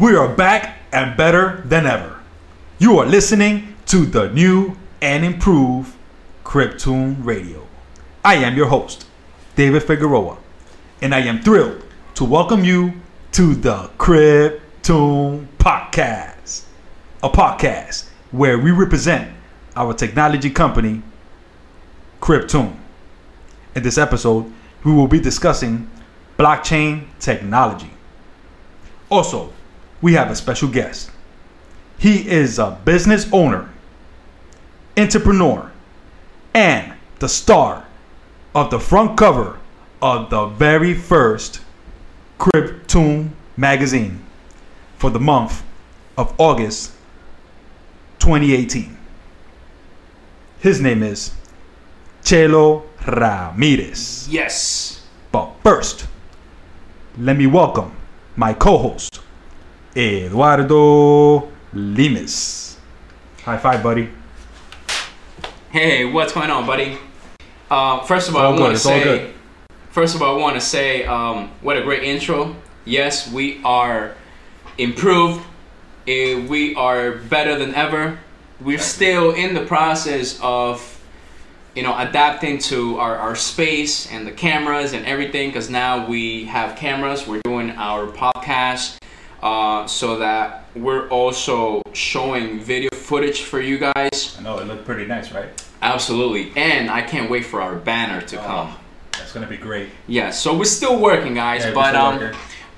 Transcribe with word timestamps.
We 0.00 0.16
are 0.16 0.34
back 0.34 0.78
and 0.92 1.14
better 1.14 1.62
than 1.66 1.84
ever. 1.84 2.20
You 2.78 2.98
are 3.00 3.04
listening 3.04 3.76
to 3.84 4.06
the 4.06 4.30
new 4.30 4.78
and 5.02 5.26
improved 5.26 5.94
Cryptune 6.42 7.22
Radio. 7.22 7.66
I 8.24 8.36
am 8.36 8.56
your 8.56 8.68
host, 8.68 9.06
David 9.56 9.82
Figueroa, 9.82 10.38
and 11.02 11.14
I 11.14 11.18
am 11.18 11.42
thrilled 11.42 11.84
to 12.14 12.24
welcome 12.24 12.64
you 12.64 12.94
to 13.32 13.54
the 13.54 13.90
Cryptune 13.98 15.46
Podcast, 15.58 16.64
a 17.22 17.28
podcast 17.28 18.08
where 18.30 18.58
we 18.58 18.70
represent 18.70 19.30
our 19.76 19.92
technology 19.92 20.48
company, 20.48 21.02
Cryptune. 22.22 22.74
In 23.74 23.82
this 23.82 23.98
episode, 23.98 24.50
we 24.82 24.94
will 24.94 25.08
be 25.08 25.20
discussing 25.20 25.90
blockchain 26.38 27.04
technology. 27.18 27.90
Also, 29.10 29.52
we 30.02 30.14
have 30.14 30.30
a 30.30 30.36
special 30.36 30.68
guest. 30.68 31.10
He 31.98 32.28
is 32.28 32.58
a 32.58 32.78
business 32.84 33.28
owner, 33.32 33.68
entrepreneur, 34.96 35.70
and 36.54 36.92
the 37.18 37.28
star 37.28 37.86
of 38.54 38.70
the 38.70 38.80
front 38.80 39.18
cover 39.18 39.58
of 40.00 40.30
the 40.30 40.46
very 40.46 40.94
first 40.94 41.60
Cryptune 42.38 43.30
magazine 43.56 44.24
for 44.96 45.10
the 45.10 45.20
month 45.20 45.62
of 46.16 46.34
August 46.40 46.92
2018. 48.20 48.96
His 50.60 50.80
name 50.80 51.02
is 51.02 51.32
Chelo 52.22 52.82
Ramirez. 53.06 54.28
Yes. 54.30 55.06
But 55.32 55.52
first, 55.62 56.06
let 57.18 57.36
me 57.36 57.46
welcome 57.46 57.92
my 58.36 58.52
co-host, 58.52 59.20
Eduardo 59.96 61.50
Limes. 61.72 62.78
High 63.42 63.58
five, 63.58 63.82
buddy. 63.82 64.08
Hey, 65.70 66.04
what's 66.04 66.32
going 66.32 66.50
on, 66.50 66.66
buddy? 66.66 66.96
Uh, 67.70 68.00
first 68.04 68.28
of 68.28 68.36
all, 68.36 68.42
all 68.42 68.56
I 68.56 68.60
want 68.60 68.74
to 68.74 68.80
say. 68.80 69.02
good. 69.02 69.34
First 69.90 70.14
of 70.14 70.22
all, 70.22 70.38
I 70.38 70.40
want 70.40 70.54
to 70.54 70.60
say, 70.60 71.04
um, 71.04 71.50
what 71.60 71.76
a 71.76 71.82
great 71.82 72.04
intro. 72.04 72.54
Yes, 72.84 73.30
we 73.32 73.60
are 73.64 74.14
improved. 74.78 75.44
We 76.06 76.74
are 76.76 77.16
better 77.16 77.58
than 77.58 77.74
ever. 77.74 78.18
We're 78.60 78.78
still 78.78 79.32
in 79.32 79.54
the 79.54 79.64
process 79.64 80.38
of, 80.42 81.00
you 81.74 81.82
know, 81.82 81.96
adapting 81.98 82.58
to 82.58 82.98
our, 82.98 83.16
our 83.16 83.34
space 83.34 84.10
and 84.12 84.26
the 84.26 84.32
cameras 84.32 84.92
and 84.92 85.04
everything. 85.06 85.50
Because 85.50 85.70
now 85.70 86.06
we 86.06 86.44
have 86.44 86.76
cameras. 86.76 87.26
We're 87.26 87.42
doing 87.42 87.70
our 87.72 88.06
podcast, 88.06 88.98
uh, 89.42 89.86
so 89.86 90.18
that 90.18 90.64
we're 90.74 91.08
also 91.08 91.82
showing 91.92 92.60
video 92.60 92.90
footage 92.92 93.42
for 93.42 93.60
you 93.60 93.78
guys. 93.78 94.36
I 94.38 94.42
know 94.42 94.58
it 94.58 94.66
looked 94.66 94.84
pretty 94.84 95.06
nice, 95.06 95.32
right? 95.32 95.48
Absolutely, 95.82 96.52
and 96.56 96.90
I 96.90 97.02
can't 97.02 97.30
wait 97.30 97.46
for 97.46 97.60
our 97.60 97.76
banner 97.76 98.20
to 98.20 98.36
come. 98.36 98.76
That's 99.12 99.32
gonna 99.32 99.46
be 99.46 99.56
great. 99.56 99.88
Yeah, 100.06 100.30
so 100.30 100.56
we're 100.56 100.64
still 100.64 101.00
working, 101.00 101.34
guys, 101.34 101.64
Yeah, 101.64 101.72
but 101.72 101.94
um, 101.94 102.32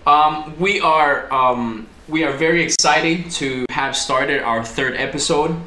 um, 0.07 0.59
we 0.59 0.81
are 0.81 1.33
um, 1.33 1.89
we 2.09 2.25
are 2.25 2.33
very 2.33 2.63
excited 2.63 3.31
to 3.33 3.67
have 3.71 3.97
started 3.97 4.43
our 4.43 4.65
third 4.65 4.97
episode, 4.97 5.61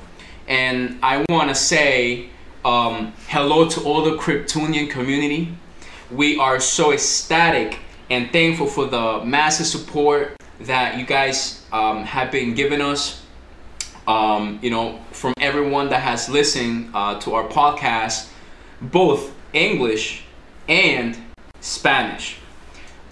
and 0.48 0.98
I 1.04 1.26
want 1.30 1.50
to 1.50 1.56
say 1.56 2.30
um, 2.64 3.14
hello 3.28 3.70
to 3.70 3.82
all 3.82 4.04
the 4.04 4.18
Kryptonian 4.18 4.90
community. 4.90 5.56
We 6.12 6.38
are 6.40 6.60
so 6.60 6.94
ecstatic 6.94 7.80
and 8.10 8.32
thankful 8.32 8.68
for 8.68 8.86
the 8.86 9.24
massive 9.26 9.66
support 9.66 10.36
that 10.62 10.98
you 10.98 11.06
guys 11.06 11.66
um, 11.72 12.04
have 12.04 12.32
been 12.32 12.54
giving 12.54 12.82
us. 12.82 13.22
Um, 14.08 14.60
you 14.62 14.70
know, 14.70 15.00
from 15.12 15.34
everyone 15.40 15.90
that 15.90 16.02
has 16.02 16.30
listened 16.30 16.92
uh, 16.94 17.20
to 17.22 17.34
our 17.34 17.48
podcast, 17.48 18.30
both 18.80 19.34
English 19.52 20.24
and 20.68 21.18
Spanish. 21.60 22.38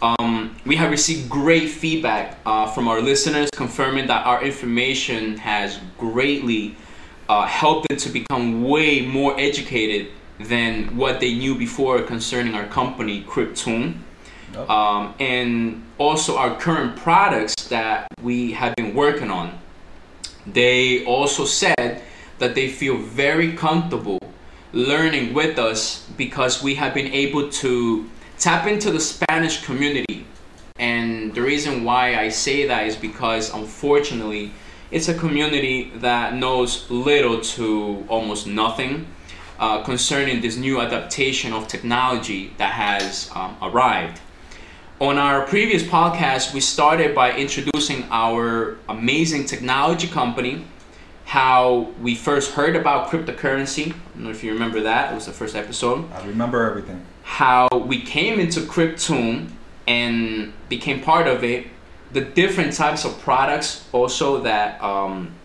Um, 0.03 0.55
we 0.65 0.75
have 0.75 0.91
received 0.91 1.29
great 1.29 1.69
feedback 1.69 2.37
uh, 2.45 2.67
from 2.67 2.87
our 2.87 3.01
listeners 3.01 3.49
confirming 3.55 4.07
that 4.07 4.25
our 4.25 4.43
information 4.43 5.37
has 5.37 5.79
greatly 5.97 6.75
uh, 7.29 7.47
helped 7.47 7.87
them 7.87 7.97
to 7.97 8.09
become 8.09 8.63
way 8.63 9.05
more 9.05 9.39
educated 9.39 10.11
than 10.39 10.97
what 10.97 11.19
they 11.19 11.33
knew 11.33 11.55
before 11.57 12.01
concerning 12.01 12.53
our 12.53 12.67
company, 12.67 13.23
Cryptune. 13.23 13.99
Um, 14.55 15.15
and 15.19 15.83
also 15.97 16.37
our 16.37 16.55
current 16.59 16.95
products 16.97 17.55
that 17.69 18.07
we 18.21 18.51
have 18.53 18.75
been 18.75 18.93
working 18.93 19.31
on. 19.31 19.59
They 20.45 21.05
also 21.05 21.45
said 21.45 22.01
that 22.39 22.55
they 22.55 22.69
feel 22.69 22.97
very 22.97 23.53
comfortable 23.53 24.19
learning 24.73 25.33
with 25.33 25.59
us 25.59 26.07
because 26.17 26.61
we 26.61 26.75
have 26.75 26.93
been 26.93 27.07
able 27.07 27.49
to 27.49 28.09
tap 28.39 28.67
into 28.67 28.91
the 28.91 28.99
Spanish 28.99 29.63
community. 29.63 30.25
And 30.77 31.33
the 31.33 31.41
reason 31.41 31.83
why 31.83 32.15
I 32.15 32.29
say 32.29 32.67
that 32.67 32.87
is 32.87 32.95
because 32.95 33.53
unfortunately, 33.53 34.51
it's 34.91 35.07
a 35.07 35.13
community 35.13 35.91
that 35.95 36.35
knows 36.35 36.89
little 36.89 37.41
to 37.41 38.05
almost 38.09 38.47
nothing 38.47 39.07
uh, 39.59 39.83
concerning 39.83 40.41
this 40.41 40.57
new 40.57 40.81
adaptation 40.81 41.53
of 41.53 41.67
technology 41.67 42.53
that 42.57 42.73
has 42.73 43.29
um, 43.35 43.55
arrived. 43.61 44.19
On 45.03 45.17
our 45.17 45.41
previous 45.45 45.83
podcast, 45.83 46.53
we 46.53 46.61
started 46.61 47.13
by 47.13 47.35
introducing 47.35 48.05
our 48.09 48.77
amazing 48.87 49.43
technology 49.43 50.07
company, 50.07 50.65
how 51.25 51.91
we 52.01 52.15
first 52.15 52.53
heard 52.53 52.77
about 52.77 53.09
cryptocurrency. 53.09 53.87
I 53.87 53.95
don't 54.13 54.23
know 54.23 54.29
if 54.29 54.45
you 54.45 54.53
remember 54.53 54.79
that, 54.79 55.11
it 55.11 55.15
was 55.15 55.25
the 55.25 55.33
first 55.33 55.57
episode. 55.57 56.09
I 56.13 56.25
remember 56.25 56.63
everything. 56.69 57.05
How 57.23 57.67
we 57.85 57.99
came 57.99 58.39
into 58.39 58.61
Cryptune 58.61 59.49
and 59.87 60.53
became 60.69 61.01
part 61.01 61.27
of 61.27 61.43
it, 61.43 61.67
the 62.13 62.21
different 62.21 62.71
types 62.71 63.03
of 63.03 63.19
products 63.19 63.85
also 63.91 64.41
that 64.43 64.81
um, 64.81 65.35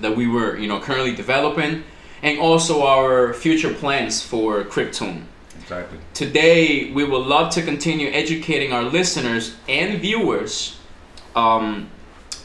that 0.00 0.14
we 0.18 0.28
were 0.28 0.58
you 0.58 0.68
know 0.68 0.80
currently 0.80 1.14
developing, 1.14 1.82
and 2.22 2.38
also 2.38 2.82
our 2.82 3.32
future 3.32 3.72
plans 3.72 4.22
for 4.22 4.64
Cryptune. 4.64 5.22
Exactly. 5.68 5.98
Today, 6.14 6.90
we 6.92 7.04
would 7.04 7.26
love 7.26 7.52
to 7.52 7.62
continue 7.62 8.08
educating 8.08 8.72
our 8.72 8.84
listeners 8.84 9.54
and 9.68 10.00
viewers 10.00 10.78
um, 11.36 11.90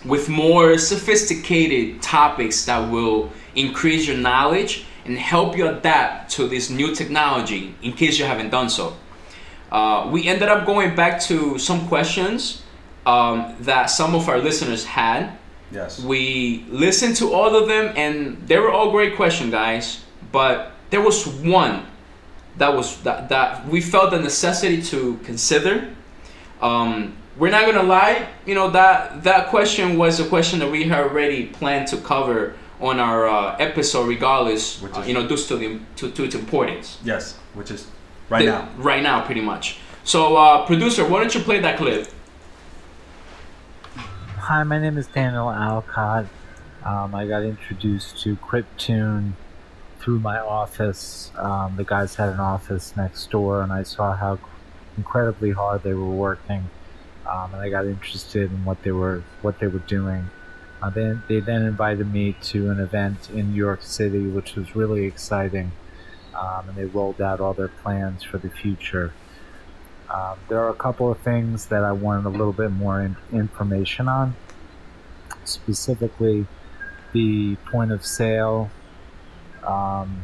with 0.03 0.27
more 0.27 0.77
sophisticated 0.77 2.01
topics 2.01 2.65
that 2.65 2.91
will 2.91 3.31
increase 3.55 4.05
your 4.07 4.17
knowledge 4.17 4.85
and 5.05 5.17
help 5.17 5.55
you 5.55 5.69
adapt 5.69 6.31
to 6.31 6.49
this 6.49 6.69
new 6.69 6.93
technology 6.93 7.73
in 7.81 7.93
case 7.93 8.19
you 8.19 8.25
haven't 8.25 8.49
done 8.49 8.69
so. 8.69 8.93
Uh, 9.71 10.09
we 10.11 10.27
ended 10.27 10.49
up 10.49 10.65
going 10.65 10.93
back 10.93 11.21
to 11.21 11.57
some 11.57 11.87
questions 11.87 12.61
um, 13.05 13.55
that 13.61 13.85
some 13.85 14.15
of 14.15 14.27
our 14.27 14.39
listeners 14.39 14.83
had. 14.83 15.31
Yes. 15.71 15.97
We 16.01 16.65
listened 16.67 17.15
to 17.17 17.31
all 17.31 17.55
of 17.55 17.69
them, 17.69 17.93
and 17.95 18.45
they 18.49 18.59
were 18.59 18.69
all 18.69 18.91
great 18.91 19.15
questions, 19.15 19.51
guys. 19.51 20.03
But 20.33 20.73
there 20.89 21.01
was 21.01 21.25
one 21.25 21.85
that 22.57 22.73
was 22.73 23.01
that, 23.03 23.29
that 23.29 23.67
we 23.67 23.81
felt 23.81 24.11
the 24.11 24.19
necessity 24.19 24.81
to 24.83 25.17
consider. 25.23 25.93
Um, 26.61 27.15
we're 27.37 27.49
not 27.49 27.65
gonna 27.65 27.83
lie, 27.87 28.27
you 28.45 28.53
know 28.55 28.69
that 28.71 29.23
that 29.23 29.47
question 29.47 29.97
was 29.97 30.19
a 30.19 30.27
question 30.27 30.59
that 30.59 30.71
we 30.71 30.83
had 30.83 30.99
already 31.03 31.47
planned 31.47 31.87
to 31.87 31.97
cover 31.97 32.55
on 32.79 32.99
our 32.99 33.27
uh, 33.27 33.55
episode, 33.59 34.07
regardless, 34.07 34.81
Which 34.81 34.95
uh, 34.95 35.01
you 35.01 35.13
know, 35.13 35.27
due 35.27 35.37
to 35.37 35.55
the 35.55 35.79
to, 35.95 36.11
to 36.11 36.23
its 36.25 36.35
importance. 36.35 36.99
Yes. 37.03 37.37
Which 37.53 37.71
is 37.71 37.87
right 38.29 38.39
The- 38.45 38.51
now. 38.51 38.69
Right 38.77 39.01
now, 39.01 39.25
pretty 39.25 39.41
much. 39.41 39.77
So, 40.03 40.35
uh, 40.35 40.65
producer, 40.65 41.07
why 41.07 41.21
don't 41.21 41.33
you 41.33 41.39
play 41.41 41.59
that 41.61 41.77
clip? 41.77 42.09
Hi, 43.95 44.63
my 44.63 44.77
name 44.77 44.97
is 44.97 45.07
Daniel 45.07 45.49
Alcott. 45.49 46.25
Um, 46.83 47.15
I 47.15 47.25
got 47.25 47.43
introduced 47.43 48.21
to 48.23 48.35
Cryptune 48.35 49.31
through 50.03 50.19
my 50.19 50.37
office. 50.39 51.31
Um, 51.37 51.75
the 51.77 51.85
guys 51.85 52.15
had 52.15 52.29
an 52.29 52.39
office 52.39 52.95
next 52.97 53.31
door, 53.31 53.61
and 53.61 53.71
I 53.71 53.83
saw 53.83 54.13
how 54.13 54.37
incredibly 54.97 55.51
hard 55.51 55.83
they 55.83 55.93
were 55.93 56.09
working. 56.09 56.69
Um, 57.25 57.53
and 57.53 57.61
I 57.61 57.69
got 57.69 57.85
interested 57.85 58.51
in 58.51 58.65
what 58.65 58.83
they 58.83 58.91
were 58.91 59.23
what 59.41 59.59
they 59.59 59.67
were 59.67 59.79
doing. 59.79 60.25
Uh, 60.81 60.89
then 60.89 61.23
they 61.29 61.39
then 61.39 61.61
invited 61.63 62.11
me 62.11 62.35
to 62.41 62.69
an 62.69 62.79
event 62.81 63.29
in 63.29 63.51
New 63.51 63.57
York 63.57 63.81
City, 63.81 64.27
which 64.27 64.55
was 64.55 64.75
really 64.75 65.05
exciting. 65.05 65.71
Um, 66.35 66.67
and 66.67 66.77
they 66.77 66.85
rolled 66.85 67.21
out 67.21 67.39
all 67.39 67.53
their 67.53 67.69
plans 67.69 68.23
for 68.23 68.37
the 68.37 68.49
future. 68.49 69.13
Um, 70.09 70.37
there 70.49 70.59
are 70.59 70.69
a 70.69 70.75
couple 70.75 71.09
of 71.09 71.19
things 71.19 71.67
that 71.67 71.83
I 71.83 71.93
wanted 71.93 72.25
a 72.25 72.29
little 72.29 72.51
bit 72.51 72.71
more 72.71 73.01
in- 73.01 73.15
information 73.31 74.09
on. 74.09 74.35
Specifically, 75.45 76.45
the 77.13 77.55
point 77.71 77.91
of 77.91 78.05
sale 78.05 78.69
um, 79.65 80.23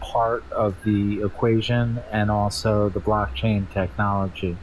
part 0.00 0.44
of 0.52 0.82
the 0.84 1.22
equation 1.22 2.00
and 2.10 2.30
also 2.30 2.88
the 2.88 3.00
blockchain 3.00 3.70
technology. 3.72 4.56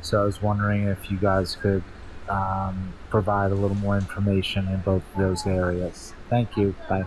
So 0.00 0.22
I 0.22 0.24
was 0.24 0.42
wondering 0.42 0.84
if 0.84 1.10
you 1.10 1.16
guys 1.16 1.56
could 1.56 1.82
um, 2.28 2.92
provide 3.10 3.52
a 3.52 3.54
little 3.54 3.76
more 3.76 3.96
information 3.96 4.68
in 4.68 4.80
both 4.80 5.02
of 5.12 5.18
those 5.18 5.46
areas. 5.46 6.12
Thank 6.28 6.56
you. 6.56 6.74
Bye. 6.88 7.04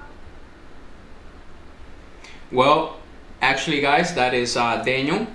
Well, 2.52 3.00
actually, 3.42 3.82
guys, 3.82 4.16
that 4.16 4.34
is 4.34 4.56
uh, 4.56 4.82
Daniel. 4.84 5.28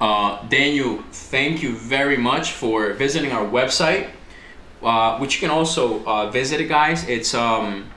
Uh, 0.00 0.46
Daniel, 0.48 1.02
thank 1.10 1.62
you 1.62 1.74
very 1.76 2.16
much 2.16 2.52
for 2.52 2.92
visiting 2.92 3.32
our 3.32 3.46
website, 3.46 4.10
uh, 4.82 5.18
which 5.18 5.36
you 5.36 5.48
can 5.48 5.50
also 5.50 6.04
uh, 6.04 6.30
visit, 6.30 6.68
guys. 6.68 7.08
It's 7.08 7.34
um, 7.34 7.90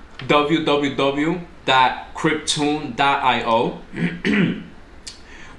www.cryptune.io. 1.65 3.79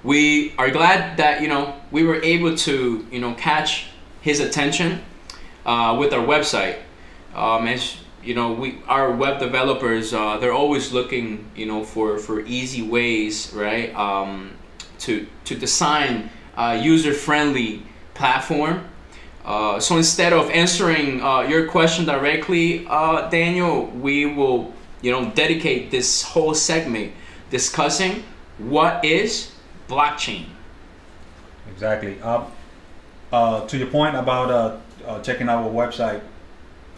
we 0.05 0.55
are 0.59 0.71
glad 0.71 1.17
that 1.17 1.41
you 1.41 1.49
know 1.49 1.81
we 1.91 2.05
were 2.05 2.21
able 2.23 2.57
to 2.57 3.07
you 3.11 3.21
know 3.21 3.35
catch 3.35 3.87
his 4.21 4.41
attention 4.41 5.03
uh, 5.67 5.97
with 5.99 6.13
our 6.13 6.25
website. 6.25 6.77
Um, 7.35 7.67
as 7.67 7.97
you 8.23 8.35
know, 8.35 8.53
we 8.53 8.79
our 8.87 9.11
web 9.11 9.41
developers 9.41 10.13
uh, 10.13 10.39
they're 10.39 10.53
always 10.53 10.93
looking 10.93 11.51
you 11.57 11.67
know 11.67 11.85
for 11.85 12.19
for 12.19 12.41
easy 12.41 12.83
ways, 12.83 13.53
right? 13.55 13.95
Um, 13.95 14.53
to 15.01 15.27
to 15.45 15.57
design 15.57 16.31
a 16.57 16.77
user 16.77 17.13
friendly 17.13 17.83
platform. 18.15 18.85
Uh, 19.45 19.81
so 19.81 19.97
instead 19.97 20.33
of 20.33 20.49
answering 20.51 21.21
uh, 21.21 21.41
your 21.41 21.67
question 21.67 22.05
directly, 22.05 22.87
uh, 22.89 23.29
Daniel, 23.29 23.87
we 23.87 24.25
will 24.25 24.73
you 25.03 25.11
know 25.11 25.31
dedicate 25.31 25.91
this 25.91 26.23
whole 26.23 26.55
segment 26.55 27.13
discussing 27.51 28.23
what 28.59 29.05
is 29.05 29.53
blockchain. 29.89 30.47
Exactly. 31.71 32.21
Uh, 32.23 32.45
uh, 33.33 33.67
to 33.67 33.79
your 33.79 33.89
point 33.89 34.17
about 34.17 34.51
uh, 34.51 34.77
uh, 35.07 35.21
checking 35.23 35.49
out 35.49 35.65
our 35.65 35.71
website, 35.71 36.21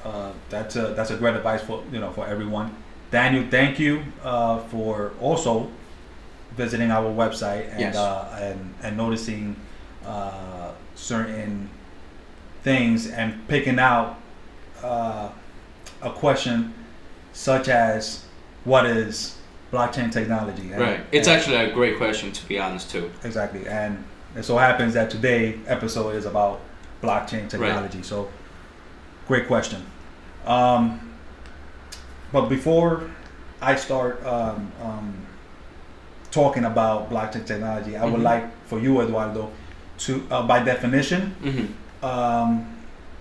uh, 0.05 0.33
that's 0.51 0.77
a 0.77 0.89
that's 0.95 1.11
a 1.11 1.17
great 1.17 1.35
advice 1.35 1.63
for 1.63 1.83
you 1.93 1.99
know 1.99 2.11
for 2.13 2.27
everyone. 2.27 2.75
Daniel, 3.11 3.45
thank 3.51 3.79
you 3.79 4.03
uh, 4.23 4.59
for 4.59 5.13
also 5.21 5.71
visiting 6.57 6.91
our 6.91 7.11
website 7.11 7.71
and 7.71 7.81
Yes. 7.81 7.97
uh, 7.97 8.39
and 8.41 8.75
and 8.83 8.97
noticing 8.97 9.57
uh, 10.07 10.73
certain 10.95 11.69
things 12.63 13.07
and 13.11 13.47
picking 13.49 13.79
out 13.79 14.19
uh, 14.83 15.29
a 16.03 16.11
question 16.11 16.73
such 17.35 17.69
as 17.69 18.25
what 18.65 18.87
is 18.87 19.37
blockchain 19.73 20.11
technology? 20.11 20.73
And- 20.73 20.81
Right. 20.81 21.01
It's 21.13 21.29
and- 21.29 21.37
actually 21.37 21.57
a 21.57 21.73
great 21.73 21.99
question 21.99 22.33
to 22.33 22.47
be 22.47 22.59
honest 22.59 22.91
too. 22.91 23.11
Exactly, 23.25 23.67
and 23.69 24.03
it 24.35 24.45
so 24.45 24.57
happens 24.57 24.95
that 24.95 25.11
today 25.11 25.59
episode 25.67 26.15
is 26.15 26.25
about 26.25 26.61
blockchain 27.03 27.49
technology. 27.51 28.03
So, 28.03 28.29
great 29.29 29.47
question. 29.47 29.85
Um, 30.47 31.01
but 32.33 32.49
before 32.49 33.11
I 33.61 33.77
start 33.77 34.25
um, 34.27 34.73
um, 34.83 35.15
talking 36.31 36.65
about 36.65 37.11
blockchain 37.11 37.47
technology, 37.47 37.97
I 37.97 38.05
would 38.05 38.21
Mhm. 38.21 38.31
like 38.33 38.45
for 38.67 38.79
you, 38.79 39.01
Eduardo, 39.01 39.51
to, 39.99 40.27
uh, 40.31 40.43
by 40.43 40.61
definition, 40.63 41.35
hmm 41.43 41.67
um, 42.07 42.67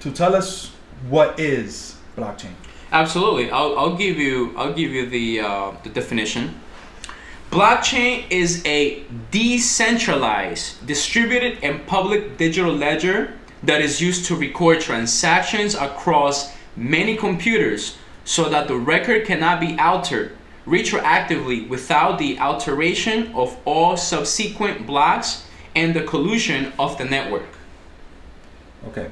to 0.01 0.12
tell 0.12 0.36
us 0.36 0.71
what 1.10 1.39
is 1.39 1.95
blockchain. 2.18 2.51
Absolutely. 2.94 3.50
I'll, 3.50 3.78
I'll 3.78 3.95
give 3.95 4.19
you 4.19 4.54
I'll 4.56 4.72
give 4.72 4.92
you 4.92 5.07
the 5.07 5.42
uh, 5.42 5.72
the 5.84 5.90
definition. 5.90 6.62
Blockchain 7.50 8.25
is 8.30 8.63
a 8.66 9.04
decentralized, 9.31 10.86
distributed, 10.86 11.57
and 11.63 11.86
public 11.88 12.38
digital 12.38 12.72
ledger 12.72 13.34
that 13.63 13.81
is 13.81 14.00
used 14.00 14.25
to 14.25 14.36
record 14.36 14.80
transactions 14.80 15.74
across 15.74 16.54
many 16.75 17.18
computers 17.18 17.98
so 18.25 18.48
that 18.50 18.68
the 18.68 18.75
record 18.75 19.25
cannot 19.25 19.60
be 19.60 19.78
altered 19.80 20.36
retroactively 20.66 21.68
without 21.68 22.18
the 22.19 22.38
alteration 22.39 23.34
of 23.34 23.57
all 23.66 23.98
subsequent 23.98 24.86
blocks 24.88 25.46
and 25.75 25.96
the 25.96 26.04
collusion 26.04 26.72
of 26.78 26.98
the 26.98 27.06
network. 27.06 27.50
Okay. 28.88 29.10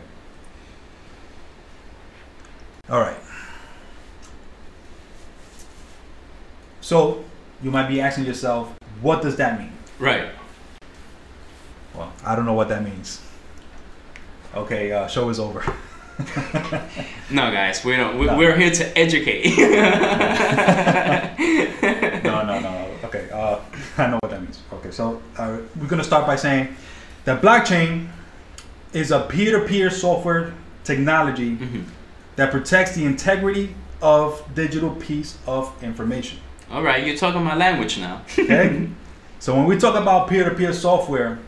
All 2.90 3.00
right. 3.00 3.18
So 6.92 7.24
you 7.64 7.72
might 7.72 7.88
be 7.88 8.02
asking 8.02 8.26
yourself, 8.26 8.74
what 9.00 9.22
does 9.22 9.38
that 9.38 9.58
mean? 9.58 9.72
Right. 9.98 10.28
Well, 11.96 12.12
I 12.26 12.36
don't 12.36 12.46
know 12.46 12.52
what 12.52 12.68
that 12.68 12.84
means. 12.84 13.22
Okay, 14.54 14.92
uh, 14.92 15.08
show 15.08 15.30
is 15.30 15.40
over. 15.40 15.64
No, 17.32 17.50
guys, 17.50 17.86
we 17.86 17.96
don't. 17.96 18.20
We, 18.20 18.26
No. 18.26 18.36
We're 18.38 18.58
here 18.58 18.72
to 18.72 18.98
educate. 19.00 19.58
no, 22.26 22.44
no, 22.44 22.60
no. 22.60 22.88
Okay, 23.06 23.30
uh, 23.32 23.60
I 23.98 24.08
know 24.08 24.20
what 24.22 24.30
that 24.30 24.42
means. 24.42 24.60
Okay, 24.74 24.92
so 24.92 25.22
uh, 25.38 25.60
we're 25.80 25.88
gonna 25.88 26.04
start 26.04 26.28
by 26.28 26.36
saying 26.36 26.76
that 27.24 27.42
blockchain 27.42 28.10
is 28.92 29.12
a 29.12 29.22
peer-to-peer 29.22 29.90
software 29.90 30.54
technology 30.84 31.56
Mhm. 31.56 31.86
that 32.36 32.52
protects 32.52 32.96
the 32.96 33.06
integrity 33.06 33.76
of 34.02 34.44
digital 34.54 34.90
piece 34.96 35.38
of 35.48 35.72
information. 35.82 36.40
All 36.72 36.82
right, 36.82 37.06
you're 37.06 37.18
talking 37.18 37.44
my 37.44 37.56
language 37.56 37.98
now. 38.00 38.22
Okay? 38.40 38.88
so 39.40 39.56
when 39.56 39.66
we 39.66 39.78
talk 39.78 39.96
about 39.96 40.28
peer-to-peer 40.30 40.74
software, 40.74 41.40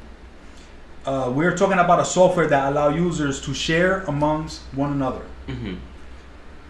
uh, 1.06 1.32
we're 1.34 1.56
talking 1.56 1.80
about 1.80 2.00
a 2.00 2.06
software 2.06 2.48
that 2.48 2.72
allow 2.72 2.90
users 2.90 3.42
to 3.42 3.54
share 3.54 4.02
amongst 4.02 4.62
one 4.74 4.92
another. 4.92 5.22
hmm 5.48 5.76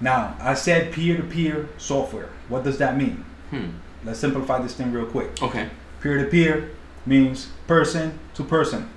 Now, 0.02 0.36
I 0.40 0.54
said 0.56 0.92
peer-to-peer 0.92 1.70
software. 1.78 2.30
What 2.50 2.64
does 2.64 2.78
that 2.78 2.98
mean? 2.98 3.24
Hmm. 3.52 3.70
Let's 4.06 4.20
simplify 4.20 4.62
this 4.62 4.74
thing 4.76 4.92
real 4.92 5.06
quick. 5.06 5.42
Okay. 5.42 5.70
Peer-to-peer 6.02 6.70
means 7.06 7.48
person 7.68 8.20
to 8.36 8.44
person. 8.44 8.90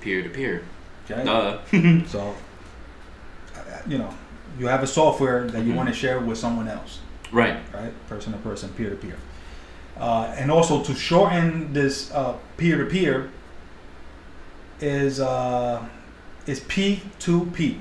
Peer 0.00 0.22
to 0.22 0.28
peer. 0.30 0.62
Okay? 1.04 1.24
Duh. 1.24 1.58
So, 2.08 2.34
uh, 3.56 3.60
you 3.86 3.98
know, 3.98 4.10
you 4.58 4.66
have 4.68 4.82
a 4.82 4.86
software 4.86 5.46
that 5.50 5.62
you 5.64 5.72
Mhm. 5.72 5.76
want 5.76 5.88
to 5.90 5.94
share 5.94 6.18
with 6.20 6.38
someone 6.38 6.68
else. 6.68 7.00
Right. 7.34 7.58
right? 7.74 7.92
Person 8.08 8.32
to 8.32 8.38
person, 8.38 8.70
peer 8.70 8.90
to 8.90 8.96
peer. 8.96 9.16
Uh, 9.98 10.34
and 10.38 10.50
also 10.50 10.82
to 10.82 10.94
shorten 10.94 11.72
this 11.72 12.10
peer 12.56 12.78
to 12.78 12.86
peer 12.86 13.30
is 14.80 15.20
uh, 15.20 15.84
is 16.46 16.60
P 16.60 17.00
two 17.18 17.46
P. 17.54 17.78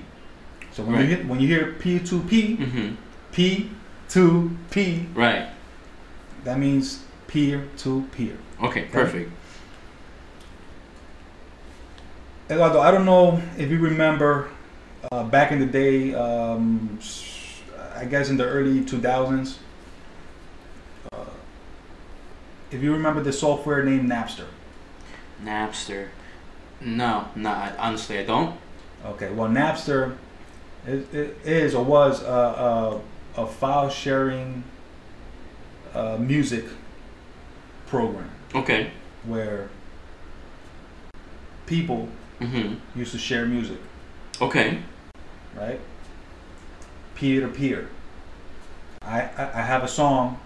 So 0.72 0.84
when 0.84 0.94
Right. 0.94 1.02
you 1.02 1.16
hear, 1.16 1.26
when 1.28 1.40
you 1.40 1.48
hear 1.48 1.74
P 1.80 2.00
two 2.00 2.22
P, 2.22 2.56
hmm 2.56 2.90
P 3.32 3.70
two 4.10 4.58
P, 4.72 5.08
Right. 5.16 5.48
that 6.44 6.58
means 6.60 7.04
peer 7.28 7.68
to 7.78 8.08
peer. 8.12 8.38
Okay. 8.62 8.84
Perfect. 8.92 9.32
Eduardo, 12.50 12.80
I 12.82 12.92
don't 12.92 13.06
know 13.06 13.42
if 13.58 13.72
you 13.72 13.80
remember 13.80 14.50
uh, 15.12 15.24
back 15.24 15.52
in 15.52 15.60
the 15.60 15.66
day, 15.66 16.14
um, 16.14 17.00
I 18.04 18.06
guess 18.06 18.30
in 18.30 18.36
the 18.36 18.44
early 18.44 18.84
two 18.84 19.00
thousands. 19.00 19.60
Uh, 21.14 21.24
if 22.70 22.84
you 22.84 22.92
remember 22.92 23.22
the 23.22 23.32
software 23.32 23.82
named 23.82 24.10
Napster. 24.10 24.48
Napster. 25.42 26.10
No, 26.82 27.30
no. 27.34 27.50
I, 27.50 27.72
honestly, 27.80 28.20
I 28.20 28.26
don't. 28.26 28.58
Okay, 29.06 29.32
well, 29.32 29.50
Napster 29.50 30.18
is, 30.86 31.06
is 31.46 31.74
or 31.76 31.86
was 31.86 32.22
a, 32.24 32.26
a, 32.26 33.02
a 33.38 33.48
file 33.48 33.90
sharing 33.90 34.66
uh, 35.94 36.18
music 36.18 36.66
program 37.88 38.30
Okay. 38.54 38.92
where 39.24 39.70
people 41.68 42.10
hmm 42.40 42.74
used 42.98 43.14
to 43.14 43.18
share 43.18 43.46
music, 43.46 43.78
Okay. 44.42 44.80
right? 45.56 45.80
Peer 47.16 47.42
to 47.42 47.48
peer. 47.48 47.90
I, 49.02 49.22
I 49.22 49.62
have 49.62 49.84
a 49.84 49.88
song 49.88 50.40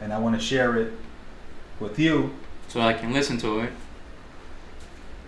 and 0.00 0.12
I 0.12 0.18
want 0.18 0.34
to 0.38 0.44
share 0.44 0.76
it 0.76 0.92
with 1.80 1.98
you, 1.98 2.34
So 2.68 2.80
I 2.80 2.92
can 2.94 3.12
listen 3.12 3.36
to 3.38 3.60
it. 3.60 3.72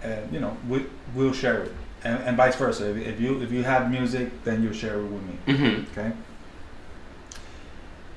and 0.02 0.32
you 0.32 0.40
know 0.40 0.56
we, 0.68 0.84
we'll 1.14 1.32
share 1.32 1.64
it, 1.64 1.72
and, 2.04 2.18
and 2.24 2.36
vice 2.36 2.56
versa. 2.56 2.88
If, 2.90 2.96
if 3.06 3.20
you 3.20 3.42
if 3.42 3.50
you 3.52 3.62
have 3.64 3.90
music, 3.90 4.44
then 4.44 4.62
you'll 4.62 4.72
share 4.72 4.98
it 4.98 5.04
with 5.04 5.22
me. 5.22 5.54
hmm 5.56 5.82
Okay. 5.92 6.12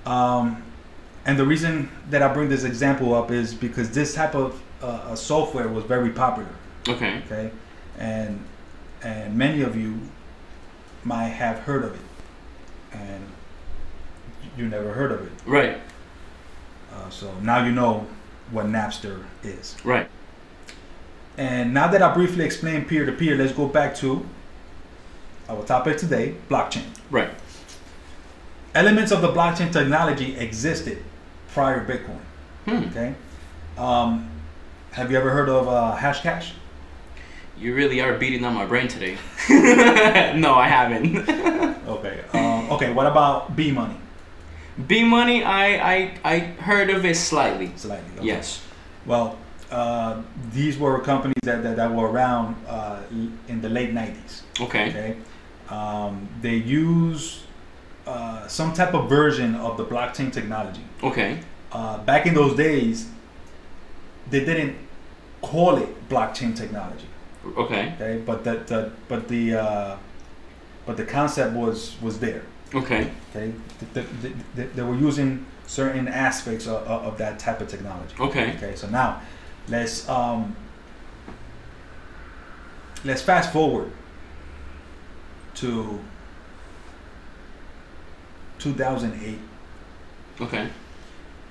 Um, 0.06 0.64
and 1.26 1.38
the 1.38 1.46
reason 1.46 1.90
that 2.10 2.22
I 2.24 2.34
bring 2.34 2.50
this 2.50 2.64
example 2.64 3.14
up 3.14 3.32
is 3.32 3.54
because 3.54 3.92
this 3.92 4.14
type 4.16 4.34
of 4.34 4.62
uh, 4.82 5.16
software 5.16 5.68
was 5.68 5.84
very 5.84 6.10
popular. 6.10 6.50
Okay. 6.88 7.22
Okay, 7.26 7.52
and 8.00 8.44
and 9.04 9.38
many 9.38 9.62
of 9.62 9.76
you 9.76 10.00
might 11.04 11.30
have 11.30 11.60
heard 11.60 11.84
of 11.84 11.94
it, 11.94 12.02
and 12.92 13.24
you 14.58 14.68
never 14.68 14.92
heard 14.92 15.12
of 15.12 15.26
it. 15.26 15.32
Right. 15.46 15.80
Uh, 16.94 17.10
so 17.10 17.34
now 17.42 17.64
you 17.66 17.72
know 17.72 18.08
what 18.52 18.66
Napster 18.66 19.24
is. 19.44 19.76
Right. 19.84 20.10
And 21.38 21.74
now 21.74 21.88
that 21.88 22.02
I 22.02 22.14
briefly 22.14 22.44
explained 22.44 22.88
peer 22.88 23.06
to 23.06 23.12
peer, 23.12 23.36
let's 23.36 23.54
go 23.54 23.68
back 23.68 23.96
to 23.98 24.26
our 25.50 25.64
topic 25.64 25.98
today, 25.98 26.36
blockchain. 26.50 26.86
Right. 27.10 27.30
Elements 28.76 29.12
of 29.12 29.22
the 29.22 29.30
blockchain 29.30 29.72
technology 29.72 30.38
existed 30.38 31.02
prior 31.54 31.86
to 31.86 31.94
Bitcoin. 31.94 32.20
Hmm. 32.66 32.90
Okay. 32.90 33.16
Um, 33.78 34.30
have 34.92 35.12
you 35.12 35.18
ever 35.18 35.32
heard 35.32 35.50
of 35.50 35.68
uh, 35.68 35.98
Hashcash? 35.98 36.52
You 37.58 37.76
really 37.76 38.02
are 38.02 38.18
beating 38.18 38.44
on 38.44 38.54
my 38.54 38.66
brain 38.66 38.88
today. 38.88 39.18
no, 39.50 40.56
I 40.56 40.68
haven't. 40.68 41.30
Okay. 41.92 42.22
Um, 42.34 42.41
okay. 42.72 42.92
What 42.94 43.08
about 43.08 43.56
B 43.56 43.72
Money? 43.72 43.98
B 44.88 45.04
Money, 45.04 45.44
I, 45.44 45.94
I 45.94 46.20
I 46.24 46.40
heard 46.40 46.90
of 46.90 47.06
it 47.06 47.16
slightly. 47.16 47.72
Slightly. 47.76 48.18
okay. 48.18 48.26
Yes. 48.26 48.62
Well, 49.06 49.38
uh, 49.72 50.22
these 50.52 50.78
were 50.78 51.00
companies 51.00 51.42
that, 51.44 51.64
that, 51.64 51.76
that 51.78 51.94
were 51.94 52.10
around 52.10 52.56
uh, 52.68 53.02
in 53.48 53.62
the 53.62 53.70
late 53.70 53.94
90s. 53.94 54.42
Okay. 54.60 54.90
Okay. 54.90 55.18
Um, 55.70 56.28
they 56.42 56.56
use 56.56 57.44
uh, 58.06 58.48
some 58.48 58.74
type 58.74 58.94
of 58.94 59.10
version 59.10 59.56
of 59.56 59.78
the 59.78 59.86
blockchain 59.86 60.32
technology. 60.32 60.84
Okay. 61.02 61.40
Uh, 61.72 62.00
back 62.00 62.26
in 62.26 62.34
those 62.34 62.56
days, 62.56 63.10
they 64.30 64.44
didn't 64.44 64.76
call 65.42 65.78
it 65.78 66.10
blockchain 66.10 66.56
technology. 66.56 67.08
Okay. 67.46 67.94
Okay, 67.96 68.22
but 68.26 68.44
the, 68.44 68.56
the 68.68 68.92
but 69.08 69.28
the 69.28 69.56
uh, 69.56 69.98
but 70.86 70.98
the 70.98 71.06
concept 71.06 71.56
was 71.56 71.96
was 72.02 72.20
there. 72.20 72.44
Okay. 72.74 73.12
Okay, 73.36 73.54
they, 73.94 74.02
they, 74.22 74.34
they, 74.56 74.64
they 74.64 74.82
were 74.84 74.96
using 74.96 75.46
certain 75.68 76.08
aspects 76.08 76.68
of, 76.68 76.84
of 76.88 77.04
of 77.06 77.18
that 77.18 77.40
type 77.40 77.60
of 77.62 77.68
technology. 77.68 78.14
Okay. 78.20 78.56
Okay, 78.56 78.76
so 78.76 78.88
now 78.90 79.22
let's 79.68 80.08
um 80.10 80.56
let's 83.04 83.22
fast 83.22 83.52
forward 83.54 83.92
to 85.56 86.00
2008. 88.60 89.38
Okay. 90.42 90.68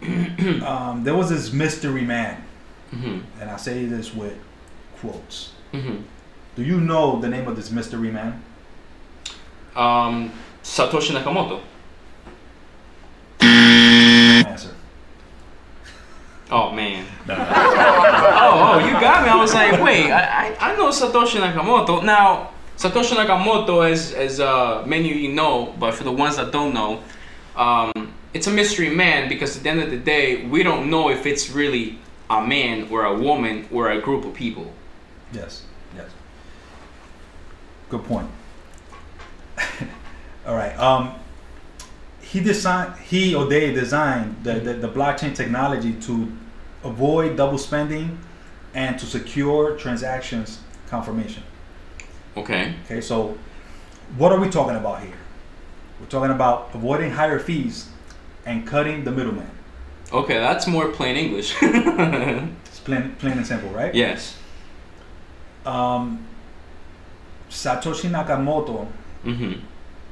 Um, 0.65 1.05
there 1.05 1.15
was 1.15 1.29
this 1.29 1.53
mystery 1.53 2.03
man, 2.03 2.43
Mhm. 2.93 3.23
and 3.41 3.51
I 3.51 3.57
say 3.59 3.85
this 3.85 4.15
with 4.15 4.35
quotes. 4.99 5.53
Mhm. 5.75 6.05
Do 6.57 6.63
you 6.63 6.81
know 6.81 7.21
the 7.21 7.29
name 7.29 7.47
of 7.47 7.57
this 7.57 7.71
mystery 7.71 8.11
man? 8.11 8.43
Um, 9.77 10.33
Satoshi 10.63 11.13
Nakamoto. 11.13 11.61
Answer. 13.41 14.75
Oh 16.51 16.73
man. 16.73 17.07
oh, 17.29 17.35
oh, 17.35 18.79
you 18.79 18.93
got 19.01 19.23
me. 19.25 19.29
I 19.29 19.37
was 19.37 19.55
like, 19.55 19.81
wait, 19.83 20.11
I, 20.11 20.49
I, 20.49 20.73
I 20.73 20.77
know 20.77 20.89
Satoshi 20.89 21.41
Nakamoto. 21.41 22.05
Now, 22.05 22.51
Satoshi 22.77 23.15
Nakamoto, 23.15 23.89
as 23.89 24.13
as 24.13 24.41
uh, 24.41 24.83
many 24.87 25.11
of 25.11 25.17
you 25.17 25.33
know, 25.33 25.75
but 25.79 25.95
for 25.95 26.05
the 26.05 26.13
ones 26.13 26.37
that 26.37 26.51
don't 26.51 26.75
know, 26.75 27.03
um, 27.57 28.13
it's 28.35 28.47
a 28.47 28.51
mystery 28.51 28.91
man 28.91 29.29
because 29.29 29.57
at 29.57 29.63
the 29.63 29.71
end 29.71 29.81
of 29.81 29.91
the 29.91 29.99
day, 29.99 30.47
we 30.47 30.63
don't 30.63 30.91
know 30.91 31.11
if 31.11 31.27
it's 31.27 31.51
really 31.51 31.99
a 32.29 32.45
man 32.45 32.89
or 32.91 33.05
a 33.05 33.17
woman 33.17 33.69
or 33.73 33.91
a 33.91 34.01
group 34.01 34.25
of 34.25 34.35
people. 34.35 34.73
Yes, 35.33 35.65
yes. 35.95 36.11
Good 37.89 38.05
point. 38.05 38.29
All 40.47 40.55
right. 40.55 40.77
Um, 40.79 41.15
he 42.21 42.41
designed, 42.41 42.95
he 43.01 43.35
or 43.35 43.47
they 43.47 43.73
designed 43.73 44.37
the, 44.45 44.55
the, 44.55 44.75
the 44.75 44.89
blockchain 44.89 45.35
technology 45.35 45.93
to 45.95 46.31
avoid 46.85 47.37
double 47.37 47.59
spending 47.59 48.19
and 48.75 48.99
to 48.99 49.07
secure 49.07 49.77
transactions 49.77 50.61
confirmation. 50.89 51.43
Okay. 52.37 52.75
Okay, 52.85 53.01
so 53.01 53.37
what 54.17 54.33
are 54.33 54.41
we 54.41 54.49
talking 54.49 54.77
about 54.77 55.03
here? 55.03 55.13
We're 56.01 56.07
talking 56.07 56.31
about 56.31 56.71
avoiding 56.73 57.11
higher 57.11 57.39
fees 57.39 57.89
and 58.47 58.67
cutting 58.67 59.05
the 59.05 59.11
middleman. 59.11 59.51
Okay, 60.13 60.39
that's 60.39 60.67
more 60.67 60.89
plain 60.89 61.17
English. 61.17 61.55
It's 61.63 62.81
plain, 62.81 63.15
plain 63.19 63.37
and 63.39 63.47
simple, 63.47 63.71
right? 63.71 63.95
yes. 63.95 64.37
Um, 65.67 66.25
Satoshi 67.51 68.09
Nakamoto 68.11 68.87
Mhm. 69.25 69.61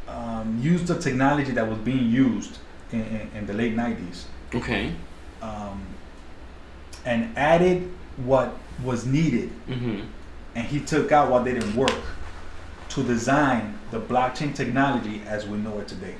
Um, 0.08 0.58
used 0.62 0.86
the 0.86 0.98
technology 0.98 1.52
that 1.52 1.68
was 1.68 1.78
being 1.78 2.10
used 2.10 2.58
in, 2.92 3.00
in, 3.02 3.30
in 3.36 3.46
the 3.46 3.52
late 3.52 3.76
90s 3.76 4.24
Okay. 4.54 4.92
um, 5.42 5.80
and 7.04 7.36
added 7.36 7.90
what 8.16 8.56
was 8.84 9.04
needed 9.06 9.50
Mhm. 9.68 10.04
and 10.54 10.66
he 10.66 10.80
took 10.80 11.12
out 11.12 11.30
what 11.30 11.44
didn't 11.44 11.74
work 11.76 12.00
to 12.88 13.02
design 13.02 13.78
the 13.90 14.00
blockchain 14.00 14.54
technology 14.54 15.22
as 15.26 15.46
we 15.46 15.58
know 15.58 15.78
it 15.78 15.88
today 15.88 16.14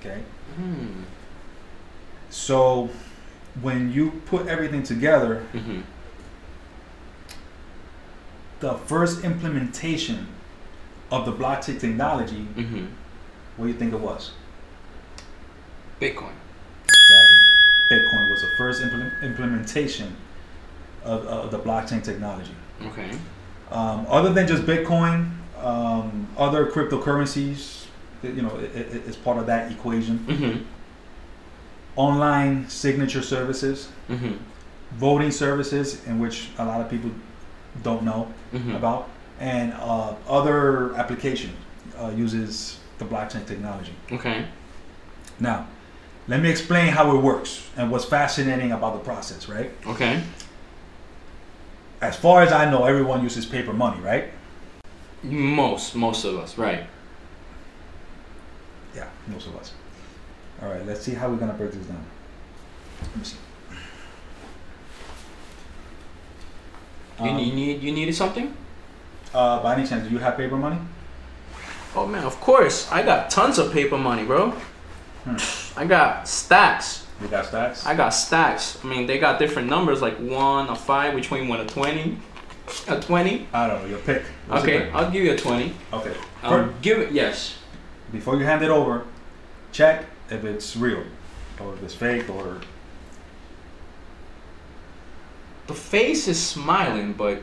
okay 0.00 0.20
Hmm. 0.56 1.02
so 2.30 2.88
when 3.62 3.92
you 3.92 4.10
put 4.26 4.46
everything 4.48 4.82
together 4.82 5.42
Mhm. 5.52 5.82
the 8.60 8.74
first 8.86 9.24
implementation 9.24 10.26
of 11.14 11.24
the 11.26 11.32
blockchain 11.32 11.78
technology 11.78 12.46
Mhm. 12.56 12.86
what 13.56 13.66
do 13.66 13.72
you 13.72 13.78
think 13.78 13.92
it 13.92 14.00
was 14.00 14.32
Bitcoin. 16.00 16.32
Exactly. 16.88 17.38
Bitcoin 17.90 18.28
was 18.30 18.40
the 18.42 18.48
first 18.58 18.82
implement, 18.82 19.12
implementation 19.22 20.16
of, 21.04 21.24
of 21.26 21.50
the 21.50 21.58
blockchain 21.58 22.02
technology. 22.02 22.54
Okay. 22.88 23.10
Um, 23.70 24.04
other 24.10 24.32
than 24.32 24.46
just 24.48 24.64
Bitcoin, 24.64 25.30
um, 25.62 26.26
other 26.36 26.66
cryptocurrencies, 26.66 27.84
you 28.22 28.42
know, 28.42 28.50
i- 28.58 28.78
i- 28.80 29.02
is 29.10 29.16
part 29.16 29.38
of 29.38 29.46
that 29.46 29.70
equation. 29.70 30.18
Mhm. 30.28 30.64
Online 31.96 32.68
signature 32.68 33.22
services, 33.22 33.88
Mhm. 34.10 34.38
voting 34.96 35.30
services, 35.30 36.04
in 36.06 36.18
which 36.18 36.48
a 36.58 36.64
lot 36.64 36.80
of 36.80 36.90
people 36.90 37.10
don't 37.82 38.02
know 38.02 38.26
Mhm. 38.52 38.76
about, 38.76 39.08
and 39.44 39.74
uh, 39.74 40.14
other 40.26 40.94
applications 40.94 41.54
uh, 42.00 42.08
uses 42.16 42.78
the 42.98 43.04
blockchain 43.04 43.46
technology. 43.46 43.92
Okay. 44.10 44.46
Now, 45.38 45.66
let 46.28 46.40
me 46.40 46.48
explain 46.48 46.88
how 46.88 47.14
it 47.14 47.20
works 47.20 47.68
and 47.76 47.90
what's 47.90 48.06
fascinating 48.06 48.72
about 48.72 48.94
the 48.94 49.00
process, 49.00 49.46
right? 49.46 49.70
Okay. 49.86 50.22
As 52.00 52.16
far 52.16 52.40
as 52.40 52.52
I 52.52 52.70
know, 52.70 52.86
everyone 52.86 53.22
uses 53.22 53.44
paper 53.44 53.74
money, 53.74 54.00
right? 54.00 54.30
Most, 55.22 55.94
most 55.94 56.24
of 56.24 56.38
us, 56.38 56.56
right? 56.56 56.86
Yeah, 58.96 59.08
most 59.26 59.46
of 59.46 59.56
us. 59.56 59.74
All 60.62 60.70
right, 60.70 60.86
let's 60.86 61.02
see 61.02 61.12
how 61.12 61.28
we're 61.28 61.36
gonna 61.36 61.52
break 61.52 61.72
this 61.72 61.86
down. 61.86 62.04
Let 63.02 63.16
me 63.18 63.24
see. 63.24 63.36
You, 67.20 67.30
Um, 67.30 67.38
you 67.38 67.52
need, 67.52 67.82
you 67.82 67.92
needed 67.92 68.14
something? 68.14 68.56
Uh, 69.34 69.62
by 69.62 69.74
any 69.76 69.86
chance, 69.86 70.06
do 70.06 70.12
you 70.12 70.18
have 70.18 70.36
paper 70.36 70.56
money? 70.56 70.78
Oh 71.96 72.06
man, 72.06 72.24
of 72.24 72.40
course. 72.40 72.90
I 72.90 73.02
got 73.02 73.30
tons 73.30 73.58
of 73.58 73.72
paper 73.72 73.98
money, 73.98 74.24
bro. 74.24 74.50
Hmm. 75.24 75.78
I 75.78 75.84
got 75.86 76.26
stacks. 76.28 77.06
You 77.20 77.28
got 77.28 77.46
stacks? 77.46 77.86
I 77.86 77.94
got 77.94 78.10
stacks. 78.10 78.78
I 78.84 78.88
mean, 78.88 79.06
they 79.06 79.18
got 79.18 79.38
different 79.38 79.68
numbers, 79.68 80.02
like 80.02 80.16
one, 80.18 80.68
a 80.68 80.74
five. 80.76 81.14
Which 81.14 81.30
one 81.30 81.46
want? 81.48 81.62
A 81.62 81.66
twenty? 81.72 82.18
A 82.88 83.00
twenty? 83.00 83.46
I 83.52 83.68
don't 83.68 83.82
know. 83.82 83.88
Your 83.88 83.98
pick. 84.00 84.22
What's 84.48 84.64
your 84.66 84.74
Okay, 84.76 84.86
pick? 84.86 84.94
I'll 84.94 85.10
give 85.10 85.22
you 85.24 85.32
a 85.32 85.36
twenty. 85.36 85.74
Okay. 85.92 86.14
Um, 86.42 86.50
Fir- 86.70 86.74
give 86.82 86.98
it. 86.98 87.12
Yes. 87.12 87.56
before 88.12 88.36
you 88.36 88.44
hand 88.44 88.62
it 88.62 88.70
over, 88.70 89.04
check 89.72 90.04
if 90.30 90.44
it's 90.44 90.76
real, 90.76 91.04
or 91.60 91.74
if 91.74 91.82
it's 91.82 91.94
fake, 91.94 92.28
or 92.28 92.60
The 95.66 95.74
face 95.74 96.28
is 96.28 96.40
smiling, 96.44 97.12
but 97.14 97.38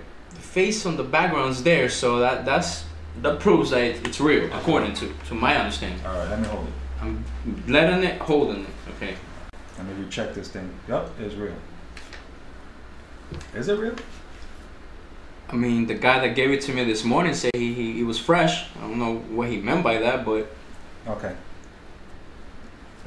face 0.52 0.86
on 0.86 0.98
the 0.98 1.04
background's 1.04 1.64
there, 1.64 1.90
so 1.90 2.20
that 2.20 2.46
that's 2.46 2.84
that 3.22 3.40
proves 3.40 3.70
that 3.72 3.82
it- 3.84 4.08
it's 4.08 4.20
real, 4.20 4.46
according 4.54 4.94
to 4.96 5.06
to 5.28 5.34
my 5.36 5.56
understanding. 5.58 6.00
all 6.06 6.14
right. 6.18 6.30
Let 6.30 6.40
me 6.40 6.48
hold 6.48 6.68
it. 6.68 6.74
I'm 7.02 7.24
letting 7.68 8.04
it, 8.04 8.22
holding 8.22 8.62
it. 8.64 8.74
Okay. 8.96 9.16
Let 9.78 9.88
me 9.88 10.04
recheck 10.04 10.34
this 10.34 10.50
thing. 10.50 10.70
Yup, 10.88 11.10
it's 11.20 11.36
real. 11.36 11.56
Is 13.56 13.68
it 13.70 13.80
real? 13.80 13.96
I 15.50 15.56
mean, 15.56 15.88
the 15.88 15.96
guy 15.96 16.20
that 16.26 16.36
gave 16.36 16.52
it 16.52 16.62
to 16.68 16.74
me 16.74 16.84
this 16.86 17.04
morning 17.04 17.34
said 17.34 17.52
he, 17.56 17.74
he, 17.74 17.94
he 17.94 18.04
was 18.04 18.18
fresh. 18.20 18.66
I 18.78 18.82
don't 18.82 19.00
know 19.00 19.16
what 19.36 19.50
he 19.50 19.58
meant 19.58 19.84
by 19.84 19.98
that, 20.00 20.24
but 20.26 20.48
Okay. 21.08 21.34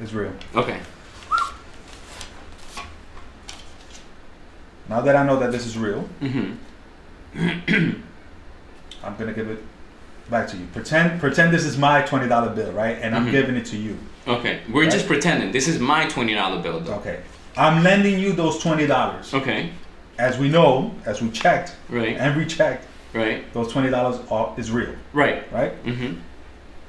It's 0.01 0.13
real. 0.13 0.33
okay. 0.55 0.79
Now 4.89 5.01
that 5.01 5.15
I 5.15 5.23
know 5.25 5.39
that 5.39 5.51
this 5.51 5.65
is 5.65 5.77
real, 5.77 6.07
Mm-hmm. 6.21 6.53
I'm 9.03 9.15
gonna 9.17 9.33
give 9.33 9.49
it 9.49 9.59
back 10.29 10.47
to 10.49 10.57
you. 10.57 10.65
Pretend 10.73 11.19
pretend 11.19 11.53
this 11.53 11.65
is 11.65 11.77
my 11.77 12.01
twenty 12.01 12.27
dollar 12.27 12.49
bill, 12.49 12.71
right? 12.71 12.97
And 13.01 13.15
I'm 13.15 13.27
Mhm. 13.27 13.31
giving 13.31 13.55
it 13.55 13.65
to 13.67 13.77
you. 13.77 13.97
Okay. 14.27 14.59
We're 14.71 14.83
Right. 14.83 14.91
just 14.91 15.07
pretending. 15.07 15.51
This 15.51 15.67
is 15.67 15.79
my 15.79 16.05
twenty 16.07 16.33
dollar 16.33 16.61
bill, 16.61 16.79
though. 16.79 16.95
Okay. 16.95 17.19
I'm 17.57 17.83
lending 17.83 18.19
you 18.19 18.33
those 18.33 18.59
twenty 18.61 18.87
dollars. 18.87 19.33
Okay. 19.33 19.69
As 20.17 20.37
we 20.37 20.47
know, 20.49 20.91
as 21.05 21.21
we 21.21 21.29
checked 21.29 21.75
Right. 21.89 22.15
and 22.17 22.35
rechecked, 22.37 22.85
Right. 23.13 23.51
Those 23.53 23.71
twenty 23.71 23.89
dollars 23.89 24.19
is 24.57 24.71
real, 24.71 24.93
Right. 25.13 25.43
right? 25.51 25.85
Mm-hmm. 25.85 26.15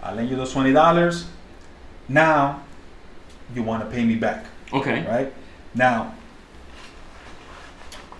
I 0.02 0.12
lend 0.12 0.28
you 0.30 0.36
those 0.36 0.52
twenty 0.52 0.72
dollars. 0.72 1.26
Now, 2.08 2.62
you 3.54 3.62
want 3.62 3.84
to 3.84 3.90
pay 3.94 4.04
me 4.04 4.14
back, 4.16 4.44
Okay. 4.72 5.04
right? 5.08 5.32
Now, 5.74 6.14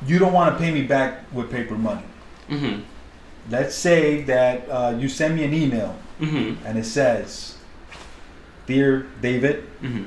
you 0.06 0.18
don't 0.18 0.33
want 0.33 0.54
to 0.56 0.62
pay 0.62 0.71
me 0.71 0.83
back 0.83 1.23
with 1.33 1.50
paper 1.50 1.75
money. 1.75 2.02
Mm-hmm. 2.49 2.83
Let's 3.50 3.75
say 3.75 4.23
that 4.23 4.69
uh, 4.69 4.97
you 4.99 5.09
send 5.09 5.37
me 5.37 5.45
an 5.45 5.55
email 5.55 5.97
Mm-hmm. 6.21 6.65
and 6.67 6.79
it 6.79 6.85
says, 6.87 7.59
"Dear 8.67 9.07
David, 9.21 9.65
Mm-hmm. 9.83 10.05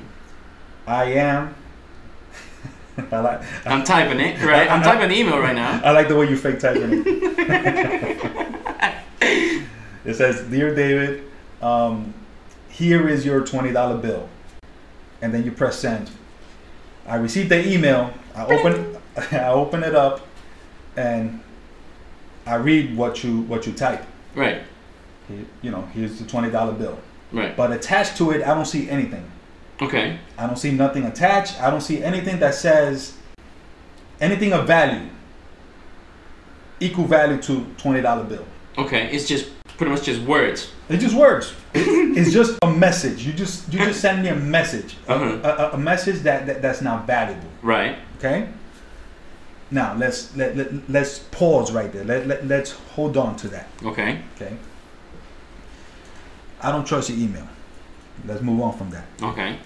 I 0.86 1.04
am." 1.04 1.54
I 3.12 3.18
like. 3.20 3.40
I'm 3.66 3.84
typing 3.84 4.18
it. 4.20 4.42
Right. 4.42 4.68
I'm 4.68 4.82
typing 4.82 5.04
an 5.04 5.12
email 5.12 5.38
right 5.38 5.54
now. 5.54 5.80
I 5.84 5.92
like 5.92 6.08
the 6.08 6.16
way 6.16 6.28
you 6.28 6.36
fake 6.36 6.58
typing 6.58 7.04
it. 7.06 7.06
it 10.04 10.14
says, 10.14 10.42
"Dear 10.50 10.74
David, 10.74 11.24
um, 11.62 12.12
here 12.68 13.08
is 13.08 13.24
your 13.24 13.46
twenty 13.46 13.72
dollar 13.72 13.96
bill," 13.96 14.28
and 15.22 15.32
then 15.32 15.44
you 15.44 15.52
press 15.52 15.78
send. 15.78 16.10
I 17.06 17.16
received 17.16 17.50
the 17.50 17.66
email. 17.72 18.12
I 18.34 18.46
open, 18.46 18.96
I 19.32 19.48
open 19.48 19.82
it 19.82 19.94
up, 19.94 20.26
and 20.96 21.40
I 22.50 22.56
read 22.56 22.96
what 22.96 23.22
you 23.22 23.42
what 23.42 23.66
you 23.66 23.72
type. 23.72 24.02
Right. 24.34 24.62
Here- 25.28 25.46
You 25.62 25.70
know, 25.70 25.82
here's 25.94 26.18
the 26.18 26.26
twenty 26.26 26.50
dollar 26.50 26.72
bill. 26.72 26.98
Right. 27.32 27.56
But 27.56 27.70
attached 27.72 28.16
to 28.18 28.32
it, 28.32 28.42
I 28.42 28.52
don't 28.54 28.66
see 28.66 28.90
anything. 28.90 29.24
Okay. 29.80 30.18
I 30.36 30.46
don't 30.46 30.58
see 30.58 30.72
nothing 30.72 31.04
attached. 31.04 31.60
I 31.62 31.70
don't 31.70 31.80
see 31.80 32.02
anything 32.02 32.40
that 32.40 32.54
says 32.54 33.14
anything 34.20 34.52
of 34.52 34.66
value, 34.66 35.08
equal 36.80 37.04
value 37.04 37.40
to 37.42 37.64
twenty 37.76 38.00
dollar 38.00 38.24
bill. 38.24 38.44
Okay. 38.78 39.08
It's 39.12 39.28
just 39.28 39.48
pretty 39.78 39.92
much 39.92 40.02
just 40.02 40.20
words. 40.22 40.72
It's 40.88 41.02
just 41.02 41.14
words. 41.14 41.54
It's 41.72 42.32
just 42.32 42.58
a 42.62 42.70
message. 42.70 43.24
You 43.24 43.32
just 43.32 43.72
you 43.72 43.78
just 43.78 44.00
send 44.00 44.22
me 44.24 44.28
a 44.28 44.34
message, 44.34 44.96
a, 45.08 45.12
Uh-huh. 45.14 45.70
a, 45.72 45.76
a 45.76 45.78
message 45.78 46.18
that, 46.22 46.46
that 46.46 46.60
that's 46.62 46.82
not 46.82 47.06
valuable. 47.06 47.48
Right. 47.62 47.96
Okay. 48.18 48.48
Now 49.70 49.94
let's 49.94 50.34
let, 50.36 50.56
let 50.56 50.90
let's 50.90 51.20
pause 51.30 51.70
right 51.72 51.92
there. 51.92 52.04
Let, 52.04 52.26
let 52.26 52.46
let's 52.46 52.72
hold 52.72 53.16
on 53.16 53.36
to 53.36 53.48
that. 53.48 53.68
Okay. 53.84 54.20
Okay. 54.36 54.56
I 56.60 56.72
don't 56.72 56.86
trust 56.86 57.08
your 57.10 57.18
email. 57.18 57.46
Let's 58.26 58.42
move 58.42 58.60
on 58.60 58.76
from 58.76 58.90
that. 58.90 59.04
Okay. 59.22 59.58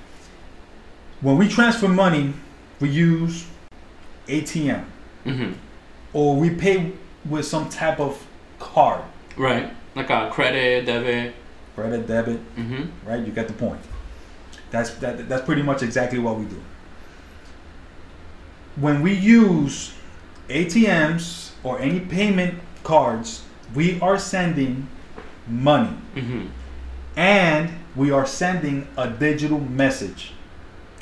When 1.20 1.37
we 1.38 1.49
transfer 1.49 1.88
money, 1.88 2.34
we 2.80 2.88
use 2.90 3.46
ATM 4.28 4.84
Mm-hmm. 5.25 5.52
or 6.12 6.37
we 6.37 6.50
pay 6.50 6.92
with 7.25 7.46
some 7.46 7.70
type 7.70 7.99
of 7.99 8.23
card, 8.58 9.02
Right. 9.38 9.75
Like 9.96 10.11
a 10.11 10.28
credit, 10.30 10.84
debit. 10.84 11.34
credit, 11.75 12.06
debit, 12.06 12.56
Mm-hmm. 12.56 13.08
right? 13.08 13.25
You 13.25 13.32
get 13.32 13.49
the 13.49 13.54
point. 13.54 13.80
That's 14.70 14.90
that, 14.96 15.26
that's 15.28 15.44
pretty 15.46 15.62
much 15.62 15.82
exactly 15.82 16.18
what 16.18 16.38
we 16.38 16.44
do. 16.44 16.61
When 18.76 19.02
we 19.02 19.12
use 19.14 19.95
ATMs 20.49 21.50
or 21.62 21.78
any 21.81 22.00
payment 22.00 22.54
cards, 22.83 23.45
we 23.75 24.00
are 24.00 24.19
sending 24.19 24.88
money 25.49 25.97
Mm-hmm. 26.14 26.47
and 27.16 27.71
we 27.97 28.11
are 28.11 28.26
sending 28.26 28.87
a 28.97 29.09
digital 29.09 29.61
message. 29.61 30.33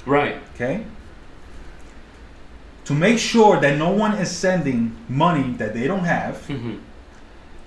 Right. 0.04 0.36
Okay? 0.54 0.84
To 2.86 2.92
make 2.94 3.18
sure 3.18 3.60
that 3.60 3.78
no 3.78 3.90
one 3.90 4.14
is 4.18 4.30
sending 4.30 4.96
money 5.08 5.52
that 5.54 5.72
they 5.74 5.86
don't 5.86 6.04
have, 6.04 6.36
Mm-hmm. 6.48 6.76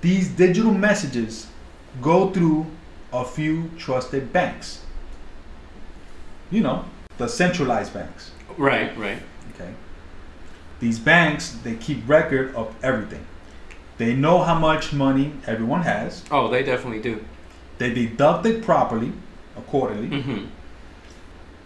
these 0.01 0.29
digital 0.29 0.73
messages 0.73 1.47
go 2.01 2.29
through 2.31 2.65
a 3.13 3.23
few 3.25 3.69
trusted 3.77 4.31
banks. 4.33 4.81
You 6.51 6.61
know, 6.61 6.85
the 7.17 7.27
centralized 7.27 7.93
banks. 7.93 8.31
Right. 8.57 8.95
Right. 8.97 9.19
These 10.79 10.99
banks, 10.99 11.51
they 11.63 11.75
keep 11.75 12.07
record 12.07 12.53
of 12.55 12.75
everything. 12.83 13.25
They 13.97 14.13
know 14.13 14.43
how 14.43 14.59
much 14.59 14.91
money 14.91 15.33
everyone 15.47 15.83
has. 15.83 16.23
Oh, 16.29 16.49
they 16.49 16.63
definitely 16.63 17.01
do. 17.01 17.23
They 17.77 17.93
deduct 17.93 18.45
it 18.45 18.63
properly, 18.63 19.13
accordingly. 19.57 20.09
Mm-hmm. 20.09 20.45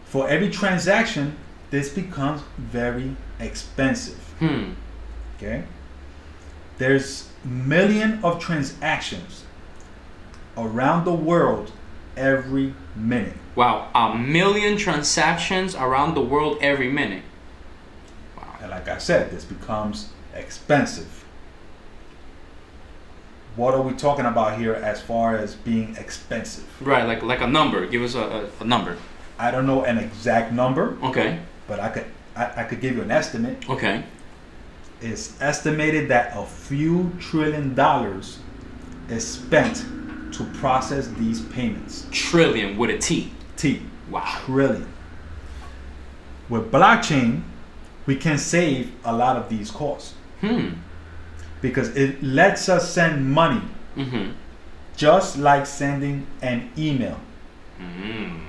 For 0.05 0.29
every 0.29 0.49
transaction, 0.49 1.37
this 1.71 1.89
becomes 1.89 2.41
very 2.57 3.15
expensive. 3.39 4.17
Hmm. 4.39 4.71
Okay? 5.37 5.63
There's 6.77 7.29
million 7.43 8.23
of 8.23 8.39
transactions 8.39 9.43
around 10.57 11.05
the 11.05 11.13
world 11.13 11.71
every 12.17 12.73
minute. 12.95 13.35
Wow. 13.55 13.89
A 13.93 14.17
million 14.17 14.77
transactions 14.77 15.75
around 15.75 16.15
the 16.15 16.21
world 16.21 16.57
every 16.61 16.91
minute. 16.91 17.23
And 18.61 18.71
like 18.71 18.87
I 18.87 18.97
said, 18.97 19.31
this 19.31 19.45
becomes 19.45 20.09
expensive. 20.35 21.25
What 23.55 23.73
are 23.73 23.81
we 23.81 23.93
talking 23.93 24.25
about 24.25 24.57
here 24.57 24.73
as 24.73 25.01
far 25.01 25.35
as 25.35 25.55
being 25.55 25.95
expensive? 25.97 26.65
Right. 26.85 27.05
Like 27.05 27.23
like 27.23 27.41
a 27.41 27.47
number. 27.47 27.85
Give 27.87 28.01
us 28.03 28.15
a, 28.15 28.21
a, 28.21 28.49
a 28.61 28.65
number. 28.65 28.97
I 29.37 29.51
don't 29.51 29.65
know 29.65 29.83
an 29.83 29.97
exact 29.97 30.51
number, 30.53 30.97
Okay. 31.03 31.39
but 31.67 31.79
I 31.79 31.89
could 31.89 32.05
I, 32.35 32.51
I 32.57 32.63
could 32.63 32.81
give 32.81 32.95
you 32.95 33.01
an 33.01 33.11
estimate. 33.11 33.69
Okay. 33.69 34.03
It's 35.01 35.41
estimated 35.41 36.09
that 36.09 36.33
a 36.35 36.45
few 36.45 37.11
trillion 37.19 37.73
dollars 37.73 38.39
is 39.09 39.25
spent 39.27 39.85
to 40.33 40.43
process 40.59 41.07
these 41.17 41.41
payments. 41.41 42.05
Trillion 42.11 42.77
with 42.77 42.89
a 42.91 42.97
T. 42.97 43.31
T. 43.57 43.81
Wow. 44.11 44.23
Trillion. 44.45 44.87
With 46.49 46.71
blockchain, 46.71 47.43
we 48.09 48.15
can 48.15 48.37
save 48.39 48.83
a 49.05 49.13
lot 49.23 49.35
of 49.41 49.45
these 49.53 49.69
costs 49.81 50.13
Hmm. 50.41 50.67
because 51.61 51.89
it 52.03 52.11
lets 52.23 52.67
us 52.75 52.83
send 52.97 53.13
money 53.41 53.61
Mm-hmm. 53.95 54.31
just 55.05 55.37
like 55.37 55.65
sending 55.67 56.25
an 56.41 56.59
email, 56.77 57.17
Mm. 57.79 58.39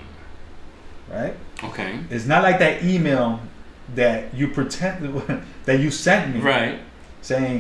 right? 1.16 1.34
Okay. 1.68 1.90
It's 2.14 2.26
not 2.32 2.42
like 2.42 2.58
that 2.66 2.82
email 2.92 3.28
that 4.00 4.18
you 4.38 4.46
pretend 4.48 4.96
that 5.66 5.78
you 5.84 5.90
sent 5.90 6.22
me 6.34 6.40
Right. 6.40 6.78
saying, 7.22 7.58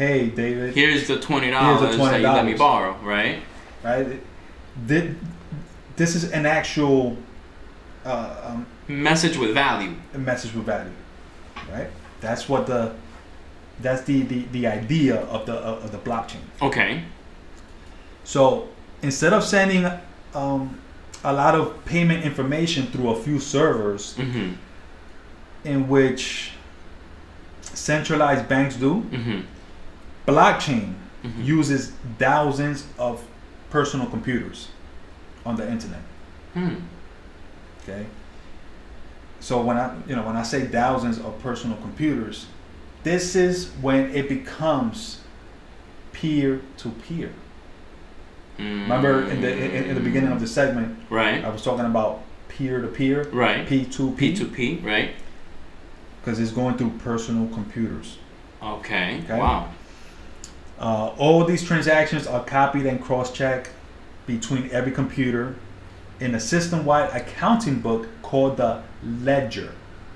"Hey, 0.00 0.18
David," 0.40 0.74
Here's 0.74 1.06
the 1.12 1.18
twenty 1.28 1.48
Here's 1.48 1.60
dollars 1.60 1.96
the 1.96 2.04
that 2.04 2.20
you 2.20 2.28
let 2.38 2.46
me 2.52 2.54
borrow. 2.54 2.92
Right. 3.14 3.36
right? 3.84 4.06
This 5.96 6.10
is 6.16 6.24
an 6.32 6.46
actual 6.46 7.16
uh, 8.04 8.34
um, 8.48 8.66
Message 8.88 9.36
with 9.42 9.52
value. 9.54 9.94
a 10.14 10.18
message 10.18 10.52
with 10.56 10.66
value, 10.66 10.90
right? 11.72 11.88
That's 12.20 12.48
what 12.48 12.66
the 12.66 12.92
that's 13.80 14.02
the 14.02 14.22
the, 14.22 14.44
the 14.52 14.66
idea 14.66 15.16
of 15.22 15.46
the 15.46 15.54
of 15.54 15.90
the 15.92 15.98
blockchain. 15.98 16.42
Okay. 16.62 17.02
So 18.24 18.68
instead 19.02 19.32
of 19.32 19.44
sending 19.44 19.84
um, 20.34 20.78
a 21.24 21.32
lot 21.32 21.54
of 21.54 21.84
payment 21.84 22.24
information 22.24 22.86
through 22.86 23.10
a 23.10 23.16
few 23.16 23.38
servers, 23.38 24.14
Mm-hmm. 24.16 24.52
in 25.64 25.88
which 25.88 26.52
centralized 27.62 28.48
banks 28.48 28.76
do, 28.76 29.02
Mm-hmm. 29.10 29.40
blockchain 30.26 30.94
Mhm. 31.24 31.44
uses 31.44 31.92
thousands 32.18 32.84
of 32.98 33.22
personal 33.70 34.06
computers 34.06 34.68
on 35.46 35.56
the 35.56 35.66
internet. 35.70 36.00
Hmm. 36.52 36.74
Okay. 37.82 38.06
So 39.44 39.60
when 39.60 39.76
I 39.76 39.94
you 40.08 40.16
know 40.16 40.24
when 40.24 40.36
I 40.36 40.42
say 40.42 40.66
thousands 40.66 41.18
of 41.18 41.38
personal 41.42 41.76
computers, 41.76 42.46
this 43.02 43.36
is 43.36 43.68
when 43.82 44.10
it 44.14 44.26
becomes 44.26 45.20
peer 46.12 46.62
to 46.78 46.88
peer. 46.88 47.30
Remember 48.58 49.28
in 49.28 49.42
the 49.42 49.52
in, 49.52 49.90
in 49.90 49.94
the 49.96 50.00
beginning 50.00 50.32
of 50.32 50.40
the 50.40 50.46
segment, 50.46 50.98
Right. 51.10 51.44
I 51.44 51.50
was 51.50 51.62
talking 51.62 51.84
about 51.84 52.22
peer 52.48 52.80
to 52.80 52.88
peer, 52.88 53.24
Right. 53.24 53.68
P 53.68 53.84
two 53.84 54.12
P 54.12 54.34
two 54.34 54.46
P. 54.48 54.76
Right. 54.78 55.10
because 56.22 56.40
it's 56.40 56.52
going 56.52 56.78
through 56.78 56.92
personal 57.00 57.46
computers. 57.48 58.16
Okay. 58.62 59.20
Okay. 59.24 59.38
Wow. 59.38 59.68
Uh, 60.80 61.08
all 61.18 61.44
these 61.44 61.62
transactions 61.62 62.26
are 62.26 62.42
copied 62.42 62.86
and 62.86 62.98
cross-checked 62.98 63.68
between 64.26 64.70
every 64.70 64.90
computer 64.90 65.56
in 66.18 66.34
a 66.34 66.40
system-wide 66.40 67.10
accounting 67.10 67.80
book 67.80 68.08
called 68.22 68.56
the 68.56 68.82
ledger. 69.22 69.72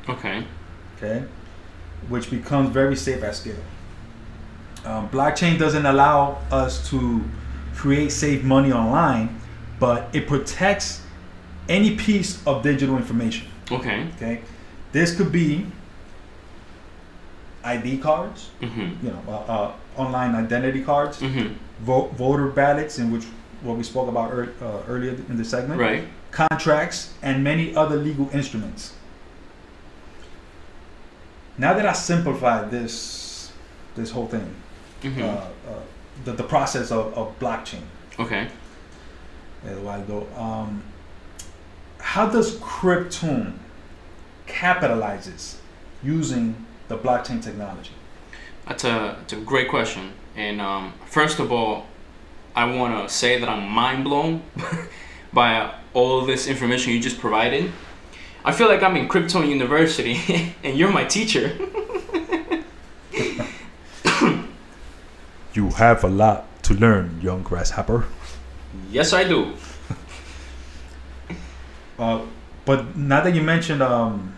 Okay. 0.08 0.44
okay, 0.96 1.24
which 2.08 2.30
becomes 2.30 2.70
very 2.70 2.96
safe 2.96 3.22
at 3.22 3.34
scale. 3.36 3.56
Um, 4.84 5.08
blockchain 5.10 5.58
doesn't 5.58 5.84
allow 5.84 6.38
us 6.50 6.88
to 6.90 7.22
create 7.74 8.10
safe 8.12 8.42
money 8.42 8.72
online, 8.72 9.38
but 9.78 10.08
it 10.14 10.26
protects 10.26 11.02
any 11.68 11.94
piece 11.96 12.44
of 12.46 12.62
digital 12.62 12.96
information. 12.96 13.46
Okay. 13.70 14.06
Okay, 14.16 14.40
this 14.92 15.14
could 15.16 15.30
be 15.30 15.66
ID 17.64 17.98
cards, 17.98 18.50
Mm-hmm. 18.62 19.06
you 19.06 19.12
know, 19.12 19.22
uh, 19.28 19.32
uh, 19.52 19.72
online 19.96 20.34
identity 20.34 20.82
cards, 20.82 21.18
Mm-hmm. 21.20 21.52
vo- 21.84 22.08
voter 22.16 22.46
ballots, 22.48 22.98
in 22.98 23.10
which 23.10 23.24
what 23.62 23.76
we 23.76 23.82
spoke 23.82 24.08
about 24.08 24.32
ear 24.32 24.54
uh, 24.62 24.82
earlier 24.88 25.10
in 25.28 25.36
the 25.36 25.44
segment, 25.44 25.80
Right. 25.80 26.04
Contracts, 26.30 27.12
and 27.22 27.42
many 27.42 27.74
other 27.74 27.96
legal 27.96 28.28
instruments. 28.32 28.94
Now 31.56 31.74
that 31.74 31.86
I 31.86 31.92
simplified 31.92 32.70
this 32.70 33.52
this 33.94 34.10
whole 34.10 34.26
thing, 34.26 34.54
Mm-hmm. 35.02 35.22
uh, 35.22 35.26
uh, 35.26 35.80
the, 36.24 36.32
the 36.32 36.42
process 36.42 36.90
of, 36.90 37.16
of 37.16 37.38
blockchain 37.38 37.82
okay. 38.18 38.48
a 39.64 39.74
while 39.74 40.00
ago, 40.00 40.26
um, 40.36 40.82
how 42.00 42.28
does 42.28 42.56
Cryptune 42.56 43.58
capitalizes 44.48 45.56
using 46.02 46.66
the 46.88 46.98
blockchain 46.98 47.40
technology? 47.40 47.92
That's 48.66 48.82
a, 48.84 49.16
that's 49.20 49.32
a 49.34 49.36
great 49.36 49.68
question. 49.68 50.12
And 50.34 50.60
um, 50.60 50.94
first 51.06 51.38
of 51.38 51.52
all, 51.52 51.86
I 52.56 52.64
want 52.74 53.08
to 53.08 53.14
say 53.14 53.38
that 53.38 53.48
I'm 53.48 53.68
mind 53.68 54.02
blown 54.02 54.42
by 55.32 55.74
all 55.94 56.24
this 56.24 56.46
information 56.46 56.92
you 56.92 57.00
just 57.00 57.18
provided. 57.18 57.70
I 58.44 58.52
feel 58.52 58.68
like 58.68 58.82
I'm 58.82 58.96
in 58.96 59.08
Cryptune 59.08 59.48
University 59.48 60.54
and 60.64 60.76
you're 60.78 60.92
my 60.92 61.04
teacher. 61.04 61.56
You 65.54 65.70
have 65.70 66.04
a 66.04 66.08
lot 66.08 66.44
to 66.64 66.74
learn, 66.74 67.20
young 67.20 67.42
grasshopper. 67.42 68.06
yes, 68.90 69.12
I 69.12 69.24
do. 69.24 69.54
Uh, 71.98 72.20
but 72.64 72.96
now 72.96 73.20
that 73.24 73.34
you 73.34 73.42
mentioned 73.42 73.82
um, 73.82 74.32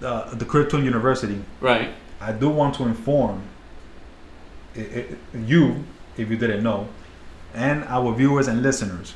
uh, 0.00 0.32
the 0.34 0.44
Cryptune 0.44 0.84
University, 0.84 1.42
Right. 1.60 1.90
I 2.20 2.30
do 2.32 2.48
want 2.48 2.74
to 2.76 2.84
inform 2.84 3.42
i 4.76 4.80
i 4.80 5.04
you, 5.36 5.82
if 6.16 6.30
you 6.30 6.36
didn't 6.36 6.62
know, 6.62 6.88
and 7.52 7.82
our 7.84 8.14
viewers 8.14 8.46
and 8.48 8.62
listeners 8.62 9.14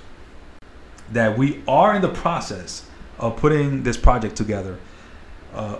that 1.12 1.36
we 1.36 1.62
are 1.66 1.94
in 1.94 2.02
the 2.02 2.08
process 2.08 2.88
of 3.18 3.36
putting 3.36 3.82
this 3.82 3.96
project 3.96 4.36
together. 4.36 4.78
Uh, 5.54 5.78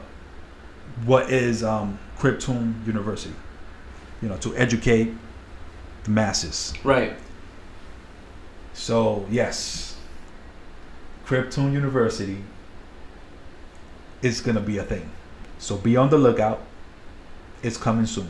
what 1.04 1.30
is 1.30 1.62
um, 1.62 1.98
Cryptune 2.18 2.86
University? 2.86 3.34
You 4.20 4.28
know, 4.28 4.36
to 4.38 4.54
educate 4.56 5.12
the 6.04 6.10
masses. 6.10 6.74
Right. 6.84 7.14
So 8.74 9.26
yes, 9.30 9.96
Cryptune 11.26 11.72
University 11.72 12.38
is 14.22 14.40
gonna 14.40 14.60
be 14.60 14.78
a 14.78 14.84
thing. 14.84 15.10
So 15.58 15.76
be 15.76 15.96
on 15.96 16.10
the 16.10 16.18
lookout. 16.18 16.62
It's 17.62 17.76
coming 17.76 18.06
soon. 18.06 18.28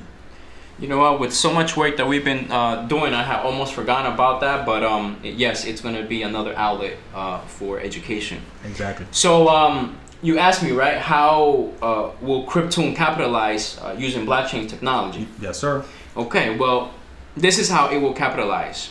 You 0.80 0.88
know 0.88 0.98
what? 0.98 1.20
With 1.20 1.34
so 1.34 1.52
much 1.52 1.76
work 1.76 1.98
that 1.98 2.08
we've 2.08 2.24
been 2.24 2.50
uh, 2.50 2.86
doing, 2.86 3.12
I 3.12 3.22
had 3.22 3.40
almost 3.44 3.74
forgotten 3.74 4.10
about 4.12 4.40
that. 4.40 4.64
But 4.64 4.82
um, 4.82 5.20
yes, 5.22 5.66
it's 5.66 5.82
going 5.82 5.94
to 5.94 6.04
be 6.04 6.22
another 6.22 6.56
outlet 6.56 6.96
uh, 7.14 7.40
for 7.40 7.78
education. 7.80 8.40
Exactly. 8.64 9.06
So 9.10 9.48
um, 9.48 9.98
you 10.22 10.38
asked 10.38 10.62
me, 10.62 10.72
right? 10.72 10.96
How 10.96 11.68
uh, 11.82 12.10
will 12.22 12.46
Cryptune 12.46 12.96
capitalize 12.96 13.78
uh, 13.78 13.94
using 13.98 14.24
blockchain 14.24 14.68
technology? 14.68 15.28
Yes, 15.40 15.58
sir. 15.58 15.84
Okay, 16.16 16.56
well, 16.56 16.94
this 17.36 17.58
is 17.58 17.68
how 17.68 17.90
it 17.90 17.98
will 17.98 18.14
capitalize. 18.14 18.90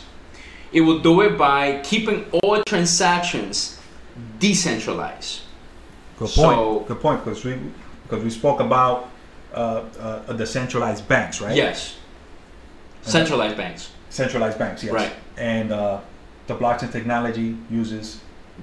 It 0.72 0.82
will 0.82 1.00
do 1.00 1.20
it 1.22 1.36
by 1.36 1.80
keeping 1.82 2.24
all 2.44 2.62
transactions 2.62 3.80
decentralized. 4.38 5.40
Good 6.18 6.28
point. 6.30 6.56
So- 6.56 6.84
Good 6.86 7.00
point. 7.00 7.24
Because 7.24 7.44
we 7.44 7.58
because 8.04 8.22
we 8.24 8.30
spoke 8.30 8.60
about 8.60 9.08
uh, 9.54 9.84
uh, 9.98 10.32
the 10.32 10.46
centralized 10.46 11.06
banks, 11.08 11.40
right? 11.40 11.56
Yes. 11.56 11.96
Centralized 13.02 13.56
banks. 13.56 13.90
Centralized 14.10 14.58
banks. 14.58 14.82
Yes. 14.84 14.92
Right. 14.92 15.12
And 15.36 15.72
uh, 15.72 16.00
the 16.46 16.54
blockchain 16.54 16.92
technology 16.92 17.56
uses 17.70 18.20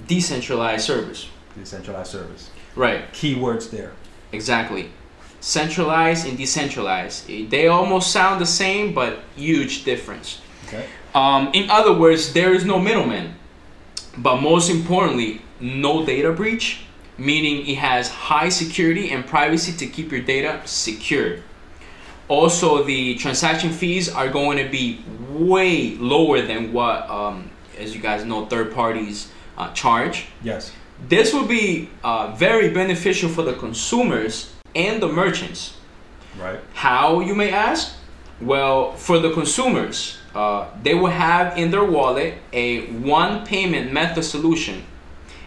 Decentralized 0.08 0.86
service. 0.86 1.28
decentralized 1.58 2.12
service. 2.12 2.52
Right. 2.76 3.12
Keywords 3.14 3.72
there. 3.72 3.94
Exactly. 4.32 4.92
Centralized 5.40 6.28
and 6.28 6.38
decentralized. 6.38 7.30
Eh, 7.30 7.46
They 7.50 7.68
almost 7.68 8.12
sound 8.12 8.40
the 8.40 8.46
same, 8.46 8.94
but 8.94 9.20
huge 9.36 9.84
difference. 9.86 10.40
Okay. 10.68 10.86
Um, 11.16 11.50
in 11.54 11.70
other 11.72 11.94
words, 11.94 12.34
there 12.34 12.54
is 12.54 12.64
no 12.66 12.78
middleman. 12.80 13.34
But 14.18 14.42
most 14.42 14.70
importantly, 14.70 15.42
no 15.60 16.06
data 16.06 16.32
breach, 16.32 16.82
meaning 17.18 17.68
it 17.68 17.78
has 17.78 18.10
high 18.10 18.50
security 18.50 19.10
and 19.10 19.26
privacy 19.26 19.72
to 19.74 19.88
keep 19.88 20.12
your 20.12 20.22
data 20.22 20.62
secure. 20.66 21.38
Also, 22.28 22.84
the 22.84 23.16
transaction 23.16 23.72
fees 23.72 24.10
are 24.10 24.30
going 24.30 24.58
to 24.58 24.70
be 24.70 25.02
way 25.30 25.96
lower 25.96 26.42
than 26.42 26.74
what, 26.74 27.10
um, 27.10 27.50
as 27.78 27.96
you 27.96 28.02
guys 28.02 28.26
know, 28.26 28.46
third 28.46 28.74
parties 28.74 29.32
uh, 29.58 29.72
charge. 29.74 30.26
Yes. 30.44 30.72
This 31.08 31.34
will 31.34 31.46
be 31.46 31.90
uh, 32.04 32.36
very 32.36 32.70
beneficial 32.70 33.30
for 33.30 33.44
the 33.44 33.54
consumers 33.54 34.54
and 34.76 35.02
the 35.02 35.08
merchants. 35.08 35.78
Right. 36.38 36.60
How, 36.74 37.22
you 37.22 37.34
may 37.34 37.52
ask? 37.52 37.96
Well, 38.42 38.94
for 38.94 39.20
the 39.20 39.32
consumers, 39.32 40.18
uh, 40.36 40.68
they 40.84 40.94
will 40.94 41.10
have 41.10 41.58
in 41.58 41.72
their 41.72 41.84
wallet 41.84 42.36
a 42.54 42.88
one 42.88 43.46
payment 43.46 43.92
method 43.92 44.24
solution, 44.24 44.84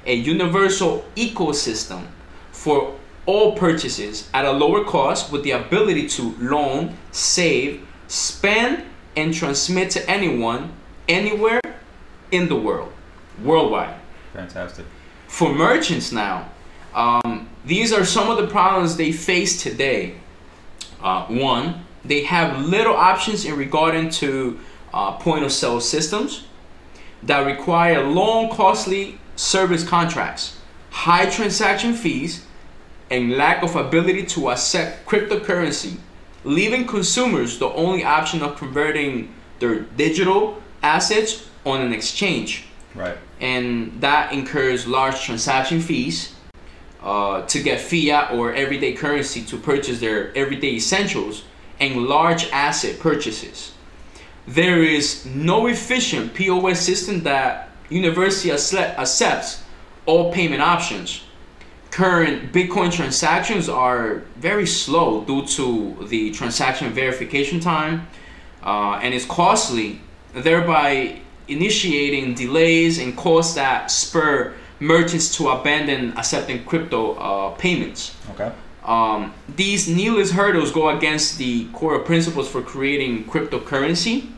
a 0.06 0.14
universal 0.14 1.04
ecosystem 1.16 2.06
for 2.52 2.96
all 3.26 3.56
purchases 3.56 4.28
at 4.34 4.44
a 4.44 4.50
lower 4.50 4.84
cost 4.84 5.30
with 5.30 5.44
the 5.44 5.52
ability 5.52 6.08
to 6.08 6.34
loan, 6.40 6.96
save, 7.12 7.86
spend, 8.08 8.84
and 9.16 9.34
transmit 9.34 9.90
to 9.90 10.10
anyone, 10.10 10.72
anywhere 11.08 11.60
in 12.30 12.48
the 12.48 12.56
world, 12.56 12.92
worldwide 13.42 13.94
Fantastic. 14.32 14.86
for 15.26 15.52
merchants 15.52 16.12
now, 16.12 16.48
um, 16.94 17.48
these 17.64 17.92
are 17.92 18.04
some 18.04 18.30
of 18.30 18.36
the 18.36 18.46
problems 18.46 18.96
they 18.96 19.12
face 19.12 19.62
today. 19.62 20.14
Uh, 21.02 21.26
one, 21.26 21.84
they 22.04 22.24
have 22.24 22.64
little 22.64 22.96
options 22.96 23.44
in 23.44 23.56
regarding 23.56 24.10
to 24.10 24.58
uh, 24.92 25.12
point 25.12 25.44
of 25.44 25.52
sale 25.52 25.80
systems 25.80 26.44
that 27.22 27.40
require 27.40 28.02
long, 28.02 28.50
costly 28.50 29.19
service 29.40 29.82
contracts, 29.88 30.58
high 30.90 31.24
transaction 31.30 31.94
fees, 31.94 32.44
and 33.10 33.32
lack 33.32 33.62
of 33.62 33.74
ability 33.74 34.24
to 34.24 34.50
accept 34.50 35.06
cryptocurrency, 35.06 35.96
leaving 36.44 36.86
consumers 36.86 37.58
the 37.58 37.68
only 37.68 38.04
option 38.04 38.42
of 38.42 38.56
converting 38.56 39.32
their 39.58 39.80
digital 39.80 40.62
assets 40.82 41.48
on 41.64 41.80
an 41.80 41.92
exchange 41.92 42.66
Right. 42.94 43.16
and 43.40 44.00
that 44.00 44.32
incurs 44.32 44.86
large 44.86 45.20
transaction 45.22 45.80
fees 45.80 46.34
uh, 47.02 47.42
to 47.46 47.62
get 47.62 47.80
fiat 47.80 48.32
or 48.32 48.52
everyday 48.52 48.92
currency 48.92 49.42
to 49.44 49.56
purchase 49.56 50.00
their 50.00 50.36
everyday 50.36 50.74
essentials 50.74 51.44
and 51.78 52.06
large 52.06 52.46
asset 52.50 52.98
purchases. 52.98 53.72
There 54.46 54.82
is 54.82 55.24
no 55.24 55.66
efficient 55.66 56.34
POS 56.34 56.80
system 56.80 57.22
that 57.22 57.69
university 57.90 58.50
accepts 58.50 59.62
all 60.06 60.32
payment 60.32 60.62
options. 60.62 61.22
Current 61.90 62.52
Bitcoin 62.52 62.92
transactions 62.92 63.68
are 63.68 64.22
very 64.36 64.66
slow 64.66 65.24
due 65.24 65.44
to 65.46 66.06
the 66.08 66.30
transaction 66.30 66.92
verification 66.92 67.60
time 67.60 68.06
uh, 68.62 69.00
and 69.02 69.14
it's 69.14 69.24
costly, 69.24 70.00
thereby 70.32 71.20
initiating 71.48 72.34
delays 72.34 72.98
and 72.98 73.16
costs 73.16 73.54
that 73.54 73.90
spur 73.90 74.54
merchants 74.78 75.36
to 75.36 75.48
abandon 75.48 76.16
accepting 76.16 76.64
crypto 76.64 77.14
uh, 77.14 77.50
payments. 77.56 78.14
Okay. 78.30 78.52
Um, 78.84 79.34
these 79.56 79.88
needless 79.88 80.30
hurdles 80.30 80.72
go 80.72 80.88
against 80.96 81.38
the 81.38 81.66
core 81.72 81.98
principles 81.98 82.48
for 82.48 82.62
creating 82.62 83.24
cryptocurrency 83.24 84.30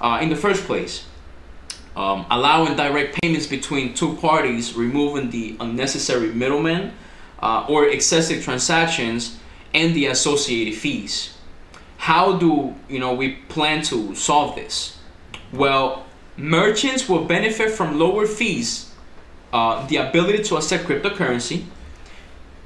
uh, 0.00 0.20
in 0.22 0.28
the 0.28 0.36
first 0.36 0.64
place. 0.64 1.06
Um, 1.98 2.26
allowing 2.30 2.76
direct 2.76 3.20
payments 3.20 3.48
between 3.48 3.92
two 3.92 4.14
parties, 4.18 4.74
removing 4.74 5.30
the 5.30 5.56
unnecessary 5.58 6.32
middlemen 6.32 6.92
uh, 7.42 7.66
or 7.68 7.88
excessive 7.88 8.44
transactions, 8.44 9.36
and 9.74 9.96
the 9.96 10.06
associated 10.06 10.74
fees. 10.74 11.36
How 11.96 12.36
do 12.38 12.76
you 12.88 13.00
know 13.00 13.14
we 13.14 13.32
plan 13.48 13.82
to 13.90 14.14
solve 14.14 14.54
this? 14.54 14.96
Well, 15.52 16.06
merchants 16.36 17.08
will 17.08 17.24
benefit 17.24 17.72
from 17.72 17.98
lower 17.98 18.26
fees, 18.26 18.94
uh, 19.52 19.84
the 19.88 19.96
ability 19.96 20.44
to 20.44 20.56
accept 20.56 20.84
cryptocurrency. 20.84 21.64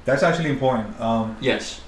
That's 0.04 0.22
actually 0.22 0.50
important. 0.50 1.00
Um, 1.00 1.38
Yes. 1.40 1.80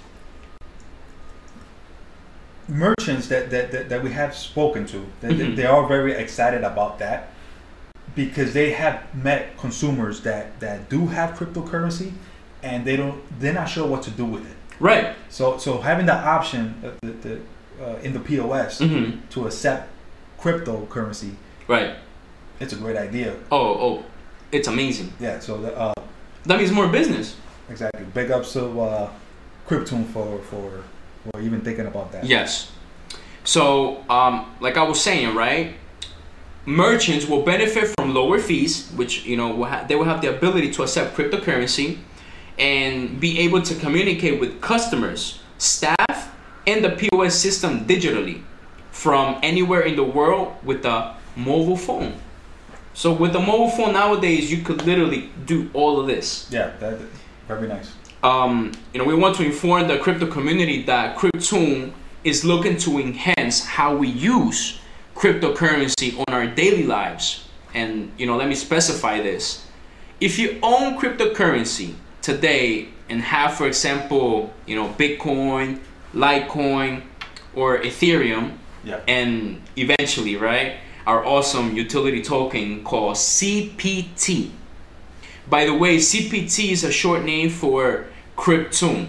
merchants 2.66 3.28
that, 3.28 3.50
that, 3.50 3.70
that, 3.70 3.90
that 3.90 4.02
we 4.02 4.10
have 4.12 4.34
spoken 4.34 4.86
to, 4.86 5.04
they, 5.20 5.28
Mhm. 5.28 5.56
they 5.56 5.66
are 5.66 5.86
very 5.86 6.14
excited 6.14 6.64
about 6.64 6.98
that 6.98 7.28
because 8.14 8.52
they 8.54 8.72
have 8.72 9.02
met 9.14 9.56
consumers 9.58 10.20
that, 10.22 10.60
that 10.60 10.88
do 10.88 11.06
have 11.08 11.30
cryptocurrency 11.38 12.12
and 12.62 12.84
they 12.84 12.96
don't 12.96 13.20
they're 13.40 13.52
not 13.52 13.68
sure 13.68 13.86
what 13.86 14.02
to 14.02 14.10
do 14.10 14.24
with 14.24 14.44
it. 14.50 14.56
Right. 14.80 15.14
So 15.28 15.58
so 15.58 15.78
having 15.78 16.06
the 16.06 16.14
option 16.14 16.74
uh, 16.84 16.90
the, 17.02 17.10
the, 17.12 17.40
uh, 17.84 17.96
in 18.02 18.12
the 18.12 18.20
POS 18.20 18.78
hmm 18.78 19.10
to 19.30 19.46
accept 19.46 19.88
cryptocurrency, 20.40 21.32
Right. 21.68 21.96
it's 22.60 22.72
a 22.72 22.76
great 22.76 22.96
idea. 22.96 23.34
Oh, 23.50 23.74
oh, 23.86 24.04
it's 24.52 24.68
amazing. 24.68 25.12
Yeah. 25.20 25.40
So 25.40 25.58
the, 25.60 25.76
uh, 25.76 25.92
That 26.44 26.58
means 26.58 26.72
more 26.72 26.88
business. 26.88 27.36
exactly. 27.70 28.04
Big 28.14 28.30
ups 28.30 28.52
to 28.52 28.80
uh, 28.80 29.10
for 29.66 29.84
for 29.84 30.38
for 30.42 31.40
even 31.40 31.60
thinking 31.62 31.86
about 31.86 32.12
that. 32.12 32.24
Yes. 32.24 32.70
So, 33.46 34.02
um, 34.08 34.54
like 34.60 34.76
I 34.78 34.82
was 34.84 35.00
saying, 35.00 35.34
right? 35.34 35.74
Merchants 36.66 37.26
will 37.26 37.42
benefit 37.42 37.94
from 37.98 38.14
lower 38.14 38.38
fees, 38.38 38.88
which 38.96 39.24
you 39.26 39.36
know 39.36 39.54
will 39.54 39.66
ha- 39.66 39.84
they 39.86 39.96
will 39.96 40.04
have 40.04 40.22
the 40.22 40.34
ability 40.34 40.70
to 40.72 40.82
accept 40.82 41.16
cryptocurrency, 41.16 41.98
and 42.58 43.20
be 43.20 43.38
able 43.40 43.60
to 43.62 43.74
communicate 43.74 44.40
with 44.40 44.60
customers, 44.60 45.40
staff, 45.58 46.34
and 46.66 46.82
the 46.84 46.90
POS 46.90 47.34
system 47.34 47.84
digitally 47.84 48.42
from 48.90 49.38
anywhere 49.42 49.82
in 49.82 49.96
the 49.96 50.04
world 50.04 50.54
with 50.64 50.84
a 50.86 51.14
mobile 51.36 51.76
phone. 51.76 52.14
So 52.94 53.12
with 53.12 53.32
the 53.32 53.40
mobile 53.40 53.70
phone 53.70 53.92
nowadays, 53.92 54.50
you 54.50 54.62
could 54.62 54.86
literally 54.86 55.30
do 55.44 55.68
all 55.74 56.00
of 56.00 56.06
this. 56.06 56.48
Yeah. 56.50 56.70
That 56.78 56.98
very 57.48 57.68
nice. 57.68 57.92
um, 58.22 58.72
you 58.94 58.98
know, 58.98 59.04
we 59.04 59.14
want 59.14 59.36
to 59.36 59.44
inform 59.44 59.88
the 59.88 59.98
crypto 59.98 60.26
community 60.26 60.82
that 60.84 61.18
Cryptune 61.18 61.92
is 62.22 62.42
looking 62.44 62.78
to 62.78 62.98
enhance 62.98 63.64
how 63.64 63.94
we 63.94 64.08
use 64.08 64.78
cryptocurrency 65.14 66.18
on 66.18 66.34
our 66.34 66.46
daily 66.46 66.84
lives. 66.84 67.44
And 67.74 68.12
you 68.18 68.26
know, 68.26 68.36
let 68.36 68.48
me 68.48 68.54
specify 68.54 69.20
this: 69.20 69.66
if 70.20 70.38
you 70.38 70.58
own 70.62 70.98
cryptocurrency 70.98 71.94
today 72.22 72.88
and 73.08 73.20
have, 73.20 73.54
for 73.54 73.66
example, 73.66 74.52
you 74.66 74.74
know, 74.76 74.88
Bitcoin, 74.98 75.78
Litecoin, 76.14 77.02
or 77.54 77.78
Ethereum, 77.78 78.52
Yeah. 78.84 79.00
and 79.08 79.60
eventually, 79.76 80.36
right, 80.36 80.76
our 81.06 81.24
awesome 81.24 81.76
utility 81.76 82.22
token 82.22 82.82
called 82.84 83.16
CPT. 83.16 84.50
By 85.48 85.66
the 85.66 85.74
way, 85.74 85.98
CPT 85.98 86.70
is 86.72 86.84
a 86.84 86.90
short 86.92 87.24
name 87.24 87.50
for 87.50 88.06
Cryptune. 88.38 89.08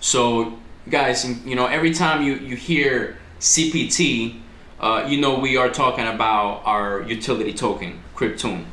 So, 0.00 0.58
guys, 0.90 1.24
you 1.44 1.54
know, 1.54 1.66
every 1.66 1.92
time 1.94 2.22
you, 2.22 2.34
you 2.34 2.56
hear 2.56 3.16
CPT, 3.40 4.40
uh, 4.80 5.04
you 5.08 5.20
know 5.20 5.38
we 5.38 5.56
are 5.56 5.70
talking 5.70 6.06
about 6.06 6.62
our 6.64 7.02
utility 7.02 7.52
token, 7.52 8.00
Cryptune. 8.14 8.64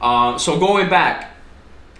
Uh, 0.00 0.38
so, 0.38 0.58
going 0.58 0.88
back, 0.88 1.34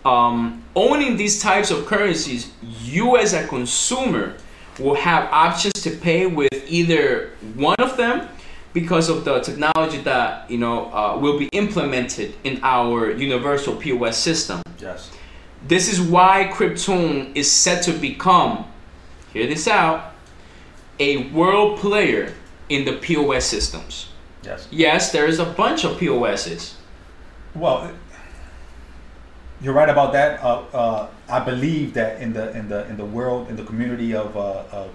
um, 0.04 0.62
owning 0.76 1.16
these 1.16 1.40
types 1.40 1.70
of 1.70 1.86
currencies, 1.86 2.52
you 2.82 3.16
as 3.16 3.32
a 3.32 3.46
consumer 3.46 4.36
will 4.78 4.94
have 4.94 5.28
options 5.32 5.74
to 5.74 5.90
pay 5.90 6.26
with 6.26 6.52
either 6.68 7.30
one 7.54 7.76
of 7.78 7.96
them 7.96 8.28
because 8.72 9.08
of 9.08 9.24
the 9.24 9.40
technology 9.40 9.98
that 9.98 10.50
you 10.50 10.58
know 10.58 10.92
uh, 10.92 11.16
will 11.18 11.38
be 11.38 11.48
implemented 11.52 12.34
in 12.44 12.60
our 12.62 13.10
universal 13.12 13.74
POS 13.76 14.18
system. 14.18 14.62
Yes. 14.78 15.10
This 15.66 15.90
is 15.90 15.98
why 15.98 16.50
Cryptune 16.52 17.34
is 17.34 17.50
set 17.50 17.82
to 17.84 17.92
become, 17.92 18.66
hear 19.32 19.46
this 19.46 19.66
out, 19.66 20.12
a 21.00 21.28
world 21.28 21.78
player 21.78 22.34
in 22.68 22.84
the 22.84 22.92
POS 22.94 23.44
systems. 23.44 24.08
Yes. 24.42 24.68
Yes, 24.70 25.12
there 25.12 25.26
is 25.26 25.38
a 25.38 25.44
bunch 25.46 25.84
of 25.84 25.98
POSs. 25.98 26.76
Well, 27.54 27.90
you're 29.60 29.72
right 29.74 29.88
about 29.88 30.12
that. 30.12 30.42
Uh, 30.42 30.62
uh, 30.72 31.08
I 31.28 31.40
believe 31.40 31.94
that 31.94 32.20
in 32.20 32.32
the 32.32 32.50
in 32.56 32.68
the 32.68 32.86
in 32.88 32.96
the 32.96 33.04
world 33.04 33.48
in 33.48 33.56
the 33.56 33.64
community 33.64 34.14
of 34.14 34.36
uh, 34.36 34.64
of, 34.72 34.90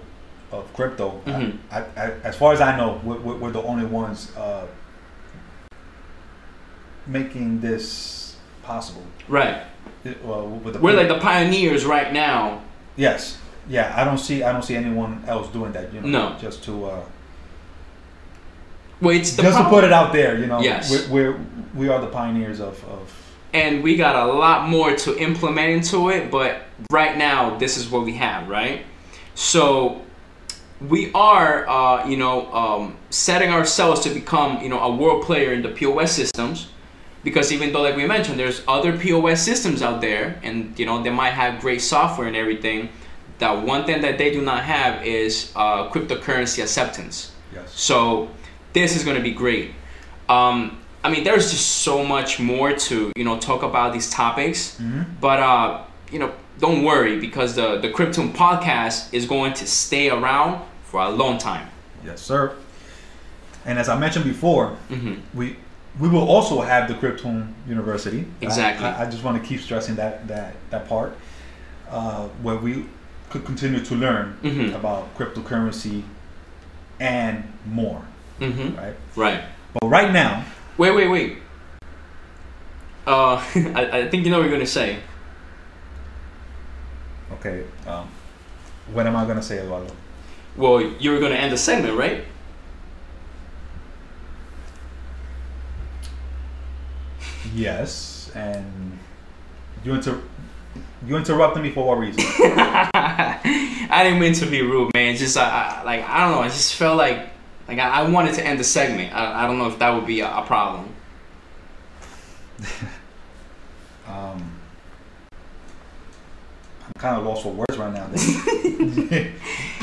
of 0.52 0.72
crypto, 0.74 1.20
Mhm. 1.26 1.58
I, 1.70 1.80
I, 1.96 2.10
as 2.22 2.36
far 2.36 2.52
as 2.52 2.60
I 2.60 2.76
know, 2.76 3.00
we're, 3.02 3.18
we're 3.38 3.50
the 3.50 3.62
only 3.62 3.86
ones 3.86 4.30
uh, 4.36 4.66
making 7.06 7.60
this 7.60 8.36
possible. 8.62 9.02
Right. 9.28 9.62
It- 10.04 10.22
well, 10.24 10.46
with 10.46 10.74
the 10.74 10.80
We're 10.80 10.94
like 10.96 11.08
the 11.08 11.18
pioneers 11.18 11.84
right 11.84 12.12
now. 12.12 12.62
yes, 12.96 13.38
yeah. 13.68 13.92
I 13.96 14.04
don't 14.04 14.18
see 14.18 14.42
I 14.42 14.52
don't 14.52 14.62
see 14.64 14.76
anyone 14.76 15.24
else 15.26 15.48
doing 15.48 15.72
that. 15.72 15.92
You 15.92 16.00
know, 16.02 16.08
No. 16.30 16.38
just 16.38 16.62
to 16.64 16.84
uh, 16.86 17.00
Well, 19.00 19.16
it's 19.16 19.36
the 19.36 19.42
just 19.42 19.58
to 19.58 19.64
put 19.68 19.84
it 19.84 19.92
out 19.92 20.12
there. 20.12 20.38
You 20.38 20.46
know, 20.46 20.60
Yes. 20.60 20.90
we're, 20.90 21.32
we're 21.32 21.40
we 21.74 21.88
are 21.88 22.00
the 22.00 22.08
pioneers 22.08 22.60
of, 22.60 22.82
of 22.84 23.12
and 23.52 23.82
we 23.82 23.96
got 23.96 24.16
a 24.16 24.32
lot 24.32 24.68
more 24.68 24.94
to 24.94 25.18
implement 25.18 25.70
into 25.70 26.10
it 26.10 26.30
but 26.30 26.62
right 26.90 27.16
now 27.16 27.56
this 27.58 27.76
is 27.76 27.88
what 27.88 28.04
we 28.04 28.14
have 28.14 28.48
right 28.48 28.84
so 29.34 30.02
we 30.88 31.12
are 31.12 31.68
uh, 31.68 32.06
you 32.08 32.16
know 32.16 32.52
um, 32.52 32.96
setting 33.10 33.50
ourselves 33.50 34.00
to 34.00 34.10
become 34.10 34.62
you 34.62 34.68
know 34.68 34.80
a 34.80 34.94
world 34.94 35.24
player 35.24 35.52
in 35.52 35.62
the 35.62 35.68
pos 35.68 36.12
systems 36.12 36.68
because 37.22 37.52
even 37.52 37.72
though 37.72 37.82
like 37.82 37.96
we 37.96 38.06
mentioned 38.06 38.38
there's 38.38 38.62
other 38.66 38.96
pos 38.96 39.42
systems 39.42 39.82
out 39.82 40.00
there 40.00 40.38
and 40.42 40.78
you 40.78 40.86
know 40.86 41.02
they 41.02 41.10
might 41.10 41.32
have 41.32 41.60
great 41.60 41.82
software 41.82 42.26
and 42.26 42.36
everything 42.36 42.88
that 43.38 43.62
one 43.64 43.84
thing 43.84 44.02
that 44.02 44.18
they 44.18 44.30
do 44.30 44.42
not 44.42 44.62
have 44.64 45.04
is 45.04 45.52
uh, 45.56 45.88
cryptocurrency 45.90 46.62
acceptance 46.62 47.32
yes. 47.54 47.72
so 47.74 48.28
this 48.72 48.96
is 48.96 49.04
going 49.04 49.16
to 49.16 49.22
be 49.22 49.32
great. 49.32 49.72
Um, 50.28 50.78
I 51.02 51.10
mean, 51.10 51.24
there's 51.24 51.50
just 51.50 51.66
so 51.82 52.04
much 52.04 52.38
more 52.38 52.72
to 52.72 53.12
you 53.16 53.24
know 53.24 53.38
talk 53.38 53.62
about 53.62 53.92
these 53.92 54.10
topics, 54.10 54.76
Mhm. 54.80 55.04
but 55.20 55.38
uh, 55.40 55.82
you 56.12 56.18
know, 56.18 56.30
don't 56.58 56.84
worry 56.84 57.18
because 57.18 57.54
the 57.54 57.78
the 57.78 57.88
Cryptune 57.90 58.32
podcast 58.32 59.12
is 59.12 59.26
going 59.26 59.54
to 59.54 59.66
stay 59.66 60.10
around 60.10 60.60
for 60.84 61.00
a 61.00 61.10
long 61.10 61.38
time. 61.38 61.66
Yes, 62.04 62.20
sir. 62.20 62.52
And 63.64 63.78
as 63.78 63.88
I 63.88 63.98
mentioned 63.98 64.24
before, 64.24 64.66
hmm 64.88 65.14
we 65.34 65.56
we 65.98 66.08
will 66.08 66.28
also 66.28 66.60
have 66.60 66.86
the 66.88 66.94
Cryptune 66.94 67.52
University. 67.66 68.24
Exactly. 68.40 68.86
I, 68.86 69.02
I 69.02 69.10
just 69.10 69.24
want 69.24 69.42
to 69.42 69.48
keep 69.48 69.60
stressing 69.60 69.96
that 69.96 70.28
that 70.28 70.54
that 70.70 70.88
part 70.88 71.16
uh, 71.90 72.28
where 72.42 72.56
we 72.56 72.84
could 73.30 73.44
continue 73.44 73.80
to 73.84 73.94
learn 73.94 74.36
Mhm. 74.42 74.74
about 74.74 75.02
cryptocurrency 75.18 76.02
and 77.00 77.42
more. 77.66 78.02
Hmm 78.40 78.76
Right. 78.76 78.96
Right. 79.16 79.44
But 79.74 79.88
right 79.88 80.12
now, 80.12 80.44
Wait, 80.78 80.92
wait, 80.94 81.08
wait. 81.08 81.36
Uh, 83.06 83.36
I, 83.76 83.90
I 84.04 84.08
think 84.08 84.24
you 84.24 84.30
know 84.30 84.38
what 84.38 84.44
you're 84.48 84.52
gonna 84.52 84.66
say. 84.66 84.98
okay. 87.34 87.64
Um, 87.86 88.08
what 88.92 89.06
am 89.06 89.16
I 89.16 89.26
gonna 89.26 89.42
say, 89.42 89.58
Eduardo? 89.58 89.92
Well, 90.56 90.80
you 90.80 91.10
were 91.12 91.20
gonna 91.20 91.34
end 91.36 91.52
the 91.52 91.58
segment, 91.58 91.98
right? 91.98 92.24
Yes, 97.54 98.30
and 98.34 98.98
you 99.84 99.94
inter 99.94 100.20
you 101.06 101.16
interrupted 101.16 101.62
me 101.62 101.70
for 101.72 101.86
what 101.86 101.98
reason? 101.98 102.22
I 102.52 104.00
didn't 104.04 104.20
mean 104.20 104.34
to 104.34 104.46
be 104.46 104.62
rude, 104.62 104.92
man. 104.94 105.16
Just 105.16 105.36
I, 105.36 105.80
I, 105.80 105.82
like 105.84 106.08
I 106.08 106.20
don't 106.20 106.32
know. 106.32 106.42
I 106.42 106.48
just 106.48 106.74
felt 106.76 106.96
like 106.98 107.28
like 107.70 107.78
I, 107.78 108.00
I 108.00 108.08
wanted 108.08 108.34
to 108.34 108.44
end 108.44 108.58
the 108.58 108.64
segment. 108.64 109.14
I, 109.14 109.44
I 109.44 109.46
don't 109.46 109.58
know 109.58 109.68
if 109.68 109.78
that 109.78 109.90
would 109.90 110.06
be 110.06 110.20
a, 110.20 110.28
a 110.28 110.42
problem. 110.44 110.92
Um, 114.08 114.58
I'm 116.84 116.92
kind 116.98 117.16
of 117.16 117.24
lost 117.24 117.44
for 117.44 117.52
words 117.52 117.78
right 117.78 117.92
now. 117.92 118.08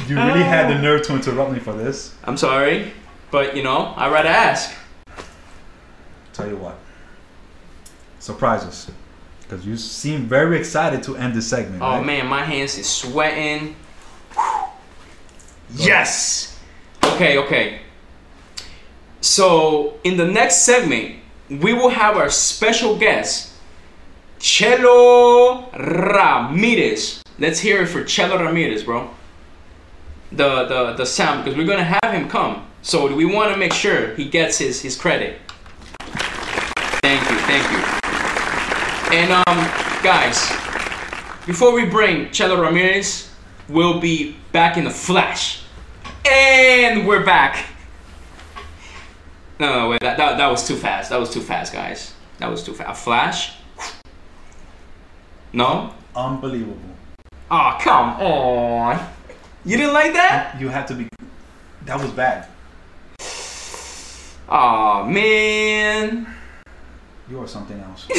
you 0.05 0.15
really 0.17 0.43
had 0.43 0.69
the 0.69 0.81
nerve 0.81 1.03
to 1.03 1.13
interrupt 1.13 1.53
me 1.53 1.59
for 1.59 1.71
this. 1.71 2.13
I'm 2.25 2.35
sorry, 2.35 2.91
but 3.31 3.55
you 3.55 3.63
know 3.63 3.93
I'd 3.95 4.11
rather 4.11 4.27
ask. 4.27 4.75
Tell 6.33 6.49
you 6.49 6.57
what, 6.57 6.77
surprise 8.19 8.65
us, 8.65 8.91
because 9.43 9.65
you 9.65 9.77
seem 9.77 10.25
very 10.27 10.59
excited 10.59 11.03
to 11.03 11.15
end 11.15 11.33
the 11.33 11.41
segment. 11.41 11.81
Oh 11.81 11.91
right? 11.91 12.05
man, 12.05 12.27
my 12.27 12.43
hands 12.43 12.77
is 12.77 12.89
sweating. 12.89 13.77
Yes. 15.73 16.56
Okay, 17.13 17.37
okay. 17.37 17.79
So 19.21 19.99
in 20.03 20.17
the 20.17 20.25
next 20.25 20.63
segment, 20.63 21.15
we 21.49 21.73
will 21.73 21.89
have 21.89 22.17
our 22.17 22.29
special 22.29 22.97
guest, 22.97 23.53
Chelo 24.39 25.71
Ramirez. 25.73 27.23
Let's 27.39 27.59
hear 27.59 27.83
it 27.83 27.87
for 27.87 28.03
Chelo 28.03 28.39
Ramirez, 28.39 28.83
bro. 28.83 29.09
The 30.31 30.65
the 30.65 30.93
the 30.93 31.05
sound 31.05 31.43
because 31.43 31.57
we're 31.57 31.67
gonna 31.67 31.97
have 32.01 32.13
him 32.13 32.29
come. 32.29 32.65
So 32.81 33.13
we 33.15 33.25
want 33.25 33.51
to 33.51 33.57
make 33.57 33.73
sure 33.73 34.13
he 34.15 34.25
gets 34.29 34.57
his 34.57 34.81
his 34.81 34.95
credit. 34.95 35.39
Thank 37.01 37.21
you, 37.29 37.37
thank 37.47 37.65
you. 37.71 37.79
And 39.17 39.31
um, 39.31 39.57
guys, 40.03 40.49
before 41.45 41.73
we 41.73 41.85
bring 41.85 42.27
Chelo 42.27 42.61
Ramirez, 42.61 43.31
we'll 43.69 43.99
be 43.99 44.35
back 44.51 44.77
in 44.77 44.85
a 44.87 44.91
flash. 44.91 45.63
And 46.25 47.07
we're 47.07 47.25
back. 47.25 47.65
No, 49.59 49.79
no, 49.79 49.89
wait, 49.89 50.01
that, 50.01 50.17
that, 50.17 50.37
that 50.37 50.47
was 50.47 50.67
too 50.67 50.75
fast. 50.75 51.09
That 51.09 51.19
was 51.19 51.29
too 51.29 51.41
fast, 51.41 51.73
guys. 51.73 52.13
That 52.37 52.49
was 52.49 52.63
too 52.63 52.73
fast. 52.73 52.89
A 52.89 53.03
flash? 53.03 53.53
No? 55.53 55.93
Unbelievable. 56.15 56.77
Oh, 57.49 57.77
come 57.79 58.09
on. 58.21 58.99
You 59.65 59.77
didn't 59.77 59.93
like 59.93 60.13
that? 60.13 60.59
You 60.59 60.69
have 60.69 60.85
to 60.87 60.93
be. 60.93 61.07
That 61.85 62.01
was 62.01 62.11
bad. 62.11 62.47
Oh 64.49 65.03
man. 65.05 66.27
You 67.29 67.41
are 67.41 67.47
something 67.47 67.77
else. 67.79 68.07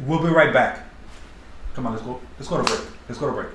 we'll 0.00 0.22
be 0.22 0.28
right 0.28 0.52
back. 0.52 0.84
Come 1.74 1.86
on, 1.86 1.92
let's 1.92 2.04
go. 2.04 2.20
Let's 2.38 2.48
go 2.48 2.56
to 2.56 2.64
break. 2.64 2.80
Let's 3.08 3.20
go 3.20 3.26
to 3.28 3.32
break. 3.32 3.48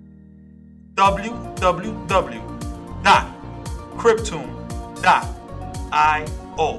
www.cryptune.io. 5.91 6.78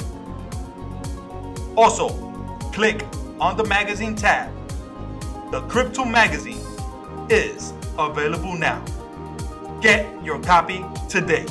Also, 1.77 2.09
click 2.73 3.05
on 3.41 3.57
the 3.57 3.65
magazine 3.65 4.15
tab. 4.15 4.51
The 5.51 5.63
Cryptune 5.63 6.11
magazine 6.11 6.61
is 7.29 7.73
available 7.99 8.55
now. 8.57 8.85
Get 9.81 10.07
your 10.25 10.41
copy 10.43 10.85
today. 11.09 11.47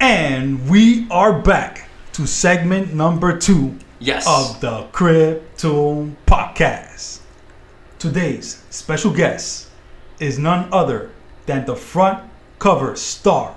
And 0.00 0.68
we 0.68 1.06
are 1.10 1.38
back 1.40 1.88
to 2.14 2.26
segment 2.26 2.94
number 2.94 3.36
two 3.38 3.76
Yes. 3.98 4.26
of 4.26 4.60
the 4.60 4.84
Cryptune 4.92 6.14
Podcast. 6.26 7.20
Today's 7.98 8.62
special 8.70 9.12
guest 9.12 9.68
is 10.18 10.38
none 10.38 10.68
other 10.72 11.10
than 11.50 11.64
the 11.64 11.74
front 11.74 12.22
cover 12.60 12.94
star 12.94 13.56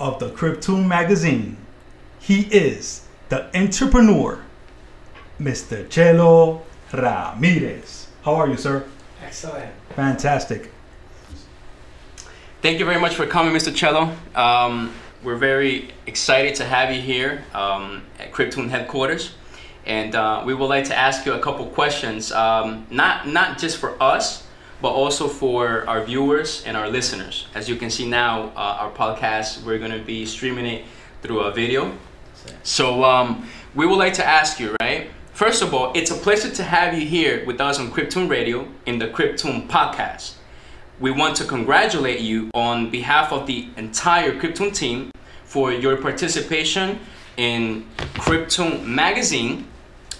of 0.00 0.18
the 0.18 0.28
Cryptune 0.30 0.88
magazine. 0.88 1.56
He 2.18 2.40
is 2.50 3.06
the 3.28 3.46
entrepreneur, 3.56 4.44
Mr. 5.40 5.86
Chelo 5.86 6.62
Ramirez. 6.92 8.08
How 8.24 8.34
are 8.34 8.48
you, 8.48 8.56
sir? 8.56 8.84
Excellent. 9.24 9.72
Fantastic. 9.90 10.72
Thank 12.60 12.80
you 12.80 12.84
very 12.84 13.00
much 13.00 13.14
for 13.14 13.24
coming, 13.24 13.54
Mr. 13.54 13.72
Chelo. 13.72 14.16
Um, 14.36 14.92
we're 15.22 15.36
very 15.36 15.90
excited 16.06 16.56
to 16.56 16.64
have 16.64 16.92
you 16.92 17.00
here 17.00 17.44
um, 17.54 18.02
at 18.18 18.32
Cryptune 18.32 18.68
headquarters, 18.68 19.34
and 19.86 20.16
uh, 20.16 20.42
we 20.44 20.54
would 20.54 20.66
like 20.66 20.86
to 20.86 20.96
ask 20.96 21.24
you 21.24 21.34
a 21.34 21.40
couple 21.40 21.66
questions, 21.66 22.32
um, 22.32 22.84
not 22.90 23.28
not 23.28 23.58
just 23.58 23.76
for 23.76 23.90
us, 24.02 24.42
but 24.80 24.90
also 24.90 25.28
for 25.28 25.88
our 25.88 26.04
viewers 26.04 26.64
and 26.64 26.76
our 26.76 26.88
listeners. 26.88 27.46
As 27.54 27.68
you 27.68 27.76
can 27.76 27.90
see 27.90 28.08
now, 28.08 28.52
uh, 28.56 28.78
our 28.80 28.90
podcast 28.92 29.64
we're 29.64 29.78
going 29.78 29.90
to 29.90 30.04
be 30.04 30.24
streaming 30.24 30.66
it 30.66 30.84
through 31.22 31.40
a 31.40 31.52
video. 31.52 31.92
So 32.62 33.04
um, 33.04 33.46
we 33.74 33.86
would 33.86 33.98
like 33.98 34.14
to 34.14 34.24
ask 34.24 34.60
you, 34.60 34.76
right? 34.80 35.10
First 35.32 35.62
of 35.62 35.72
all, 35.74 35.92
it's 35.94 36.10
a 36.10 36.14
pleasure 36.14 36.50
to 36.50 36.64
have 36.64 36.98
you 36.98 37.06
here 37.06 37.44
with 37.46 37.60
us 37.60 37.78
on 37.78 37.90
Cryptune 37.90 38.28
Radio 38.28 38.66
in 38.86 38.98
the 38.98 39.08
Cryptune 39.08 39.68
podcast. 39.68 40.34
We 41.00 41.12
want 41.12 41.36
to 41.36 41.44
congratulate 41.44 42.20
you 42.20 42.50
on 42.54 42.90
behalf 42.90 43.32
of 43.32 43.46
the 43.46 43.68
entire 43.76 44.32
Cryptune 44.32 44.74
team 44.74 45.12
for 45.44 45.72
your 45.72 45.96
participation 45.96 46.98
in 47.36 47.86
Cryptune 48.14 48.84
magazine, 48.84 49.68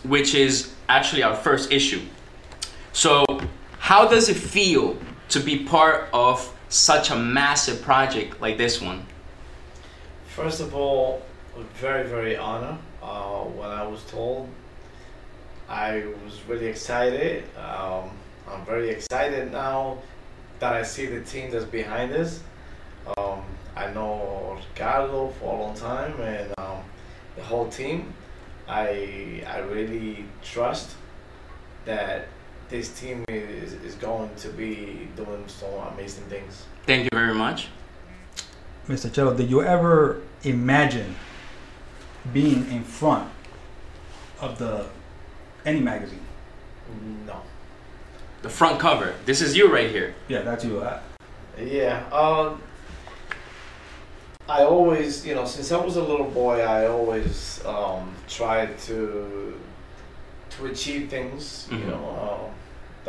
which 0.04 0.34
is 0.34 0.74
actually 0.88 1.24
our 1.24 1.34
first 1.34 1.72
issue. 1.72 2.00
So, 2.92 3.24
how 3.88 4.06
does 4.06 4.28
it 4.28 4.36
feel 4.36 4.98
to 5.30 5.40
be 5.40 5.64
part 5.64 6.10
of 6.12 6.54
such 6.68 7.10
a 7.10 7.16
massive 7.16 7.80
project 7.80 8.38
like 8.38 8.58
this 8.58 8.82
one? 8.82 9.02
First 10.26 10.60
of 10.60 10.74
all, 10.74 11.22
very, 11.80 12.06
very 12.06 12.36
honored. 12.36 12.76
Uh, 13.02 13.44
when 13.44 13.70
I 13.70 13.86
was 13.86 14.04
told, 14.04 14.46
I 15.70 16.04
was 16.22 16.42
really 16.46 16.66
excited. 16.66 17.44
Um, 17.56 18.10
I'm 18.46 18.62
very 18.66 18.90
excited 18.90 19.50
now 19.52 19.96
that 20.58 20.74
I 20.74 20.82
see 20.82 21.06
the 21.06 21.22
team 21.22 21.50
that's 21.50 21.64
behind 21.64 22.12
this. 22.12 22.42
Um, 23.16 23.40
I 23.74 23.90
know 23.94 24.58
Ricardo 24.68 25.28
for 25.40 25.54
a 25.54 25.62
long 25.62 25.74
time 25.74 26.20
and 26.20 26.52
um, 26.58 26.82
the 27.36 27.42
whole 27.42 27.70
team. 27.70 28.12
I 28.68 29.42
I 29.46 29.60
really 29.60 30.26
trust 30.42 30.90
that 31.86 32.28
this 32.68 32.98
team 32.98 33.24
is, 33.28 33.72
is 33.74 33.94
going 33.94 34.30
to 34.36 34.48
be 34.50 35.08
doing 35.16 35.44
some 35.46 35.70
amazing 35.94 36.24
things. 36.24 36.64
Thank 36.86 37.04
you 37.04 37.10
very 37.12 37.34
much. 37.34 37.68
Mr. 38.88 39.10
Chelo, 39.10 39.36
did 39.36 39.50
you 39.50 39.62
ever 39.62 40.22
imagine 40.42 41.14
being 42.32 42.70
in 42.70 42.84
front 42.84 43.28
of 44.40 44.58
the 44.58 44.86
any 45.64 45.80
magazine? 45.80 46.20
No. 47.26 47.42
The 48.42 48.48
front 48.48 48.78
cover. 48.78 49.14
This 49.26 49.42
is 49.42 49.56
you 49.56 49.72
right 49.72 49.90
here. 49.90 50.14
Yeah, 50.28 50.42
that's 50.42 50.64
you. 50.64 50.80
Uh, 50.80 51.00
Yeah. 51.60 52.04
Um, 52.12 52.62
I 54.48 54.62
always, 54.64 55.26
you 55.26 55.34
know, 55.34 55.44
since 55.44 55.72
I 55.72 55.76
was 55.84 55.96
a 55.96 56.02
little 56.02 56.30
boy, 56.30 56.60
I 56.62 56.86
always 56.86 57.60
um, 57.66 58.14
tried 58.28 58.78
to 58.88 59.54
to 60.50 60.66
achieve 60.66 61.10
things. 61.10 61.68
Mhm. 61.70 61.78
You 61.80 61.86
know, 61.86 62.04
um, 62.46 62.54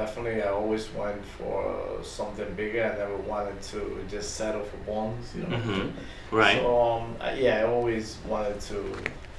definitely, 0.02 0.42
I 0.42 0.50
always 0.62 0.86
went 1.02 1.24
for 1.38 2.00
something 2.04 2.50
bigger. 2.56 2.84
I 2.92 2.98
never 3.04 3.18
wanted 3.34 3.62
to 3.72 3.80
just 4.10 4.36
settle 4.36 4.64
for 4.64 4.78
bones. 4.92 5.26
You 5.36 5.44
know. 5.44 5.58
Mhm. 5.58 5.92
Right. 6.32 6.58
So 6.62 6.82
um, 6.92 7.16
I- 7.20 7.34
yeah, 7.46 7.56
I 7.62 7.64
always 7.76 8.18
wanted 8.32 8.60
to 8.72 8.78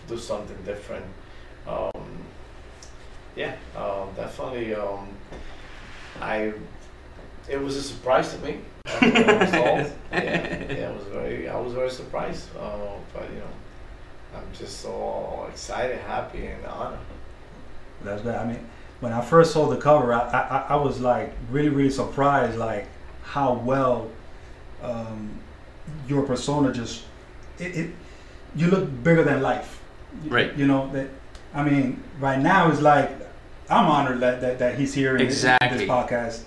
do 0.08 0.16
something 0.18 0.58
different. 0.64 1.06
Um, 1.66 2.04
yeah, 3.36 3.54
um, 3.76 4.08
definitely. 4.16 4.74
Um, 4.74 5.08
I 6.20 6.52
it 7.48 7.60
was 7.66 7.76
a 7.76 7.82
surprise 7.82 8.28
to 8.34 8.38
me. 8.46 8.52
I 8.86 8.90
was 9.80 9.92
yeah, 10.12 10.72
yeah, 10.78 10.90
it 10.90 10.94
was 10.98 11.06
very. 11.18 11.48
I 11.48 11.58
was 11.64 11.72
very 11.80 11.90
surprised. 11.90 12.46
Uh, 12.56 12.94
but 13.14 13.24
you 13.32 13.38
know, 13.44 13.54
I'm 14.36 14.48
just 14.62 14.80
so 14.80 15.46
excited, 15.52 15.98
happy, 16.06 16.46
and 16.46 16.64
honored. 16.66 16.98
That's 18.04 18.22
good. 18.22 18.34
I 18.34 18.44
mean, 18.46 18.62
when 19.00 19.12
I 19.12 19.20
first 19.22 19.52
saw 19.52 19.66
the 19.68 19.76
cover, 19.76 20.12
I, 20.12 20.20
I, 20.28 20.66
I 20.70 20.76
was 20.76 21.00
like 21.00 21.32
really, 21.50 21.68
really 21.70 21.90
surprised, 21.90 22.58
like 22.58 22.86
how 23.22 23.54
well 23.54 24.10
um, 24.82 25.38
your 26.08 26.22
persona 26.22 26.72
just 26.72 27.04
it, 27.58 27.76
it. 27.76 27.90
You 28.56 28.66
look 28.68 28.88
bigger 29.04 29.22
than 29.22 29.42
life. 29.42 29.80
Right. 30.26 30.54
You 30.56 30.66
know 30.66 30.90
that. 30.92 31.08
I 31.54 31.62
mean, 31.64 32.02
right 32.20 32.38
now 32.38 32.70
it's 32.70 32.80
like 32.80 33.10
I'm 33.68 33.86
honored 33.86 34.20
that 34.20 34.40
that, 34.40 34.58
that 34.58 34.78
he's 34.78 34.92
here 34.94 35.16
in, 35.16 35.18
this- 35.26 35.36
Exactly. 35.36 35.78
this 35.78 35.88
podcast. 35.88 36.42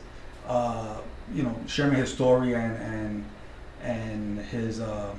Uh, 0.47 0.97
you 1.33 1.41
know, 1.43 1.55
sharing 1.67 1.93
his 1.95 2.11
story 2.13 2.53
and 2.53 2.75
and 2.77 3.25
and 3.81 4.39
his 4.47 4.81
um, 4.81 5.17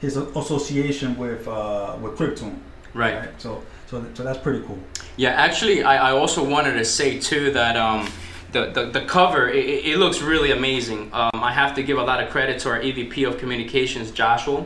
his 0.00 0.16
association 0.16 1.16
with 1.18 1.46
uh, 1.46 1.96
with 2.00 2.16
Cryptune. 2.18 2.58
Right. 2.94 3.28
So 3.38 3.62
so 3.86 4.04
so 4.14 4.22
that's 4.22 4.38
pretty 4.38 4.64
cool. 4.66 4.78
Yeah, 5.16 5.30
actually, 5.30 5.82
I, 5.84 6.10
I 6.10 6.12
also 6.12 6.42
wanted 6.44 6.74
to 6.74 6.84
say 6.84 7.18
too 7.18 7.52
that 7.52 7.76
um, 7.76 8.08
the, 8.52 8.66
the, 8.70 8.86
the 8.86 9.00
cover 9.06 9.48
it, 9.48 9.84
it 9.84 9.98
looks 9.98 10.20
really 10.22 10.50
amazing. 10.50 11.10
Um, 11.12 11.30
I 11.34 11.52
have 11.52 11.74
to 11.76 11.82
give 11.82 11.98
a 11.98 12.02
lot 12.02 12.22
of 12.22 12.30
credit 12.30 12.58
to 12.60 12.70
our 12.70 12.80
EVP 12.80 13.26
of 13.28 13.38
Communications, 13.38 14.10
Joshua. 14.10 14.64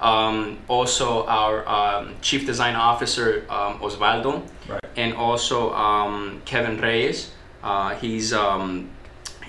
Um, 0.00 0.58
also, 0.68 1.24
our 1.26 1.66
um, 1.66 2.14
Chief 2.20 2.44
Design 2.44 2.76
Officer, 2.76 3.46
um, 3.48 3.78
Osvaldo, 3.80 4.42
Right. 4.68 4.80
and 4.96 5.14
also 5.14 5.72
um, 5.72 6.42
Kevin 6.44 6.78
Reyes. 6.78 7.30
Uh, 7.62 7.94
he's 7.94 8.32
um, 8.34 8.90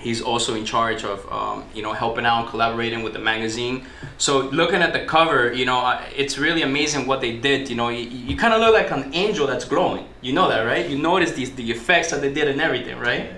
he's 0.00 0.20
also 0.22 0.54
in 0.54 0.64
charge 0.64 1.04
of 1.04 1.30
um, 1.32 1.64
you 1.74 1.82
know 1.82 1.92
helping 1.92 2.24
out, 2.24 2.42
and 2.42 2.48
collaborating 2.48 3.02
with 3.02 3.12
the 3.12 3.18
magazine. 3.18 3.86
So 4.16 4.40
looking 4.50 4.82
at 4.82 4.92
the 4.92 5.04
cover, 5.04 5.52
you 5.52 5.64
know, 5.64 6.00
it's 6.16 6.38
really 6.38 6.62
amazing 6.62 7.06
what 7.06 7.20
they 7.20 7.36
did. 7.36 7.68
You 7.68 7.76
know, 7.76 7.88
you, 7.88 8.08
you 8.08 8.36
kind 8.36 8.54
of 8.54 8.60
look 8.60 8.74
like 8.74 8.90
an 8.90 9.14
angel 9.14 9.46
that's 9.46 9.64
glowing. 9.64 10.08
You 10.20 10.32
know 10.32 10.48
that, 10.48 10.62
right? 10.62 10.88
You 10.88 10.98
notice 10.98 11.32
these 11.32 11.54
the 11.54 11.70
effects 11.70 12.10
that 12.10 12.20
they 12.20 12.32
did 12.32 12.48
and 12.48 12.60
everything, 12.60 12.98
right? 12.98 13.32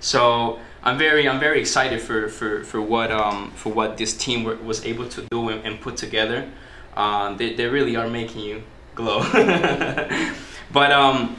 So 0.00 0.58
I'm 0.82 0.98
very 0.98 1.28
I'm 1.28 1.40
very 1.40 1.60
excited 1.60 2.00
for 2.00 2.28
for, 2.28 2.64
for 2.64 2.80
what 2.80 3.10
um 3.10 3.52
for 3.52 3.72
what 3.72 3.96
this 3.96 4.16
team 4.16 4.44
was 4.66 4.84
able 4.84 5.08
to 5.08 5.26
do 5.30 5.48
and, 5.48 5.64
and 5.64 5.80
put 5.80 5.96
together. 5.96 6.50
Um, 6.96 7.38
they, 7.38 7.54
they 7.54 7.66
really 7.66 7.96
are 7.96 8.08
making 8.08 8.42
you 8.42 8.62
glow. 8.94 9.22
but 10.72 10.92
um, 10.92 11.36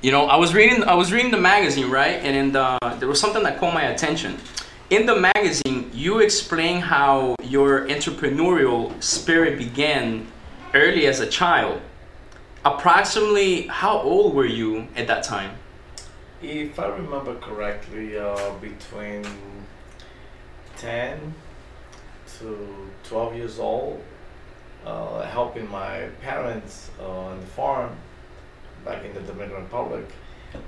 you 0.00 0.12
know, 0.12 0.26
I 0.26 0.36
was 0.36 0.54
reading 0.54 0.84
I 0.84 0.94
was 0.94 1.12
reading 1.12 1.30
the 1.30 1.40
magazine 1.40 1.90
right, 1.90 2.16
and 2.22 2.36
in 2.36 2.52
the, 2.52 2.78
there 2.98 3.08
was 3.08 3.20
something 3.20 3.42
that 3.42 3.58
caught 3.58 3.74
my 3.74 3.84
attention. 3.84 4.38
In 4.90 5.06
the 5.06 5.16
magazine, 5.16 5.90
you 5.92 6.20
explain 6.20 6.80
how 6.80 7.34
your 7.42 7.86
entrepreneurial 7.88 9.02
spirit 9.02 9.58
began 9.58 10.26
early 10.72 11.06
as 11.06 11.20
a 11.20 11.26
child. 11.26 11.80
Approximately, 12.64 13.66
how 13.66 13.98
old 13.98 14.34
were 14.34 14.46
you 14.46 14.86
at 14.96 15.06
that 15.08 15.24
time? 15.24 15.56
If 16.40 16.78
I 16.78 16.86
remember 16.86 17.34
correctly, 17.36 18.16
uh, 18.16 18.52
between 18.60 19.26
10 20.76 21.34
to 22.38 22.90
12 23.04 23.36
years 23.36 23.58
old, 23.58 24.02
uh, 24.86 25.22
helping 25.22 25.68
my 25.70 26.08
parents 26.22 26.90
uh, 27.00 27.08
on 27.08 27.40
the 27.40 27.46
farm 27.46 27.96
back 28.88 29.04
in 29.04 29.12
the 29.14 29.20
Dominican 29.20 29.62
Republic, 29.64 30.06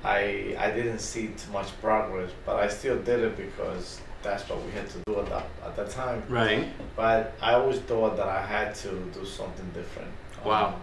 I, 0.05 0.55
I 0.59 0.71
didn't 0.71 0.99
see 0.99 1.29
too 1.29 1.51
much 1.53 1.69
progress, 1.81 2.31
but 2.45 2.57
I 2.57 2.69
still 2.69 2.99
did 2.99 3.21
it 3.21 3.37
because 3.37 4.01
that's 4.23 4.49
what 4.49 4.63
we 4.65 4.71
had 4.73 4.89
to 4.91 4.99
do 5.07 5.19
at 5.21 5.27
that, 5.31 5.47
at 5.65 5.75
that 5.77 5.91
time. 5.91 6.23
Right. 6.29 6.69
But 6.95 7.35
I 7.41 7.55
always 7.55 7.79
thought 7.81 8.19
that 8.19 8.29
I 8.29 8.45
had 8.45 8.75
to 8.77 8.91
do 9.15 9.25
something 9.25 9.69
different. 9.73 10.13
Wow. 10.45 10.67
Um, 10.67 10.75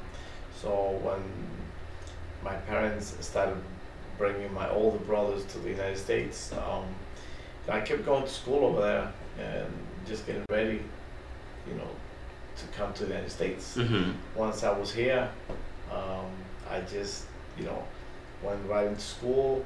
so 0.59 0.99
when 1.03 1.21
my 2.43 2.55
parents 2.55 3.15
started 3.21 3.57
bringing 4.17 4.51
my 4.51 4.67
older 4.71 4.97
brothers 4.97 5.45
to 5.45 5.59
the 5.59 5.69
United 5.69 5.99
States, 5.99 6.51
um, 6.53 6.85
I 7.69 7.81
kept 7.81 8.03
going 8.03 8.23
to 8.23 8.29
school 8.29 8.65
over 8.65 8.81
there 8.81 9.13
and 9.37 9.71
just 10.07 10.25
getting 10.25 10.45
ready, 10.49 10.81
you 11.67 11.75
know, 11.75 11.89
to 12.55 12.65
come 12.75 12.91
to 12.93 13.03
the 13.03 13.09
United 13.09 13.29
States. 13.29 13.77
Mm-hmm. 13.77 14.13
Once 14.35 14.63
I 14.63 14.71
was 14.71 14.91
here, 14.91 15.29
um, 15.91 16.31
I 16.69 16.81
just, 16.81 17.25
you 17.57 17.65
know, 17.65 17.83
went 18.43 18.59
right 18.67 18.87
into 18.87 19.01
school. 19.01 19.65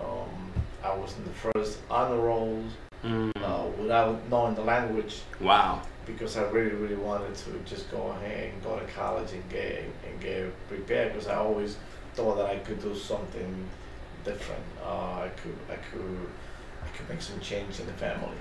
Um, 0.00 0.50
I 0.82 0.94
was 0.94 1.14
in 1.16 1.24
the 1.24 1.30
first 1.52 1.78
honor 1.90 2.16
rolls 2.20 2.72
Mm. 3.04 3.32
uh, 3.42 3.66
without 3.82 4.28
knowing 4.30 4.54
the 4.54 4.62
language 4.62 5.22
Wow. 5.40 5.82
because 6.06 6.36
I 6.36 6.42
really, 6.44 6.70
really 6.70 6.94
wanted 6.94 7.34
to 7.34 7.50
just 7.64 7.90
go 7.90 8.08
ahead 8.12 8.52
and 8.52 8.62
go 8.62 8.78
to 8.78 8.86
college 8.92 9.32
and 9.32 9.42
get 9.50 9.82
and 10.06 10.20
get 10.20 10.52
prepared 10.68 11.12
because 11.12 11.26
I 11.26 11.34
always 11.34 11.76
thought 12.14 12.36
that 12.36 12.46
I 12.46 12.58
could 12.58 12.80
do 12.80 12.94
something 12.94 13.68
different. 14.24 14.62
Uh, 14.84 15.22
I 15.26 15.30
could, 15.42 15.56
I 15.68 15.74
could, 15.90 16.28
I 16.84 16.96
could 16.96 17.08
make 17.08 17.20
some 17.22 17.40
change 17.40 17.80
in 17.80 17.86
the 17.86 17.92
family. 17.94 18.36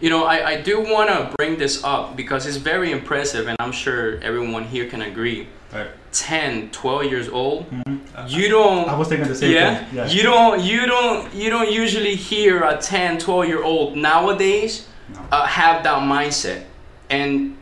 You 0.00 0.10
know, 0.10 0.24
I, 0.24 0.46
I 0.50 0.60
do 0.60 0.80
want 0.80 1.08
to 1.10 1.32
bring 1.36 1.56
this 1.58 1.82
up 1.84 2.16
because 2.16 2.46
it's 2.46 2.56
very 2.58 2.90
impressive, 2.92 3.46
and 3.48 3.56
I'm 3.60 3.72
sure 3.72 4.18
everyone 4.20 4.64
here 4.64 4.86
can 4.88 5.02
agree. 5.02 5.48
Right. 5.72 5.88
10, 6.12 6.70
12 6.70 7.04
years 7.04 7.28
old, 7.28 7.68
Mhm. 7.70 8.00
you 8.28 8.48
don't. 8.48 8.88
I 8.88 8.96
was 8.96 9.08
thinking 9.08 9.26
the 9.28 9.34
same 9.34 9.50
yeah, 9.52 9.74
thing. 9.84 9.96
Yeah. 9.96 10.06
you 10.06 10.22
don't 10.22 10.60
you 10.62 10.86
don't 10.86 11.34
you 11.34 11.50
don't 11.50 11.72
usually 11.72 12.14
hear 12.14 12.62
a 12.62 12.76
10 12.76 13.18
12 13.18 13.48
year 13.48 13.62
old 13.64 13.96
nowadays 13.96 14.86
No. 15.12 15.20
uh, 15.32 15.46
have 15.46 15.82
that 15.82 15.98
mindset 16.02 16.62
and 17.10 17.56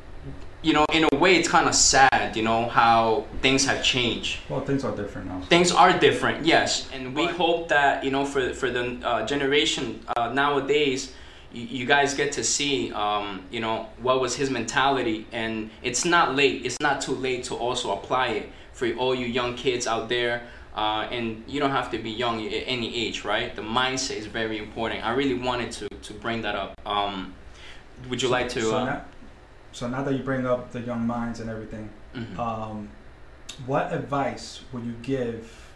you 0.62 0.74
know 0.74 0.84
in 0.92 1.06
a 1.10 1.16
way 1.16 1.36
it's 1.36 1.48
kind 1.48 1.66
of 1.66 1.74
sad 1.74 2.36
you 2.36 2.42
know 2.42 2.68
how 2.68 3.24
things 3.40 3.64
have 3.66 3.82
changed 3.82 4.38
well, 4.50 4.60
things 4.60 4.84
are 4.84 4.94
different 4.94 5.26
now. 5.28 5.40
things 5.48 5.72
are 5.72 5.92
different 5.98 6.44
yes 6.46 6.88
and 6.94 7.16
we 7.16 7.26
hope 7.26 7.68
that 7.68 8.04
you 8.04 8.10
know 8.10 8.24
for 8.24 8.52
for 8.54 8.68
the 8.70 8.84
uh, 9.02 9.26
generation 9.26 9.84
uh, 10.16 10.30
nowadays 10.32 11.12
you, 11.52 11.62
you 11.62 11.86
guys 11.86 12.14
get 12.14 12.32
to 12.32 12.44
see 12.44 12.92
um, 12.92 13.44
you 13.50 13.60
know 13.60 13.88
what 14.00 14.20
was 14.20 14.36
his 14.36 14.50
mentality. 14.50 15.26
And 15.32 15.70
it's 15.82 16.04
not 16.04 16.34
late. 16.34 16.64
It's 16.64 16.80
not 16.80 17.00
too 17.00 17.14
late 17.14 17.44
to 17.44 17.54
also 17.54 17.92
apply 17.92 18.28
it 18.28 18.52
for 18.72 18.90
all 18.94 19.14
you 19.14 19.26
young 19.26 19.54
kids 19.54 19.86
out 19.86 20.08
there. 20.08 20.42
Uh, 20.74 21.06
and 21.10 21.44
you 21.46 21.60
don't 21.60 21.70
have 21.70 21.90
to 21.90 21.98
be 21.98 22.10
young 22.10 22.46
at 22.46 22.64
any 22.66 23.06
age 23.06 23.26
right? 23.26 23.54
The 23.54 23.60
mindset 23.60 24.16
is 24.16 24.26
very 24.26 24.56
important. 24.56 25.04
I 25.04 25.12
really 25.12 25.34
wanted 25.34 25.70
to 25.72 25.88
to 25.88 26.14
bring 26.14 26.42
that 26.42 26.54
up. 26.54 26.80
Um, 26.86 27.34
would 28.08 28.22
you 28.22 28.28
like 28.28 28.48
to 28.50 28.60
So, 28.60 28.76
uh, 28.78 28.84
now, 28.84 29.04
so 29.72 29.88
now 29.88 30.02
that 30.02 30.14
you 30.14 30.22
bring 30.22 30.46
up 30.46 30.72
the 30.72 30.80
young 30.80 31.06
minds 31.06 31.40
and 31.40 31.48
everything, 31.48 31.90
mhm. 32.14 32.38
um, 32.38 32.88
what 33.66 33.92
advice 33.92 34.62
would 34.72 34.84
you 34.84 34.94
give 35.02 35.70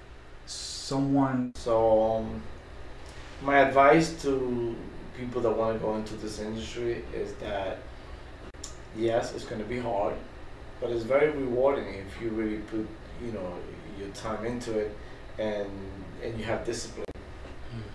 someone? 0.47 1.53
So, 1.57 2.16
um, 2.16 2.43
my 3.43 3.59
advice 3.59 4.22
to 4.22 4.74
people 5.16 5.40
that 5.42 5.50
want 5.50 5.78
to 5.78 5.84
go 5.84 5.94
into 5.96 6.14
this 6.16 6.40
industry 6.40 7.04
is 7.14 7.32
that 7.34 7.78
yes, 8.96 9.34
it's 9.34 9.44
going 9.44 9.60
to 9.60 9.66
be 9.66 9.78
hard, 9.78 10.14
but 10.80 10.90
it's 10.90 11.04
very 11.04 11.30
rewarding 11.30 11.94
if 11.94 12.20
you 12.20 12.30
really 12.30 12.58
put 12.58 12.86
you 13.22 13.32
know 13.32 13.54
your 13.98 14.08
time 14.08 14.44
into 14.44 14.78
it 14.78 14.94
and 15.38 15.70
and 16.22 16.38
you 16.38 16.44
have 16.44 16.64
discipline. 16.64 17.04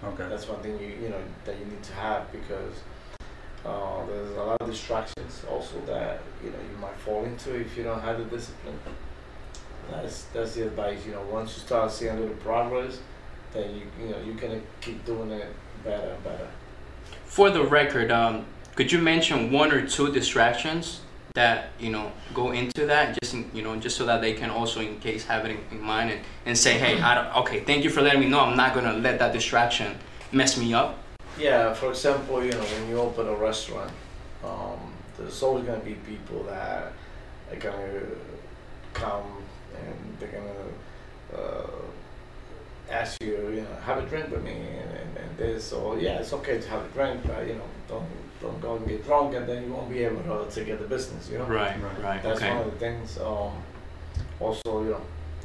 Okay. 0.03 0.27
That's 0.29 0.47
one 0.47 0.61
thing 0.61 0.79
you 0.79 0.87
you 1.01 1.09
know 1.09 1.21
that 1.45 1.57
you 1.59 1.65
need 1.65 1.83
to 1.83 1.93
have 1.93 2.31
because 2.31 2.73
uh, 3.65 4.05
there's 4.05 4.35
a 4.35 4.43
lot 4.43 4.61
of 4.61 4.69
distractions 4.69 5.43
also 5.49 5.79
that 5.85 6.21
you 6.43 6.49
know 6.49 6.59
you 6.71 6.77
might 6.77 6.95
fall 6.97 7.23
into 7.25 7.55
if 7.55 7.77
you 7.77 7.83
don't 7.83 8.01
have 8.01 8.17
the 8.17 8.25
discipline. 8.25 8.79
That's 9.89 10.23
that's 10.33 10.55
the 10.55 10.67
advice. 10.67 11.05
You 11.05 11.13
know, 11.13 11.23
once 11.31 11.55
you 11.55 11.61
start 11.61 11.91
seeing 11.91 12.15
a 12.15 12.19
little 12.19 12.35
progress, 12.37 12.99
then 13.53 13.75
you 13.75 13.85
you 13.99 14.11
know 14.11 14.19
you're 14.25 14.35
gonna 14.35 14.61
keep 14.79 15.05
doing 15.05 15.31
it 15.31 15.53
better 15.83 16.11
and 16.11 16.23
better. 16.23 16.47
For 17.31 17.49
the 17.49 17.63
record, 17.63 18.11
um, 18.11 18.45
could 18.75 18.91
you 18.91 18.99
mention 18.99 19.53
one 19.53 19.71
or 19.71 19.87
two 19.87 20.11
distractions 20.11 20.99
that 21.33 21.69
you 21.79 21.89
know 21.89 22.11
go 22.33 22.51
into 22.51 22.85
that, 22.87 23.17
just 23.21 23.33
in, 23.33 23.49
you 23.53 23.61
know, 23.61 23.73
just 23.77 23.95
so 23.95 24.05
that 24.05 24.19
they 24.19 24.33
can 24.33 24.49
also, 24.49 24.81
in 24.81 24.99
case, 24.99 25.23
have 25.27 25.45
it 25.45 25.51
in, 25.51 25.59
in 25.71 25.81
mind 25.81 26.11
and, 26.11 26.19
and 26.45 26.57
say, 26.57 26.77
hey, 26.77 26.99
I 26.99 27.15
don't, 27.15 27.33
okay, 27.37 27.61
thank 27.61 27.85
you 27.85 27.89
for 27.89 28.01
letting 28.01 28.19
me 28.19 28.27
know. 28.27 28.41
I'm 28.41 28.57
not 28.57 28.73
gonna 28.73 28.91
let 28.91 29.17
that 29.19 29.31
distraction 29.31 29.97
mess 30.33 30.57
me 30.57 30.73
up. 30.73 31.01
Yeah, 31.39 31.73
for 31.73 31.91
example, 31.91 32.43
you 32.43 32.51
know, 32.51 32.59
when 32.59 32.89
you 32.89 32.99
open 32.99 33.25
a 33.25 33.35
restaurant, 33.35 33.93
um, 34.43 34.91
there's 35.17 35.41
always 35.41 35.63
gonna 35.63 35.79
be 35.79 35.93
people 35.93 36.43
that 36.43 36.91
are 37.49 37.55
gonna 37.55 38.01
come 38.91 39.41
and 39.73 40.17
they're 40.19 40.35
gonna 40.37 41.41
uh, 41.41 41.81
ask 42.89 43.23
you, 43.23 43.51
you 43.55 43.61
know, 43.61 43.75
have 43.85 43.99
a 43.99 44.05
drink 44.05 44.29
with 44.29 44.43
me 44.43 44.51
and, 44.51 44.91
and, 44.97 45.10
and 45.31 45.37
this. 45.37 45.63
So 45.63 45.95
yeah, 45.95 46.19
it's 46.19 46.33
okay 46.33 46.59
to 46.59 46.69
have 46.69 46.83
a 46.83 46.87
drink, 46.89 47.21
but 47.25 47.47
you 47.47 47.55
know, 47.55 47.69
don't 47.87 48.05
don't 48.41 48.61
go 48.61 48.75
and 48.75 48.87
get 48.87 49.03
drunk, 49.05 49.35
and 49.35 49.47
then 49.47 49.63
you 49.63 49.73
won't 49.73 49.89
be 49.89 50.03
able 50.03 50.23
to, 50.23 50.51
to 50.51 50.63
get 50.65 50.79
the 50.79 50.87
business. 50.87 51.29
You 51.29 51.37
know, 51.39 51.45
Right, 51.45 51.81
Right. 51.81 52.03
right, 52.03 52.23
that's 52.23 52.41
okay. 52.41 52.49
one 52.49 52.59
of 52.67 52.71
the 52.71 52.79
things. 52.79 53.17
Um, 53.19 53.51
also, 54.39 54.83
you 54.83 54.91
know, 54.91 55.01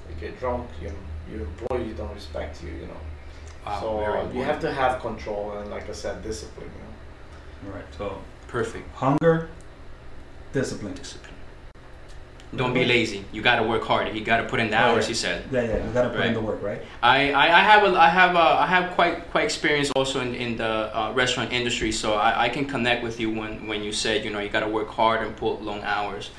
you 0.09 0.15
get 0.21 0.39
drunk, 0.39 0.69
you 0.81 0.93
your 1.31 1.41
employees 1.43 1.97
don't 1.97 2.15
respect 2.15 2.63
you. 2.63 2.71
You 2.71 2.87
know. 2.87 3.01
Wow, 3.67 3.81
so 3.81 3.99
uh, 3.99 4.33
you 4.33 4.43
have 4.43 4.61
to 4.61 4.73
have 4.73 5.01
control 5.01 5.59
and, 5.59 5.71
like 5.71 5.89
I 5.89 5.93
said, 5.93 6.23
discipline. 6.23 6.71
You 6.77 7.69
know? 7.69 7.73
All 7.73 7.79
right. 7.81 7.89
So 7.99 8.19
Perfect. 8.47 8.95
hunger, 8.95 9.49
discipline. 10.53 10.95
Discipline. 10.95 11.36
Don't 12.55 12.73
be 12.73 12.85
lazy. 12.85 13.25
You 13.33 13.43
got 13.43 13.57
to 13.57 13.65
work 13.65 13.83
hard. 13.83 14.15
You 14.15 14.25
got 14.25 14.39
to 14.39 14.45
put 14.45 14.61
in 14.61 14.71
the 14.71 14.77
hours. 14.77 15.09
You 15.09 15.15
said. 15.15 15.45
Yeah, 15.51 15.63
yeah. 15.63 15.85
You 15.85 15.93
gotta 15.93 16.11
put 16.11 16.25
in 16.25 16.33
the 16.33 16.41
work, 16.41 16.63
right? 16.63 16.81
I, 17.03 17.33
I, 17.33 17.59
I 17.59 17.61
have 17.61 17.83
a 17.83 17.99
I 17.99 18.09
have 18.09 18.35
a 18.35 18.39
I 18.39 18.67
have 18.67 18.93
quite 18.95 19.31
quite 19.31 19.45
experience 19.45 19.91
also 19.97 20.21
in, 20.21 20.35
in 20.35 20.57
the 20.57 20.97
uh, 20.97 21.13
restaurant 21.13 21.53
industry, 21.53 21.91
so 21.91 22.15
I, 22.15 22.45
I 22.45 22.49
can 22.49 22.67
connect 22.67 23.03
with 23.03 23.19
you 23.19 23.31
when, 23.31 23.67
when 23.67 23.83
you 23.83 23.93
said 23.93 24.25
you 24.25 24.31
know 24.31 24.39
you 24.39 24.49
got 24.49 24.61
to 24.61 24.69
work 24.69 24.89
hard 24.89 25.27
and 25.27 25.37
put 25.37 25.61
long 25.61 25.83
hours. 25.83 26.31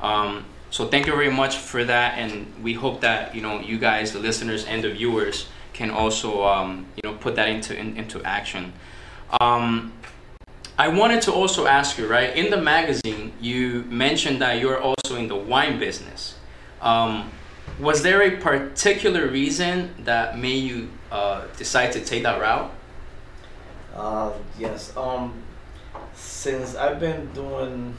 Um, 0.00 0.44
so 0.70 0.86
thank 0.86 1.06
you 1.06 1.12
very 1.12 1.30
much 1.30 1.56
for 1.56 1.84
that, 1.84 2.18
and 2.18 2.52
we 2.62 2.74
hope 2.74 3.00
that 3.00 3.34
you 3.34 3.42
know 3.42 3.60
you 3.60 3.78
guys, 3.78 4.12
the 4.12 4.20
listeners 4.20 4.64
and 4.64 4.84
the 4.84 4.90
viewers, 4.90 5.48
can 5.72 5.90
also 5.90 6.44
um, 6.44 6.86
you 6.96 7.10
know 7.10 7.16
put 7.16 7.34
that 7.36 7.48
into 7.48 7.76
in, 7.76 7.96
into 7.96 8.22
action. 8.22 8.72
Um, 9.40 9.92
I 10.78 10.88
wanted 10.88 11.22
to 11.22 11.32
also 11.32 11.66
ask 11.66 11.96
you, 11.96 12.06
right? 12.06 12.36
In 12.36 12.50
the 12.50 12.58
magazine, 12.58 13.32
you 13.40 13.84
mentioned 13.88 14.42
that 14.42 14.60
you're 14.60 14.78
also 14.80 15.16
in 15.16 15.26
the 15.26 15.36
wine 15.36 15.78
business. 15.78 16.34
Um, 16.82 17.30
was 17.80 18.02
there 18.02 18.20
a 18.22 18.36
particular 18.36 19.26
reason 19.26 19.94
that 20.04 20.38
made 20.38 20.64
you 20.64 20.90
uh, 21.10 21.46
decide 21.56 21.92
to 21.92 22.04
take 22.04 22.24
that 22.24 22.40
route? 22.40 22.70
Uh, 23.94 24.32
yes. 24.58 24.94
Um, 24.96 25.42
since 26.14 26.74
I've 26.76 27.00
been 27.00 27.32
doing 27.32 27.94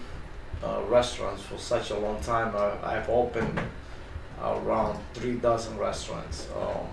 uh, 0.63 0.81
restaurants 0.87 1.41
for 1.41 1.57
such 1.57 1.89
a 1.89 1.97
long 1.97 2.21
time, 2.21 2.55
I, 2.55 2.97
I've 2.97 3.09
opened 3.09 3.59
around 4.39 4.99
three 5.15 5.33
dozen 5.33 5.77
restaurants, 5.79 6.47
um, 6.55 6.87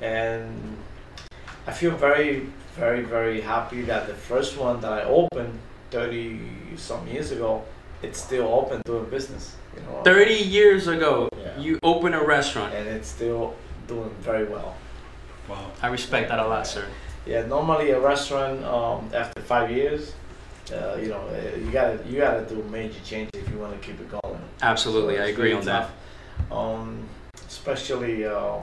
and 0.00 0.78
I 1.66 1.72
feel 1.72 1.90
very, 1.94 2.46
very, 2.76 3.02
very 3.02 3.40
happy 3.40 3.82
that 3.82 4.06
the 4.06 4.14
first 4.14 4.56
one 4.58 4.80
that 4.80 4.92
I 4.92 5.02
opened 5.04 5.58
thirty 5.90 6.40
some 6.76 7.06
years 7.06 7.30
ago, 7.30 7.62
it's 8.02 8.20
still 8.20 8.46
open 8.48 8.82
doing 8.84 9.04
business. 9.10 9.54
You 9.76 9.82
know, 9.82 10.02
30 10.04 10.34
years 10.34 10.86
ago, 10.88 11.28
Yeah. 11.36 11.58
you 11.58 11.78
open 11.82 12.14
a 12.14 12.22
restaurant. 12.24 12.74
and 12.74 12.88
it's 12.88 13.08
still 13.08 13.54
doing 13.88 14.10
very 14.20 14.44
well. 14.44 14.74
Wow. 15.48 15.70
I 15.82 15.88
respect 15.88 16.28
that 16.28 16.38
a 16.38 16.46
lot, 16.46 16.66
sir. 16.66 16.84
Yeah, 17.26 17.46
normally 17.46 17.90
a 17.90 18.00
restaurant 18.00 18.64
um, 18.64 19.10
after 19.14 19.40
five 19.42 19.70
years, 19.70 20.12
uh, 20.72 20.96
you 21.00 21.08
know, 21.08 21.22
uh, 21.28 21.56
you 21.56 21.70
gotta 21.70 21.98
you 22.06 22.18
gotta 22.18 22.44
do 22.46 22.62
major 22.70 23.00
changes 23.04 23.30
if 23.34 23.48
you 23.50 23.58
want 23.58 23.72
to 23.80 23.86
keep 23.86 24.00
it 24.00 24.10
going. 24.10 24.40
Absolutely, 24.62 25.16
So 25.16 25.22
I 25.22 25.26
agree 25.26 25.50
really 25.52 25.60
on 25.60 25.64
that. 25.66 25.90
Um, 26.50 27.04
especially 27.48 28.26
um, 28.26 28.62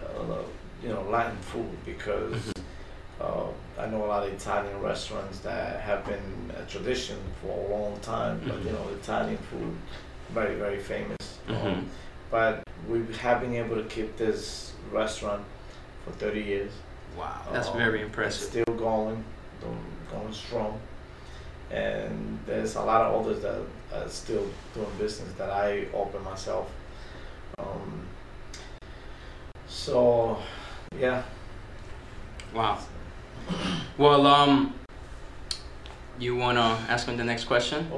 uh, 0.00 0.42
you 0.82 0.88
know 0.88 1.02
Latin 1.10 1.36
food 1.52 1.70
because 1.84 2.34
Mhm. 2.34 2.62
Uh, 3.20 3.46
I 3.78 3.86
know 3.86 4.04
a 4.04 4.06
lot 4.06 4.26
of 4.26 4.32
Italian 4.32 4.80
restaurants 4.80 5.38
that 5.40 5.80
have 5.80 6.04
been 6.06 6.52
a 6.56 6.64
tradition 6.70 7.18
for 7.40 7.48
a 7.48 7.76
long 7.76 7.98
time, 8.00 8.40
but 8.46 8.58
you 8.64 8.70
Mhm. 8.70 8.72
know 8.72 8.88
Italian 9.00 9.38
food 9.50 9.76
very 10.30 10.54
very 10.54 10.78
famous. 10.78 11.38
Mhm. 11.48 11.64
Um, 11.66 11.90
but 12.30 12.62
we 12.88 13.04
have 13.16 13.40
been 13.40 13.54
able 13.54 13.76
to 13.76 13.84
keep 13.84 14.16
this 14.16 14.72
restaurant 14.90 15.44
for 16.04 16.12
30 16.12 16.40
years. 16.40 16.72
Wow, 17.16 17.42
that's 17.52 17.68
Um, 17.68 17.76
very 17.76 17.98
It's 18.00 18.06
impressive. 18.06 18.48
still 18.48 18.74
going, 18.76 19.22
going, 19.60 19.84
going 20.10 20.32
strong. 20.32 20.80
And 21.70 22.38
there's 22.46 22.76
a 22.76 22.82
lot 22.82 23.02
of 23.02 23.20
others 23.26 23.42
that 23.42 23.60
are 23.94 24.08
still 24.08 24.46
doing 24.74 24.90
business 24.98 25.32
that 25.38 25.50
I 25.50 25.86
open 25.94 26.22
myself. 26.24 26.68
Um, 27.58 28.06
so, 29.68 30.38
yeah. 30.98 31.22
Wow. 32.54 32.78
Well, 33.98 34.26
um, 34.26 34.74
you 36.18 36.36
wanna 36.36 36.78
ask 36.88 37.08
me 37.08 37.16
the 37.16 37.24
next 37.24 37.44
question? 37.44 37.90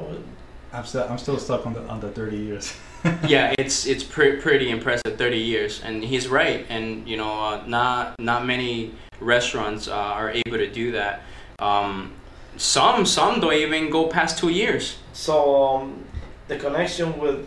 I'm 0.73 0.85
still 0.85 1.07
I'm 1.09 1.19
still 1.19 1.39
stuck 1.39 1.67
on 1.67 1.73
the 1.75 1.87
on 1.89 2.01
the 2.01 2.11
30 2.11 2.37
years. 2.37 2.75
yeah, 3.27 3.55
it's 3.59 3.87
it's 3.87 4.03
pre- 4.03 4.37
pretty 4.37 4.71
impressive. 4.71 5.17
Thirty 5.19 5.39
years, 5.39 5.83
and 5.85 6.03
he's 6.03 6.27
right. 6.27 6.65
And 6.71 7.07
you 7.07 7.19
know, 7.19 7.33
uh, 7.39 7.63
not 7.67 8.19
not 8.19 8.47
many 8.47 8.95
restaurants 9.21 9.89
uh, 9.89 9.95
are 9.95 10.31
able 10.31 10.57
to 10.57 10.71
do 10.71 10.93
that. 10.93 11.21
Um, 11.59 12.13
some 12.57 13.05
some 13.05 13.41
don't 13.41 13.53
even 13.53 13.91
go 13.91 14.07
past 14.07 14.39
two 14.39 14.49
years. 14.49 14.97
So, 15.13 15.65
um, 15.65 16.05
the 16.49 16.57
connection 16.57 17.19
with 17.19 17.47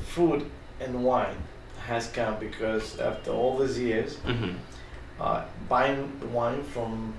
food 0.00 0.50
and 0.80 1.02
wine 1.02 1.36
has 1.86 2.08
come 2.08 2.38
because 2.38 2.98
after 2.98 3.30
all 3.30 3.58
these 3.58 3.78
years, 3.78 4.16
hmm 4.16 4.52
uh, 5.20 5.44
buying 5.68 6.32
wine 6.32 6.62
from 6.62 7.14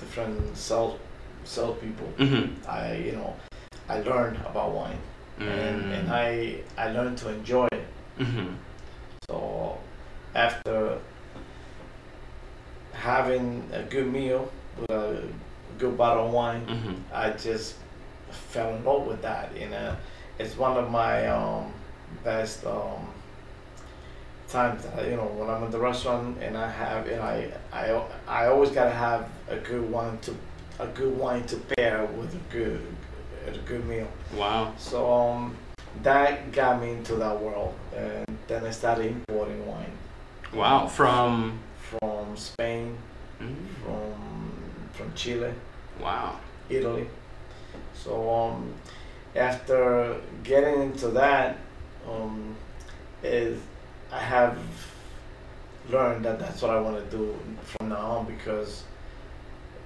different 0.00 0.56
sell 0.56 0.98
sell 1.44 1.74
people, 1.74 2.06
hmm 2.18 2.46
I 2.68 2.96
you 2.96 3.12
know 3.12 3.34
I 3.88 4.00
learned 4.00 4.36
about 4.46 4.72
wine 4.72 4.98
and, 5.40 5.82
Mm. 5.84 5.92
and 5.98 6.10
I 6.12 6.60
I 6.76 6.90
learned 6.92 7.18
to 7.18 7.28
enjoy 7.30 7.66
it. 7.72 7.86
hmm 8.18 8.54
So 9.30 9.78
after 10.34 10.98
having 12.92 13.68
a 13.72 13.82
good 13.82 14.06
meal 14.12 14.50
with 14.78 14.90
a 14.90 15.22
good 15.78 15.96
bottle 15.96 16.26
of 16.26 16.32
wine, 16.32 16.64
hmm 16.66 16.94
I 17.12 17.30
just 17.30 17.76
fell 18.30 18.74
in 18.74 18.84
love 18.84 19.06
with 19.06 19.22
that. 19.22 19.56
You 19.56 19.68
know, 19.70 19.96
it's 20.38 20.56
one 20.56 20.76
of 20.76 20.90
my 20.90 21.26
um, 21.28 21.72
best 22.24 22.64
um, 22.66 23.06
times. 24.48 24.84
You 25.04 25.16
know, 25.16 25.26
when 25.26 25.48
I'm 25.50 25.62
at 25.64 25.70
the 25.72 25.78
restaurant 25.78 26.38
and 26.42 26.56
I 26.56 26.70
have, 26.70 27.06
and 27.06 27.20
I, 27.20 27.52
I, 27.72 28.02
I 28.26 28.46
always 28.46 28.70
gotta 28.70 28.90
have 28.90 29.28
a 29.48 29.56
good 29.56 29.88
wine 29.90 30.18
to, 30.22 30.34
a 30.78 30.86
good 30.88 31.16
wine 31.16 31.44
to 31.46 31.56
pair 31.56 32.04
with 32.06 32.34
a 32.34 32.52
good, 32.52 32.80
a 33.46 33.56
good 33.58 33.84
meal. 33.86 34.08
Wow. 34.34 34.74
So 34.78 35.10
um, 35.12 35.56
that 36.02 36.52
got 36.52 36.80
me 36.80 36.92
into 36.92 37.16
that 37.16 37.40
world, 37.40 37.74
and 37.96 38.26
then 38.46 38.64
I 38.64 38.70
started 38.70 39.06
importing 39.06 39.66
wine 39.66 39.92
Wow. 40.54 40.86
From. 40.86 41.58
from 42.00 42.36
Spain, 42.36 42.96
Mm. 43.40 43.54
from 43.84 44.52
from 44.92 45.14
Chile. 45.14 45.52
Wow. 46.00 46.40
Italy. 46.68 47.06
So 47.94 48.28
um, 48.28 48.74
after 49.36 50.16
getting 50.42 50.82
into 50.82 51.08
that, 51.10 51.56
um, 52.10 52.56
is 53.22 53.58
I 54.12 54.18
have 54.18 54.58
learned 55.90 56.24
that 56.24 56.38
that's 56.38 56.62
what 56.62 56.70
I 56.70 56.80
want 56.80 56.96
to 57.10 57.16
do 57.16 57.34
from 57.62 57.88
now 57.90 57.96
on 58.18 58.26
because 58.26 58.84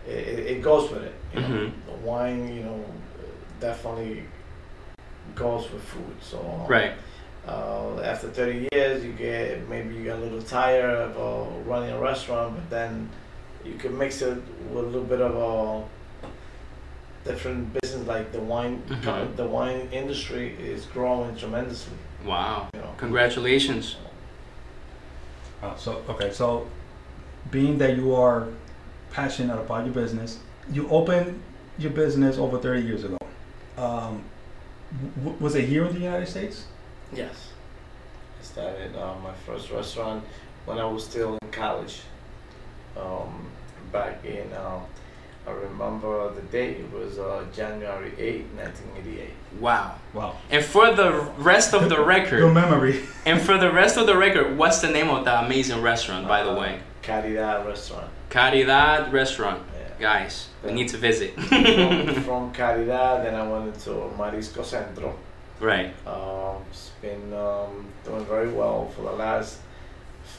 it, 0.07 0.11
it, 0.13 0.63
goes 0.63 0.91
with 0.91 1.03
it. 1.03 1.15
You 1.35 1.41
know? 1.41 1.47
Mhm. 1.49 1.73
The 1.87 1.93
wine, 2.07 2.55
you 2.55 2.63
know, 2.63 2.85
definitely 3.61 4.25
goes 5.35 5.71
with 5.71 5.83
food. 5.83 6.17
So 6.21 6.39
Right. 6.69 6.93
uh, 7.47 8.01
after 8.01 8.29
30 8.29 8.69
years, 8.73 9.05
you 9.05 9.13
get 9.13 9.69
maybe 9.69 9.95
you 9.95 10.05
get 10.05 10.17
a 10.19 10.21
little 10.21 10.43
tired 10.43 10.91
of 10.91 11.17
uh, 11.19 11.51
running 11.71 11.91
a 11.91 11.99
restaurant, 12.01 12.55
but 12.57 12.71
then 12.71 13.09
you 13.65 13.75
can 13.75 13.97
mix 13.97 14.23
it 14.23 14.37
with 14.71 14.85
a 14.85 14.89
little 14.89 15.05
bit 15.05 15.21
of 15.21 15.37
a 15.37 15.85
different 17.29 17.73
business. 17.81 18.07
Like 18.07 18.33
the 18.33 18.41
wine, 18.41 18.83
Mhm. 18.89 19.37
the 19.37 19.47
wine 19.47 19.89
industry 19.93 20.57
is 20.61 20.87
growing 20.87 21.37
tremendously. 21.37 21.97
Wow. 22.25 22.69
You 22.75 22.81
know, 22.81 22.91
Congratulations. 22.99 23.97
Uh, 25.63 25.77
so 25.77 26.03
okay, 26.09 26.33
so 26.33 26.67
being 27.51 27.79
that 27.79 27.97
you 27.97 28.15
are 28.15 28.49
passionate 29.13 29.59
about 29.59 29.85
your 29.85 29.95
business, 29.95 30.39
you 30.71 30.89
opened 30.89 31.41
your 31.79 31.93
business 31.93 32.37
over 32.39 32.59
30 32.59 32.83
years 32.83 33.05
ago. 33.05 33.19
Um, 33.79 34.25
w- 35.19 35.37
was 35.39 35.55
it 35.55 35.65
here 35.69 35.85
in 35.87 35.95
the 35.95 36.01
United 36.01 36.27
States? 36.29 36.67
yes. 37.15 37.49
I 38.41 38.45
started 38.45 38.97
uh, 38.97 39.15
my 39.23 39.33
first 39.47 39.71
restaurant 39.71 40.25
when 40.67 40.79
I 40.79 40.85
was 40.85 41.05
still 41.05 41.39
in 41.41 41.51
college. 41.53 42.01
Um, 42.97 43.47
back 43.93 44.25
in, 44.25 44.53
uh, 44.53 44.81
I 45.47 45.51
remember 45.51 46.33
the 46.33 46.43
date. 46.43 46.79
It 46.79 46.93
was 46.93 47.19
uh, 47.19 47.45
January 47.53 48.13
8, 48.17 48.45
1988. 48.55 49.31
Wow. 49.61 49.97
Wow, 50.15 50.37
And 50.51 50.65
for 50.65 50.93
the 50.95 51.11
rest 51.39 51.75
of 51.75 51.89
the 51.89 51.97
good 51.97 52.07
record, 52.17 52.53
memory. 52.55 53.03
and 53.27 53.41
for 53.41 53.59
the 53.59 53.71
rest 53.73 53.97
of 53.97 54.07
the 54.07 54.17
record, 54.17 54.57
what's 54.57 54.81
the 54.81 54.89
name 54.89 55.11
of 55.11 55.25
that 55.25 55.45
amazing 55.45 55.83
restaurant, 55.83 56.29
by 56.29 56.45
the 56.45 56.53
Uh, 56.53 56.61
way? 56.61 56.81
Caridad 57.03 57.67
restaurant. 57.67 58.09
Caridad 58.31 59.13
Restaurant. 59.13 59.63
Yeah. 59.75 59.89
Guys, 60.01 60.49
we 60.65 60.73
need 60.73 60.89
to 60.89 60.97
visit. 60.97 61.35
from, 61.35 61.45
from 62.29 62.53
Caridad, 62.55 63.25
then 63.25 63.35
I 63.35 63.47
went 63.47 63.79
to 63.81 63.91
Marisco 64.17 64.65
Centro. 64.65 65.15
right. 65.61 65.93
Um, 66.07 66.63
it's 66.71 66.91
been 67.03 67.33
um, 67.35 67.87
doing 68.05 68.25
very 68.27 68.51
well 68.53 68.89
for 68.95 69.03
the 69.03 69.13
last 69.13 69.59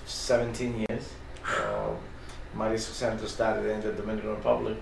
17 0.05 0.85
years. 0.89 1.09
Uh, 1.45 1.89
Marisco 2.55 2.93
Centro 2.93 3.27
started 3.27 3.65
in 3.69 3.81
the 3.81 3.91
Dominican 3.91 4.29
Republic. 4.29 4.77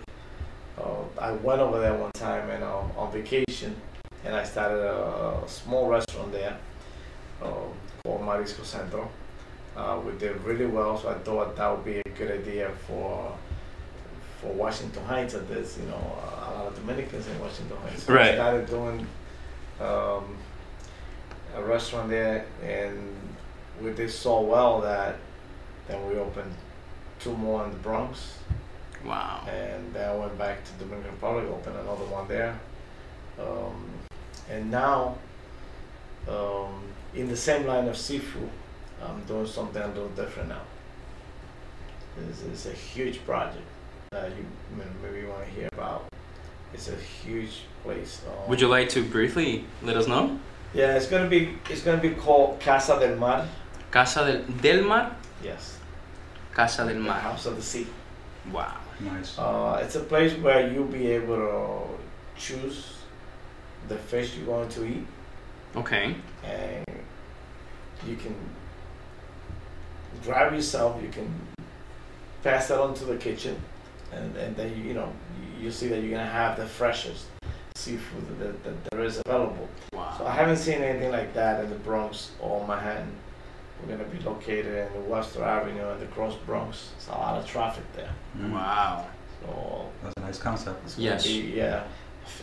Uh, 0.82 1.04
I 1.20 1.32
went 1.32 1.62
over 1.62 1.80
there 1.80 1.94
one 1.94 2.12
time 2.14 2.50
and 2.50 2.64
um, 2.64 2.92
on 2.98 3.12
vacation, 3.12 3.76
and 4.26 4.36
I 4.36 4.44
started 4.44 4.80
a, 4.80 5.44
a 5.44 5.48
small 5.48 5.88
restaurant 5.90 6.32
there 6.32 6.58
uh, 7.42 7.46
called 8.04 8.22
Marisco 8.22 8.64
Centro. 8.66 9.10
Uh, 9.76 10.00
we 10.06 10.12
did 10.18 10.42
really 10.44 10.66
well, 10.66 10.98
so 10.98 11.10
I 11.10 11.14
thought 11.16 11.56
that 11.56 11.70
would 11.72 11.86
be 11.86 12.00
a 12.06 12.10
good 12.18 12.32
idea 12.32 12.72
for 12.88 13.38
for 14.42 14.48
Washington 14.54 15.04
Heights. 15.06 15.36
At 15.36 15.48
this, 15.48 15.78
you 15.78 15.86
know, 15.88 15.96
a 15.96 16.54
lot 16.58 16.68
of 16.68 16.76
Dominicans 16.76 17.28
in 17.28 17.40
Washington 17.40 17.78
Heights. 17.78 18.04
So 18.04 18.14
Right. 18.14 18.32
I 18.32 18.34
started 18.34 18.68
doing 18.68 19.08
um, 19.80 20.36
a 21.56 21.64
restaurant 21.64 22.10
there, 22.10 22.46
and 22.64 22.98
we 23.82 23.92
did 23.92 24.10
so 24.12 24.42
well 24.42 24.82
that 24.82 25.18
then 25.88 26.08
we 26.10 26.16
opened 26.16 26.54
two 27.20 27.36
more 27.38 27.64
in 27.66 27.72
the 27.72 27.78
Bronx, 27.78 28.34
Wow. 29.06 29.46
and 29.48 29.94
then 29.94 30.10
I 30.10 30.16
went 30.16 30.38
back 30.38 30.64
to 30.64 30.72
Dominican 30.80 31.12
Republic, 31.12 31.46
opened 31.50 31.76
another 31.78 32.06
one 32.06 32.28
there, 32.28 32.60
um, 33.40 33.90
and 34.50 34.70
now 34.70 35.18
um, 36.28 36.84
in 37.16 37.28
the 37.28 37.38
same 37.38 37.66
line 37.66 37.88
of 37.88 37.98
seafood, 37.98 38.50
I'm 39.04 39.24
doing 39.24 39.48
something 39.48 39.82
a 39.82 39.88
little 39.88 40.10
different 40.10 40.50
now. 40.50 40.62
This 42.28 42.42
is 42.44 42.66
a 42.68 42.74
huge 42.74 43.24
project 43.26 43.64
that 44.12 44.30
you 44.30 44.46
maybe 45.02 45.26
want 45.26 45.46
to 45.46 45.50
hear 45.52 45.70
about. 45.72 46.06
It's 46.74 46.90
a 46.90 46.96
huge 46.96 47.62
place. 47.84 48.22
Um, 48.28 48.50
Would 48.50 48.62
you 48.62 48.68
like 48.68 48.90
to 48.90 49.04
briefly 49.04 49.66
let 49.82 49.98
us 49.98 50.08
know? 50.08 50.40
Yeah, 50.74 50.96
it's 50.96 51.08
gonna 51.08 51.28
be 51.30 51.58
it's 51.70 51.82
gonna 51.82 52.02
be 52.02 52.12
called 52.12 52.60
Casa 52.60 53.00
del 53.00 53.16
Mar. 53.18 53.46
Casa 53.90 54.24
del, 54.26 54.44
del 54.62 54.84
Mar? 54.84 55.16
Yes. 55.44 55.78
Casa 56.54 56.86
del 56.86 56.96
The 56.96 57.00
Mar. 57.00 57.20
House 57.20 57.46
of 57.46 57.56
the 57.56 57.62
Sea. 57.62 57.88
Wow. 58.52 58.76
Nice. 59.04 59.38
Uh, 59.38 59.82
it's 59.84 59.96
a 59.96 60.02
place 60.02 60.34
where 60.38 60.72
you'll 60.72 60.86
be 60.86 61.08
able 61.08 61.36
to 61.38 62.40
choose 62.40 62.98
the 63.88 63.98
fish 63.98 64.36
you're 64.38 64.46
going 64.46 64.70
to 64.70 64.86
eat, 64.86 65.06
Okay. 65.76 66.16
and 66.44 66.86
you 68.08 68.16
can 68.16 68.36
grab 70.24 70.54
yourself. 70.54 71.02
You 71.02 71.10
can 71.10 71.34
pass 72.44 72.68
that 72.68 72.80
on 72.80 72.94
to 72.96 73.06
the 73.06 73.18
kitchen, 73.18 73.60
and, 74.12 74.36
and 74.38 74.56
then 74.56 74.76
you, 74.78 74.84
you 74.84 74.94
know 74.94 75.12
you, 75.60 75.66
you 75.66 75.72
see 75.72 75.88
that 75.88 76.02
you're 76.02 76.12
gonna 76.12 76.26
have 76.26 76.58
the 76.58 76.66
freshest 76.68 77.26
seafood 77.76 78.40
that, 78.40 78.64
that 78.64 78.92
there 78.92 79.04
is 79.04 79.22
available. 79.26 79.68
Wow. 79.94 80.14
So 80.18 80.28
I 80.28 80.32
haven't 80.34 80.58
seen 80.58 80.82
anything 80.82 81.12
like 81.12 81.34
that 81.34 81.64
in 81.64 81.70
the 81.70 81.76
Bronx 81.78 82.32
or 82.40 82.66
Manhattan. 82.68 83.12
We're 83.88 83.98
gonna 83.98 84.10
be 84.10 84.20
located 84.20 84.88
in 84.88 84.94
the 84.94 85.10
Webster 85.10 85.44
Avenue 85.44 85.90
and 85.92 86.02
the 86.02 86.06
Cross 86.08 86.36
Bronx. 86.46 86.90
It's 86.98 87.08
a 87.08 87.12
lot 87.12 87.40
of 87.40 87.48
traffic 87.48 87.84
there. 87.96 88.12
Mm. 88.38 88.52
Wow. 88.54 89.08
So 89.42 89.90
That's 90.04 90.14
a 90.18 90.22
nice 90.22 90.38
concept. 90.38 90.84
it's 90.86 90.98
Yes. 90.98 91.26
be 91.26 91.54
yeah, 91.56 91.84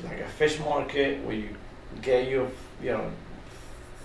like 0.05 0.21
a 0.21 0.29
fish 0.29 0.59
market 0.61 1.23
where 1.25 1.37
you 1.37 1.51
get 2.03 2.29
your 2.29 2.49
you 2.83 2.91
know 2.93 3.11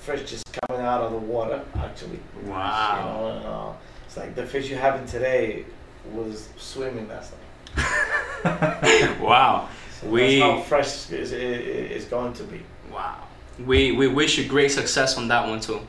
fish 0.01 0.29
just 0.29 0.43
coming 0.67 0.85
out 0.85 1.01
of 1.01 1.11
the 1.11 1.17
water 1.17 1.61
actually. 1.75 2.19
Wow. 2.35 2.43
You 2.45 2.51
Wow. 2.51 3.05
know, 3.19 3.27
and, 3.37 3.45
uh, 3.45 3.71
it's 4.05 4.17
like 4.17 4.35
the 4.35 4.45
fish 4.45 4.69
you're 4.69 4.79
having 4.79 5.07
today 5.07 5.65
was 6.11 6.49
swimming 6.57 7.07
last 7.07 7.31
night. 7.33 9.19
Wow. 9.21 9.69
So 10.01 10.07
We- 10.09 10.39
that's 10.39 10.41
how 10.43 10.61
fresh 10.61 11.09
is 11.11 11.31
is 11.31 12.05
going 12.05 12.33
to 12.33 12.43
be. 12.43 12.61
Wow. 12.91 13.15
We 13.65 13.91
we 13.93 14.07
wish 14.07 14.37
you 14.37 14.45
great 14.47 14.71
success 14.71 15.17
on 15.17 15.27
that 15.29 15.47
one 15.47 15.59
too. 15.61 15.79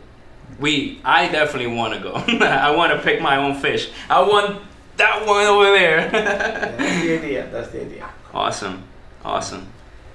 We 0.61 1.00
I 1.05 1.28
definitely 1.28 1.74
want 1.74 1.94
to 1.94 2.00
go. 2.00 2.12
I 2.44 2.70
want 2.74 2.92
to 2.92 2.98
pick 3.00 3.20
my 3.20 3.36
own 3.36 3.55
fish. 3.57 3.90
I 4.09 4.20
want 4.22 4.62
that 4.96 5.26
one 5.26 5.46
over 5.46 5.74
Yeah, 5.74 6.09
there. 6.09 6.11
that's 6.76 7.02
the 7.02 7.18
idea. 7.18 7.48
That's 7.50 7.68
the 7.70 7.80
idea. 7.82 8.09
awesome. 8.32 8.82
Awesome. 9.24 9.66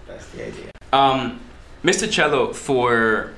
That's 0.08 0.28
the 0.30 0.48
idea. 0.48 0.72
Um, 0.94 1.40
Mr. 1.84 2.08
Chelo, 2.08 2.54
for 2.54 3.34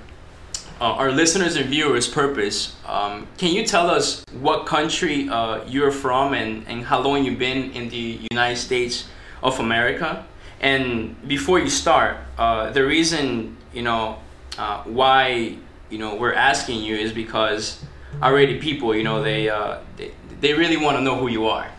uh, 0.80 0.84
our 0.86 1.12
listeners 1.12 1.56
and 1.56 1.70
viewers' 1.70 2.08
purpose, 2.08 2.76
um, 2.88 3.28
can 3.38 3.54
you 3.54 3.66
tell 3.66 3.89
us 3.89 4.24
what 4.39 4.66
country 4.66 5.30
uh, 5.30 5.64
you're 5.66 5.91
from 5.91 6.34
and, 6.34 6.66
and 6.68 6.84
how 6.86 6.99
long 6.99 7.24
you've 7.24 7.39
been 7.39 7.72
in 7.72 7.89
the 7.89 8.20
United 8.32 8.58
States 8.58 9.08
of 9.43 9.60
America? 9.60 10.26
And 10.60 11.16
before 11.28 11.60
you 11.60 11.70
start, 11.70 12.18
uh, 12.38 12.70
the 12.72 12.84
reason 12.86 13.58
you 13.74 13.82
know 13.82 14.20
uh, 14.58 14.84
why 14.84 15.56
you 15.92 15.98
know 15.98 16.16
we're 16.16 16.34
asking 16.34 16.82
you 16.82 16.96
is 16.96 17.12
because 17.12 17.84
already 18.24 18.60
people 18.60 18.96
you 18.96 19.04
know 19.04 19.22
they 19.22 19.50
uh, 19.50 19.78
they, 19.98 20.12
they 20.39 20.54
really 20.54 20.78
want 20.78 20.98
to 20.98 21.04
know 21.04 21.16
who 21.18 21.28
you 21.30 21.48
are. 21.48 21.70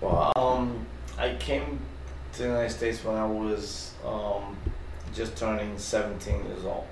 Well, 0.00 0.32
um, 0.36 0.86
I 1.16 1.34
came 1.36 1.80
to 2.32 2.42
the 2.42 2.48
United 2.48 2.70
States 2.70 3.02
when 3.04 3.16
I 3.16 3.24
was 3.24 3.94
um, 4.04 4.56
just 5.14 5.36
turning 5.36 5.78
17 5.78 6.44
years 6.44 6.64
old, 6.64 6.84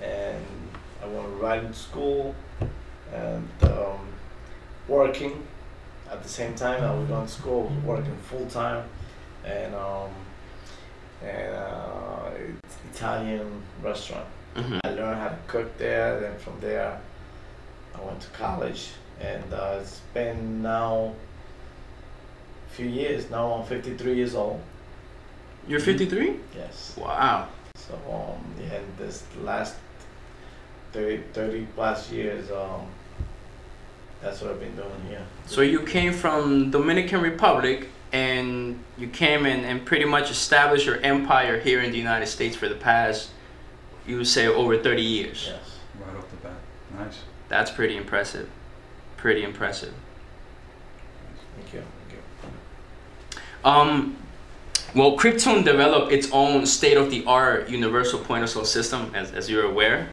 and 0.00 0.44
I 1.02 1.06
went 1.08 1.40
right 1.40 1.64
into 1.64 1.76
school 1.76 2.34
and 3.12 3.48
um, 3.62 3.98
working 4.86 5.42
at 6.10 6.22
the 6.22 6.28
same 6.28 6.54
time. 6.54 6.84
I 6.84 6.94
was 6.94 7.08
going 7.08 7.26
to 7.26 7.32
school, 7.32 7.72
working 7.84 8.16
full 8.18 8.46
time, 8.46 8.84
and 9.44 9.74
um, 9.74 10.10
and 11.22 11.54
uh, 11.54 12.30
it's 12.36 12.76
Italian 12.94 13.62
restaurant. 13.82 14.26
hmm 14.56 14.78
I 14.84 14.90
learned 14.90 15.20
how 15.20 15.28
to 15.28 15.38
cook 15.46 15.76
there. 15.78 16.20
Then 16.20 16.38
from 16.38 16.58
there, 16.60 17.00
I 17.94 18.00
went 18.04 18.20
to 18.20 18.28
college, 18.30 18.88
and 19.20 19.52
uh, 19.52 19.78
it's 19.80 20.00
been 20.14 20.62
now 20.62 21.14
a 22.68 22.74
few 22.74 22.86
years. 22.86 23.30
Now 23.30 23.52
I'm 23.52 23.66
53 23.66 24.14
years 24.14 24.34
old. 24.34 24.60
You're 25.68 25.80
53. 25.80 26.36
Yes. 26.56 26.96
Wow. 26.98 27.48
So 27.76 27.94
um, 28.10 28.44
yeah, 28.60 28.78
in 28.78 28.84
this 28.98 29.24
last 29.42 29.76
30, 30.92 31.22
30 31.32 31.66
plus 31.74 32.10
years, 32.10 32.50
um, 32.50 32.86
that's 34.22 34.40
what 34.40 34.50
I've 34.52 34.60
been 34.60 34.76
doing 34.76 35.02
here. 35.08 35.24
So 35.46 35.60
you 35.60 35.80
came 35.80 36.12
from 36.12 36.70
Dominican 36.70 37.20
Republic 37.20 37.88
and 38.12 38.82
you 38.98 39.08
came 39.08 39.46
in 39.46 39.64
and 39.64 39.84
pretty 39.84 40.04
much 40.04 40.30
established 40.30 40.86
your 40.86 40.98
empire 40.98 41.58
here 41.58 41.80
in 41.80 41.92
the 41.92 41.98
United 41.98 42.26
States 42.26 42.56
for 42.56 42.68
the 42.68 42.74
past, 42.74 43.30
you 44.06 44.16
would 44.16 44.26
say, 44.26 44.46
over 44.46 44.76
30 44.76 45.02
years. 45.02 45.50
Yes. 45.50 45.78
Right 46.04 46.16
off 46.16 46.30
the 46.30 46.36
bat. 46.36 46.54
Nice. 46.98 47.20
That's 47.48 47.70
pretty 47.70 47.96
impressive. 47.96 48.48
Pretty 49.16 49.44
impressive. 49.44 49.94
Thank 51.56 51.74
you. 51.74 51.82
Thank 52.08 52.22
you. 53.34 53.40
Um, 53.64 54.16
well, 54.94 55.16
Cryptune 55.16 55.64
developed 55.64 56.10
its 56.10 56.28
own 56.32 56.66
state-of-the-art 56.66 57.68
universal 57.68 58.18
point-of-sale 58.18 58.64
system, 58.64 59.12
as, 59.14 59.30
as 59.32 59.48
you're 59.48 59.66
aware, 59.66 60.10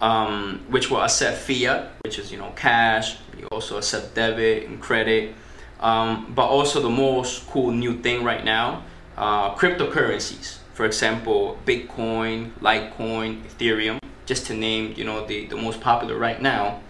um, 0.00 0.64
which 0.68 0.90
will 0.90 1.02
accept 1.02 1.38
fiat, 1.38 1.92
which 2.02 2.18
is 2.18 2.32
you 2.32 2.38
know 2.38 2.52
cash. 2.56 3.18
You 3.38 3.46
also 3.52 3.78
accept 3.78 4.14
debit 4.14 4.66
and 4.66 4.80
credit, 4.80 5.34
um, 5.80 6.32
but 6.34 6.46
also 6.46 6.80
the 6.80 6.90
most 6.90 7.46
cool 7.48 7.70
new 7.70 7.98
thing 7.98 8.24
right 8.24 8.44
now, 8.44 8.84
uh, 9.16 9.54
cryptocurrencies. 9.54 10.58
For 10.74 10.84
example, 10.84 11.58
Bitcoin, 11.64 12.52
Litecoin, 12.60 13.42
Ethereum, 13.44 13.98
just 14.26 14.46
to 14.46 14.54
name 14.54 14.94
you 14.96 15.04
know 15.04 15.26
the, 15.26 15.46
the 15.46 15.56
most 15.56 15.80
popular 15.80 16.16
right 16.16 16.40
now. 16.40 16.80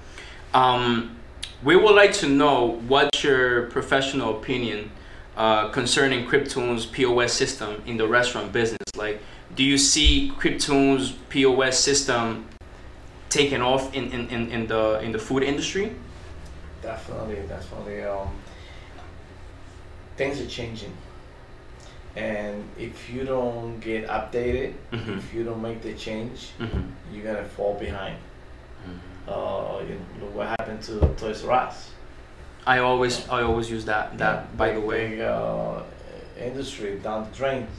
Um, 0.55 1.17
we 1.63 1.77
would 1.77 1.95
like 1.95 2.13
to 2.15 2.29
know 2.29 2.81
what's 2.89 3.23
your 3.23 3.67
professional 3.71 4.39
opinion 4.39 4.91
uh, 5.37 5.69
concerning 5.69 6.27
Cryptune's 6.27 6.87
POS 6.87 7.33
system 7.33 7.83
in 7.87 7.97
the 7.97 8.07
restaurant 8.07 8.53
business. 8.53 8.79
Like, 8.97 9.21
do 9.55 9.63
you 9.63 9.79
see 9.79 10.33
Cryptune's 10.39 11.13
POS 11.29 11.79
system 11.79 12.47
taking 13.29 13.61
off 13.63 13.95
in, 13.95 14.11
in, 14.13 14.29
in, 14.29 14.51
in 14.51 14.67
the 14.67 15.01
in 15.01 15.13
the 15.13 15.19
food 15.19 15.43
industry? 15.43 15.95
Definitely, 16.83 17.37
definitely. 17.49 18.03
Um, 18.05 18.31
things 20.17 20.41
are 20.41 20.47
changing, 20.47 20.93
and 22.17 22.65
if 22.79 23.11
you 23.11 23.25
don't 23.25 23.79
get 23.81 24.07
updated, 24.09 24.73
Mhm. 24.93 25.19
if 25.19 25.35
you 25.35 25.45
don't 25.45 25.61
make 25.63 25.83
the 25.83 25.93
change, 25.95 26.51
Mm-hmm. 26.59 26.83
you're 27.13 27.25
gonna 27.25 27.45
fall 27.45 27.75
behind. 27.75 28.17
Uh, 29.29 29.81
you 29.89 29.95
know 30.21 30.31
what 30.35 30.47
happened 30.59 30.81
to 30.83 31.01
Toys 31.17 31.45
R 31.45 31.53
Us? 31.67 31.91
I 32.67 32.79
always 32.79 33.29
I 33.29 33.43
always 33.43 33.69
use 33.71 33.85
that 33.87 34.17
that 34.19 34.35
Yeah, 34.35 34.57
by 34.57 34.73
the 34.73 34.81
way. 34.81 35.09
big, 35.11 35.21
uh, 35.21 35.83
industry 36.39 36.99
down 37.03 37.27
the 37.31 37.37
drains 37.37 37.71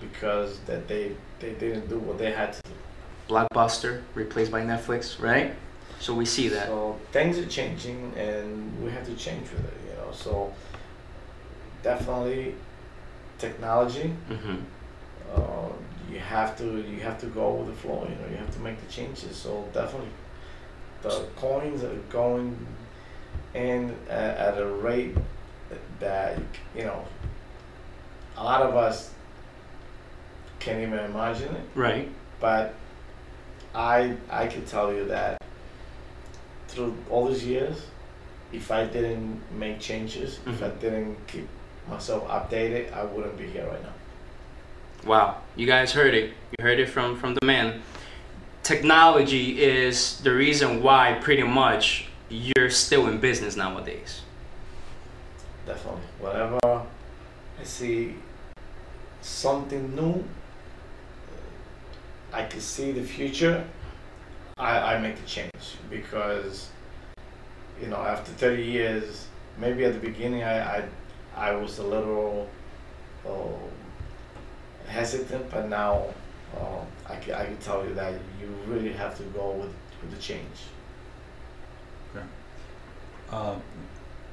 because 0.00 0.58
that 0.66 0.86
they 0.86 1.12
they 1.40 1.52
didn't 1.54 1.88
do 1.88 1.98
what 1.98 2.18
they 2.18 2.30
had 2.32 2.52
to 2.52 2.60
do. 2.68 2.74
Blockbuster 3.28 4.02
replaced 4.14 4.50
by 4.52 4.60
Netflix, 4.62 5.18
right? 5.20 5.54
So 5.98 6.14
we 6.14 6.24
see 6.26 6.48
that. 6.48 6.66
So 6.66 6.96
things 7.12 7.38
are 7.38 7.46
changing, 7.46 8.12
and 8.16 8.72
we 8.84 8.90
have 8.90 9.04
to 9.06 9.14
change 9.14 9.50
with 9.52 9.64
it. 9.64 9.76
You 9.88 9.94
know, 9.96 10.12
so 10.12 10.52
definitely 11.82 12.54
technology. 13.38 14.12
Mm-hmm. 14.30 14.56
Uh, 15.34 15.68
you 16.10 16.18
have 16.18 16.56
to 16.58 16.64
you 16.82 17.00
have 17.00 17.18
to 17.20 17.26
go 17.26 17.52
with 17.54 17.68
the 17.68 17.74
flow. 17.74 18.02
You 18.08 18.14
know, 18.16 18.30
you 18.30 18.36
have 18.36 18.52
to 18.54 18.60
make 18.60 18.80
the 18.84 18.92
changes. 18.92 19.36
So 19.36 19.68
definitely, 19.72 20.08
the 21.02 21.26
coins 21.36 21.84
are 21.84 21.94
going 22.10 22.66
in 23.54 23.94
at, 24.08 24.36
at 24.36 24.58
a 24.58 24.66
rate 24.66 25.16
that 26.00 26.38
you 26.76 26.82
know 26.84 27.04
a 28.36 28.42
lot 28.44 28.62
of 28.62 28.74
us 28.74 29.12
can't 30.58 30.80
even 30.80 30.98
imagine 30.98 31.54
it. 31.54 31.64
Right. 31.74 32.08
But 32.40 32.74
I 33.74 34.16
I 34.30 34.46
can 34.48 34.64
tell 34.64 34.92
you 34.92 35.04
that 35.06 35.40
through 36.68 36.96
all 37.10 37.26
these 37.28 37.44
years, 37.44 37.82
if 38.52 38.70
I 38.70 38.84
didn't 38.84 39.40
make 39.56 39.80
changes, 39.80 40.38
if 40.46 40.62
I 40.62 40.68
Mhm. 40.70 40.80
didn't 40.80 41.26
keep 41.26 41.48
myself 41.90 42.26
updated, 42.28 42.92
I 42.92 43.04
wouldn't 43.04 43.36
be 43.36 43.46
here 43.46 43.66
right 43.66 43.82
now. 43.82 43.92
Wow, 45.04 45.38
you 45.56 45.66
guys 45.66 45.92
heard 45.92 46.14
it. 46.14 46.30
You 46.58 46.64
heard 46.64 46.78
it 46.78 46.88
from 46.88 47.16
from 47.16 47.34
the 47.34 47.44
man. 47.44 47.82
Technology 48.62 49.62
is 49.62 50.20
the 50.20 50.32
reason 50.32 50.82
why 50.82 51.18
pretty 51.20 51.42
much 51.42 52.06
you're 52.28 52.70
still 52.70 53.08
in 53.08 53.18
business 53.18 53.56
nowadays. 53.56 54.22
Definitely. 55.66 56.02
Whenever 56.20 56.58
I 56.64 57.64
see 57.64 58.14
something 59.20 59.94
new, 59.94 60.24
uh, 62.32 62.36
I 62.36 62.44
can 62.44 62.60
see 62.60 62.92
the 62.92 63.02
future. 63.02 63.66
I, 64.58 64.94
I 64.94 64.98
make 64.98 65.16
the 65.16 65.26
change 65.26 65.76
because, 65.88 66.68
you 67.80 67.88
know, 67.88 67.96
after 67.96 68.30
30 68.32 68.62
years, 68.62 69.26
maybe 69.58 69.84
at 69.84 69.94
the 69.94 69.98
beginning 69.98 70.42
I, 70.42 70.78
I, 70.78 70.84
I 71.36 71.52
was 71.52 71.78
a 71.78 71.84
little 71.84 72.48
uh, 73.26 74.88
hesitant, 74.88 75.50
but 75.50 75.68
now 75.68 76.06
uh, 76.56 76.80
I, 77.08 77.16
can, 77.16 77.34
I 77.34 77.44
can 77.44 77.56
tell 77.58 77.86
you 77.86 77.94
that 77.94 78.14
you 78.40 78.48
really 78.66 78.92
have 78.92 79.16
to 79.18 79.22
go 79.24 79.52
with, 79.52 79.72
with 80.02 80.10
the 80.10 80.20
change. 80.20 80.46
Uh, 83.30 83.54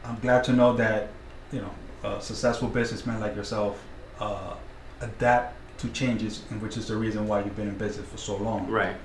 I'm 0.04 0.20
glad 0.20 0.44
to 0.46 0.54
know 0.54 0.76
that 0.78 1.10
you 1.52 1.62
know 1.62 1.72
a 2.04 2.22
successful 2.22 2.68
businessman 2.68 3.20
like 3.20 3.36
yourself 3.36 3.84
uh, 4.20 4.56
adapt 5.02 5.56
to 5.80 5.90
changes, 5.90 6.44
and 6.50 6.62
which 6.62 6.78
is 6.78 6.88
the 6.88 6.98
reason 6.98 7.28
why 7.28 7.44
you've 7.44 7.56
been 7.56 7.68
in 7.68 7.78
business 7.78 8.08
for 8.08 8.18
so 8.18 8.38
long. 8.38 8.68
Right. 8.68 8.96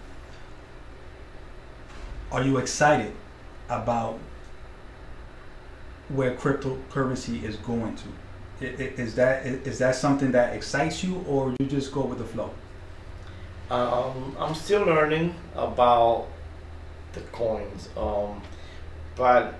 Are 2.30 2.42
you 2.42 2.56
excited 2.56 3.12
about 3.68 4.18
where 6.14 6.34
cryptocurrency 6.34 7.42
is 7.42 7.56
going 7.56 7.96
to? 7.96 8.08
Is 8.60 9.14
that 9.16 9.44
is 9.44 9.78
that 9.78 9.96
something 9.96 10.32
that 10.32 10.54
excites 10.54 11.02
you, 11.02 11.24
or 11.28 11.54
you 11.58 11.66
just 11.66 11.92
go 11.92 12.02
with 12.02 12.18
the 12.18 12.24
flow? 12.24 12.50
Um, 13.70 14.36
I'm 14.38 14.54
still 14.54 14.84
learning 14.84 15.34
about 15.54 16.28
the 17.12 17.20
coins, 17.32 17.88
um, 17.96 18.40
but 19.16 19.54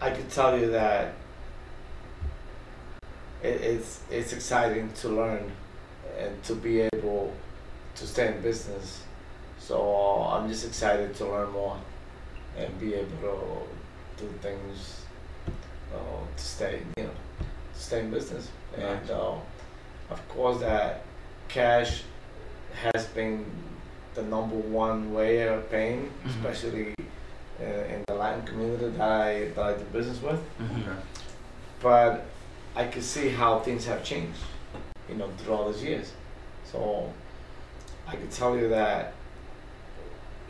I 0.00 0.10
can 0.10 0.28
tell 0.28 0.58
you 0.58 0.70
that 0.70 1.14
it, 3.42 3.60
it's 3.60 4.00
it's 4.10 4.32
exciting 4.32 4.92
to 5.00 5.08
learn 5.08 5.50
and 6.18 6.42
to 6.44 6.54
be 6.54 6.82
able 6.94 7.32
to 7.96 8.06
stay 8.06 8.34
in 8.34 8.40
business. 8.42 9.02
So 9.58 9.76
uh, 9.80 10.36
I'm 10.36 10.48
just 10.48 10.66
excited 10.66 11.14
to 11.16 11.26
learn 11.26 11.50
more 11.50 11.78
and 12.56 12.78
be 12.78 12.94
able 12.94 13.16
to 13.22 13.79
do 14.20 14.28
things 14.42 15.02
uh, 15.94 15.96
to 16.36 16.42
stay, 16.42 16.82
you 16.96 17.04
know, 17.04 17.10
stay 17.74 18.00
in 18.00 18.10
business. 18.10 18.48
And 18.76 18.82
Nice. 19.00 19.10
uh, 19.10 19.36
of 20.10 20.28
course, 20.28 20.60
that 20.60 21.02
cash 21.48 22.02
has 22.74 23.06
been 23.06 23.44
the 24.14 24.22
number 24.22 24.56
one 24.56 25.12
way 25.12 25.42
of 25.48 25.70
paying, 25.70 26.10
Mhm. 26.24 26.30
especially 26.30 26.94
uh, 27.60 27.64
in 27.94 28.04
the 28.08 28.14
Latin 28.14 28.42
community 28.46 28.88
that 28.96 29.00
I 29.00 29.48
that 29.54 29.64
I 29.64 29.72
do 29.74 29.84
business 29.92 30.20
with. 30.22 30.40
Mhm. 30.58 30.80
Okay. 30.82 31.00
But 31.82 32.24
I 32.76 32.86
can 32.86 33.02
see 33.02 33.28
how 33.30 33.58
things 33.60 33.84
have 33.86 34.02
changed, 34.04 34.40
you 35.08 35.16
know, 35.16 35.28
through 35.38 35.54
all 35.54 35.72
these 35.72 35.82
years. 35.84 36.12
So 36.64 37.12
I 38.06 38.12
can 38.16 38.28
tell 38.28 38.56
you 38.56 38.68
that, 38.70 39.12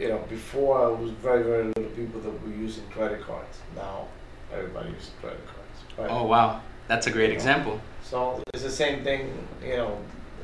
you 0.00 0.08
know, 0.08 0.18
before 0.30 0.88
it 0.88 0.96
was 0.96 1.10
very 1.12 1.42
very 1.42 1.64
little 1.64 1.92
people 1.94 2.20
that 2.22 2.42
were 2.42 2.54
using 2.54 2.84
credit 2.90 3.20
cards. 3.20 3.58
Now 3.76 4.08
everybody 4.52 4.90
uses 4.90 5.10
credit 5.20 5.44
cards. 5.46 5.98
Right? 5.98 6.10
Oh 6.10 6.24
wow, 6.24 6.62
that's 6.88 7.06
a 7.06 7.10
great 7.10 7.30
Yeah. 7.30 7.36
example. 7.36 7.80
So 8.02 8.42
it's 8.54 8.62
the 8.64 8.70
same 8.70 9.04
thing, 9.04 9.46
you 9.62 9.76
know, 9.76 9.98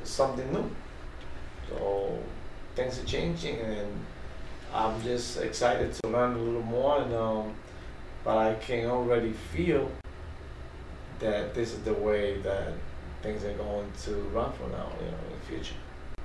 something 0.05 0.53
new. 0.53 0.71
So 1.71 2.19
things 2.77 2.99
are 3.01 3.07
changing, 3.07 3.59
and 3.61 4.05
I'm 4.73 5.03
just 5.03 5.39
excited 5.39 5.93
to 5.95 6.09
learn 6.09 6.35
a 6.35 6.39
little 6.39 6.63
more. 6.63 7.01
And 7.01 7.15
um, 7.15 7.55
but 8.25 8.37
I 8.37 8.55
can 8.55 8.87
already 8.87 9.33
feel 9.33 9.91
that 11.19 11.55
this 11.55 11.73
is 11.73 11.81
the 11.81 11.95
way 11.95 12.39
that 12.43 12.75
things 13.23 13.43
are 13.45 13.55
going 13.55 13.91
to 14.05 14.11
run 14.35 14.53
from 14.53 14.71
now, 14.73 14.89
you 15.01 15.07
know, 15.07 15.19
in 15.33 15.41
the 15.41 15.47
future. 15.47 15.81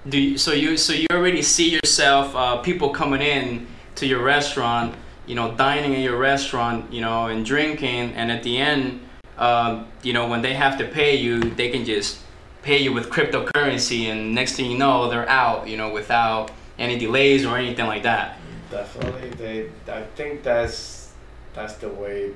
Do 0.10 0.20
you, 0.20 0.38
so 0.38 0.52
you 0.52 0.78
so 0.78 0.94
you 0.94 1.06
already 1.12 1.44
see 1.44 1.70
yourself 1.70 2.36
uh, 2.36 2.58
people 2.58 2.90
coming 2.90 3.22
in 3.22 3.68
to 3.96 4.08
your 4.08 4.24
restaurant, 4.24 4.96
you 5.28 5.36
know, 5.36 5.54
dining 5.56 5.94
in 5.94 6.02
your 6.02 6.18
restaurant, 6.18 6.92
you 6.92 7.02
know, 7.02 7.28
and 7.28 7.46
drinking, 7.46 8.14
and 8.16 8.32
at 8.32 8.42
the 8.42 8.58
end, 8.58 9.00
uh, 9.38 9.84
you 10.02 10.14
know, 10.14 10.28
when 10.28 10.42
they 10.42 10.56
have 10.56 10.80
to 10.80 10.86
pay 10.86 11.16
you, 11.16 11.40
they 11.40 11.70
can 11.70 11.86
just 11.86 12.20
pay 12.64 12.80
you 12.80 12.94
with 12.94 13.12
cryptocurrency, 13.12 14.06
and 14.06 14.34
next 14.34 14.54
thing 14.54 14.72
you 14.72 14.78
know, 14.78 15.08
they're 15.08 15.30
out, 15.30 15.68
you 15.68 15.78
know, 15.78 15.92
without 15.92 16.50
any 16.80 16.98
delays 16.98 17.46
or 17.46 17.60
anything 17.60 17.86
like 17.86 18.02
that. 18.02 18.40
Definitely, 18.72 19.30
they. 19.32 19.70
I 19.88 20.02
think 20.16 20.42
that's 20.42 21.12
that's 21.54 21.76
the 21.76 21.90
way, 21.90 22.34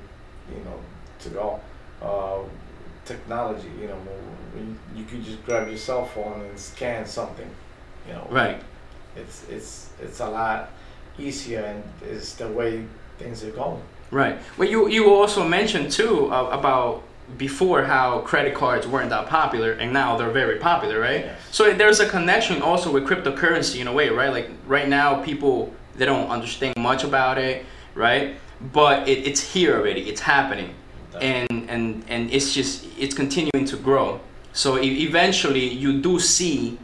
you 0.54 0.64
know, 0.64 0.78
to 1.20 1.28
go. 1.30 1.60
Uh, 2.00 2.42
technology, 3.06 3.70
you 3.80 3.88
know, 3.88 3.98
you 4.94 5.04
could 5.04 5.24
just 5.24 5.44
grab 5.44 5.68
your 5.68 5.76
cell 5.76 6.06
phone 6.06 6.42
and 6.42 6.58
scan 6.58 7.06
something, 7.06 7.48
you 8.06 8.12
know. 8.14 8.26
Right. 8.30 8.60
It's 9.16 9.46
it's 9.48 9.90
it's 10.00 10.20
a 10.20 10.28
lot 10.28 10.70
easier, 11.18 11.60
and 11.60 11.82
it's 12.02 12.34
the 12.34 12.48
way 12.48 12.84
things 13.18 13.44
are 13.44 13.50
going. 13.50 13.82
Right. 14.10 14.38
Well, 14.58 14.68
you 14.68 14.88
you 14.88 15.14
also 15.14 15.46
mentioned 15.46 15.90
too 15.90 16.32
uh, 16.32 16.50
about 16.50 17.02
before 17.36 17.82
how 17.82 18.20
credit 18.20 18.54
cards 18.54 18.86
weren't 18.86 19.10
that 19.10 19.26
popular, 19.26 19.72
and 19.72 19.92
now 19.92 20.16
they're 20.16 20.30
very 20.30 20.58
popular, 20.58 21.00
right? 21.00 21.24
Yes. 21.24 21.38
So 21.50 21.72
there's 21.72 22.00
a 22.00 22.08
connection 22.08 22.62
also 22.62 22.92
with 22.92 23.04
cryptocurrency 23.04 23.80
in 23.80 23.88
a 23.88 23.92
way, 23.92 24.08
right? 24.10 24.30
Like 24.30 24.50
right 24.66 24.88
now, 24.88 25.22
people 25.22 25.72
they 25.96 26.04
don't 26.04 26.28
understand 26.30 26.74
much 26.78 27.04
about 27.04 27.38
it, 27.38 27.64
right? 27.94 28.36
But 28.72 29.08
it, 29.08 29.26
it's 29.26 29.40
here 29.52 29.76
already. 29.76 30.08
It's 30.08 30.20
happening, 30.20 30.74
and 31.20 31.70
and 31.70 32.04
and 32.08 32.30
it's 32.30 32.52
just 32.52 32.86
it's 32.98 33.14
continuing 33.14 33.64
to 33.66 33.76
grow. 33.76 34.20
So 34.52 34.78
eventually, 34.80 35.68
you 35.68 36.00
do 36.00 36.18
see 36.18 36.78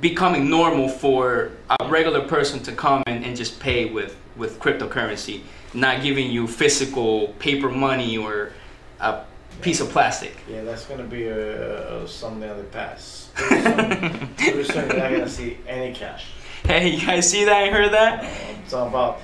becoming 0.00 0.50
normal 0.50 0.88
for 0.88 1.52
a 1.70 1.88
regular 1.88 2.20
person 2.28 2.60
to 2.60 2.72
come 2.72 3.02
and, 3.06 3.24
and 3.24 3.36
just 3.36 3.58
pay 3.58 3.86
with 3.86 4.16
with 4.36 4.60
cryptocurrency, 4.60 5.42
not 5.74 6.02
giving 6.02 6.30
you 6.30 6.46
physical 6.46 7.28
paper 7.38 7.70
money 7.70 8.18
or 8.18 8.52
a 9.00 9.20
piece 9.62 9.80
of 9.80 9.88
plastic. 9.88 10.36
Yeah, 10.48 10.62
that's 10.64 10.84
gonna 10.84 11.04
be 11.04 11.30
uh, 11.30 12.06
something 12.06 12.48
of 12.48 12.58
the 12.58 12.64
past. 12.64 13.34
Pretty 13.34 13.62
soon, 13.62 14.28
pretty 14.36 14.64
soon 14.64 14.88
you're 14.88 14.98
not 14.98 15.10
gonna 15.10 15.28
see 15.28 15.56
any 15.66 15.94
cash. 15.94 16.26
Hey, 16.64 16.90
you 16.90 17.06
guys 17.06 17.30
see 17.30 17.44
that? 17.44 17.62
I 17.62 17.70
heard 17.70 17.92
that. 17.92 18.24
Um, 18.24 18.62
so 18.66 18.86
about 18.86 19.20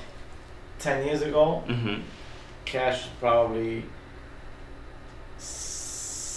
ten 0.79 1.07
years 1.07 1.23
ago, 1.23 1.63
hmm 1.67 2.01
cash 2.65 3.09
probably 3.21 3.85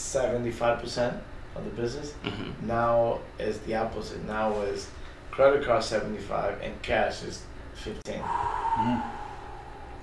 seventy-five 0.07 0.79
percent 0.79 1.15
of 1.55 1.63
the 1.65 1.71
business. 1.81 2.13
hmm 2.23 2.51
Now 2.67 3.19
is 3.39 3.59
the 3.59 3.75
opposite. 3.75 4.23
Now 4.25 4.61
is 4.61 4.87
credit 5.31 5.65
card 5.65 5.83
seventy-five 5.83 6.61
and 6.61 6.81
cash 6.81 7.23
is 7.23 7.43
fifteen. 7.75 8.21
Mhm. 8.21 9.01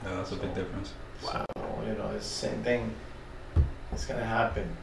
Yeah, 0.05 0.16
that's 0.16 0.32
a 0.32 0.36
big 0.36 0.55
difference. 0.55 0.92
Wow. 1.24 1.44
So 1.57 1.62
you 1.86 1.94
know, 1.98 2.11
it's 2.16 2.28
the 2.28 2.48
same 2.48 2.62
thing. 2.62 2.92
It's 3.92 4.07
gonna 4.07 4.24
happen. 4.24 4.76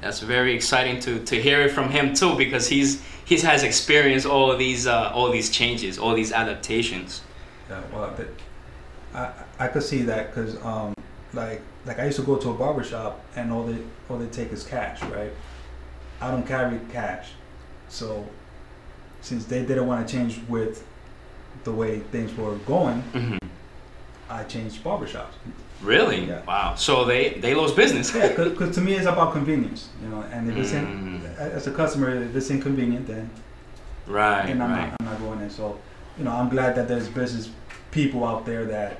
That's 0.00 0.20
very 0.20 0.54
exciting 0.54 1.00
to, 1.00 1.24
to 1.24 1.40
hear 1.40 1.62
it 1.62 1.70
from 1.70 1.88
him 1.88 2.14
too, 2.14 2.36
because 2.36 2.68
he's 2.68 3.00
he 3.24 3.38
has 3.38 3.62
experienced 3.62 4.26
all 4.26 4.50
of 4.50 4.58
these 4.58 4.86
uh, 4.86 5.10
all 5.14 5.30
these 5.30 5.48
changes, 5.50 5.98
all 5.98 6.14
these 6.14 6.30
adaptations. 6.32 7.22
Yeah, 7.70 7.80
well, 7.92 8.12
that, 8.16 8.28
I 9.14 9.64
I 9.64 9.68
could 9.68 9.82
see 9.82 10.02
that 10.02 10.28
because 10.34 10.62
um 10.64 10.92
like 11.32 11.62
like 11.86 11.98
I 11.98 12.06
used 12.06 12.18
to 12.18 12.24
go 12.24 12.36
to 12.36 12.50
a 12.50 12.54
barber 12.54 12.82
shop 12.84 13.20
and 13.36 13.52
all 13.52 13.64
they 13.64 13.78
all 14.08 14.18
they 14.18 14.26
take 14.28 14.52
is 14.52 14.64
cash, 14.64 15.02
right? 15.04 15.32
I 16.20 16.30
don't 16.30 16.46
carry 16.46 16.80
cash, 16.92 17.30
so 17.88 18.26
since 19.20 19.44
they 19.46 19.64
didn't 19.64 19.86
want 19.86 20.06
to 20.06 20.12
change 20.16 20.40
with 20.48 20.86
the 21.64 21.72
way 21.72 22.00
things 22.00 22.34
were 22.36 22.56
going, 22.66 23.00
hmm 23.02 23.36
I 24.28 24.42
changed 24.44 24.82
barbershops. 24.82 25.34
Really? 25.82 26.24
Yeah. 26.24 26.42
Wow. 26.46 26.74
So 26.76 27.04
they 27.04 27.34
they 27.34 27.54
lost 27.54 27.76
business. 27.76 28.14
Yeah, 28.14 28.28
because 28.34 28.74
to 28.76 28.80
me 28.80 28.94
it's 28.94 29.06
about 29.06 29.32
convenience, 29.32 29.88
you 30.02 30.08
know. 30.08 30.22
And 30.32 30.48
if 30.50 30.56
it's 30.56 30.72
in, 30.72 30.84
Mm. 30.86 31.38
as 31.38 31.66
a 31.66 31.70
customer, 31.72 32.10
if 32.10 32.34
it's 32.34 32.50
inconvenient, 32.50 33.06
then 33.06 33.28
Right. 34.06 34.48
and 34.50 34.62
I'm 34.62 34.70
Right. 34.70 34.88
not 34.90 34.96
I'm 35.00 35.06
not 35.06 35.18
going 35.20 35.40
in. 35.42 35.50
So, 35.50 35.78
you 36.18 36.24
know, 36.24 36.30
I'm 36.32 36.48
glad 36.48 36.74
that 36.76 36.86
there's 36.88 37.08
business 37.08 37.50
people 37.90 38.24
out 38.24 38.46
there 38.46 38.64
that 38.66 38.98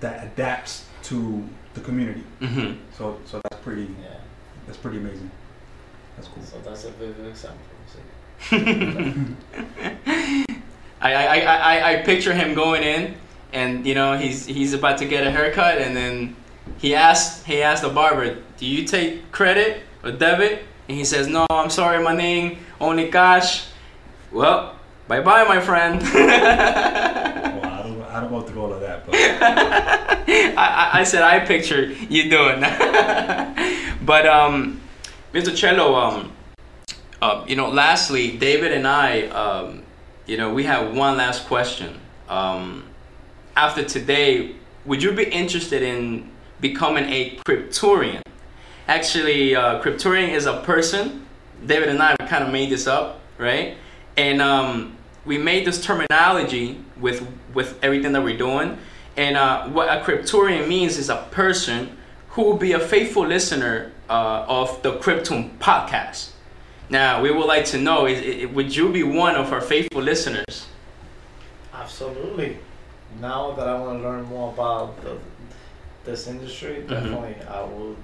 that 0.00 0.24
adapts 0.24 0.84
to 1.04 1.42
the 1.78 1.84
community. 1.84 2.22
hmm 2.40 2.72
So 2.96 3.18
so 3.24 3.40
that's 3.44 3.62
pretty 3.62 3.82
Yeah. 4.02 4.16
that's 4.66 4.78
pretty 4.78 4.98
amazing. 4.98 5.30
That's 6.16 6.28
cool. 6.28 6.42
So 6.42 6.56
that's 6.64 6.84
a 6.84 6.90
vivid 6.90 7.26
example. 7.26 7.64
See? 7.92 8.04
I, 11.00 11.14
I, 11.14 11.38
I, 11.38 11.56
I- 11.76 11.92
I 11.92 11.96
picture 12.02 12.34
him 12.34 12.54
going 12.54 12.82
in, 12.82 13.14
and 13.52 13.86
you 13.86 13.94
know 13.94 14.16
he's 14.18 14.46
he's 14.46 14.72
about 14.74 14.98
to 14.98 15.04
get 15.06 15.26
a 15.26 15.30
haircut, 15.30 15.78
and 15.78 15.96
then 15.96 16.36
he 16.78 16.94
asked 16.94 17.46
he 17.46 17.62
asked 17.62 17.82
the 17.82 17.88
barber, 17.88 18.36
"Do 18.58 18.66
you 18.66 18.84
take 18.84 19.30
credit 19.32 19.82
or 20.02 20.10
debit?" 20.12 20.64
And 20.88 20.96
he 20.98 21.04
says, 21.04 21.26
"No, 21.28 21.46
I'm 21.50 21.70
sorry, 21.70 22.02
my 22.02 22.14
name 22.16 22.58
only 22.80 23.10
cash." 23.10 23.66
Well, 24.32 24.74
bye 25.06 25.20
bye, 25.20 25.44
my 25.44 25.60
friend. 25.60 26.02
Well, 27.58 27.64
I 27.72 27.82
don't, 27.82 28.02
I 28.02 28.20
don't 28.20 28.30
go 28.30 28.40
through 28.42 28.62
all 28.62 28.72
of 28.72 28.80
that, 28.80 29.04
but 29.06 29.14
I, 30.58 31.00
I, 31.00 31.04
said 31.04 31.22
I 31.22 31.44
picture 31.46 31.86
you 31.86 32.28
doing 32.28 32.60
but 34.02 34.26
um, 34.26 34.80
Mr. 35.32 35.50
Chelo, 35.50 35.94
um, 35.94 36.32
uh, 37.22 37.44
you 37.46 37.54
know, 37.54 37.68
lastly, 37.68 38.36
David 38.36 38.72
and 38.72 38.86
I, 38.86 39.22
um, 39.28 39.82
you 40.26 40.36
know, 40.36 40.52
we 40.52 40.64
have 40.64 40.96
one 40.96 41.16
last 41.16 41.46
question. 41.46 42.00
Um, 42.28 42.84
after 43.56 43.84
today, 43.84 44.56
would 44.84 45.02
you 45.02 45.12
be 45.12 45.24
interested 45.24 45.82
in 45.82 46.30
becoming 46.60 47.04
a 47.04 47.36
cryptorian? 47.46 48.22
Actually, 48.88 49.54
uh, 49.54 49.82
cryptorian 49.82 50.30
is 50.30 50.46
a 50.46 50.60
person. 50.62 51.26
David 51.66 51.88
and 51.88 52.02
I 52.02 52.16
kind 52.16 52.42
of 52.42 52.50
made 52.52 52.70
this 52.70 52.86
up, 52.86 53.20
right? 53.36 53.76
And 54.16 54.40
um, 54.40 54.96
we 55.24 55.38
made 55.38 55.66
this 55.66 55.84
terminology 55.84 56.82
with 56.98 57.26
with 57.52 57.78
everything 57.82 58.12
that 58.12 58.22
we're 58.22 58.38
doing. 58.38 58.78
And 59.18 59.36
uh, 59.36 59.66
what 59.70 59.88
a 59.88 60.00
cryptorian 60.00 60.68
means 60.68 60.96
is 60.96 61.08
a 61.08 61.26
person 61.32 61.98
who 62.28 62.42
will 62.42 62.56
be 62.56 62.70
a 62.70 62.78
faithful 62.78 63.26
listener 63.26 63.90
uh, 64.08 64.46
of 64.46 64.80
the 64.82 64.92
Cryptune 64.98 65.58
podcast. 65.58 66.30
Now, 66.88 67.20
we 67.20 67.32
would 67.32 67.46
like 67.46 67.64
to 67.66 67.78
know: 67.78 68.06
is, 68.06 68.20
is, 68.20 68.46
would 68.50 68.76
you 68.76 68.92
be 68.92 69.02
one 69.02 69.34
of 69.34 69.52
our 69.52 69.60
faithful 69.60 70.02
listeners? 70.02 70.68
Absolutely. 71.74 72.58
Now 73.20 73.50
that 73.56 73.66
I 73.66 73.76
want 73.80 73.98
to 73.98 74.08
learn 74.08 74.22
more 74.26 74.52
about 74.52 75.02
the, 75.02 75.18
this 76.04 76.28
industry, 76.28 76.84
definitely 76.86 77.34
I 77.48 77.62
will 77.62 77.96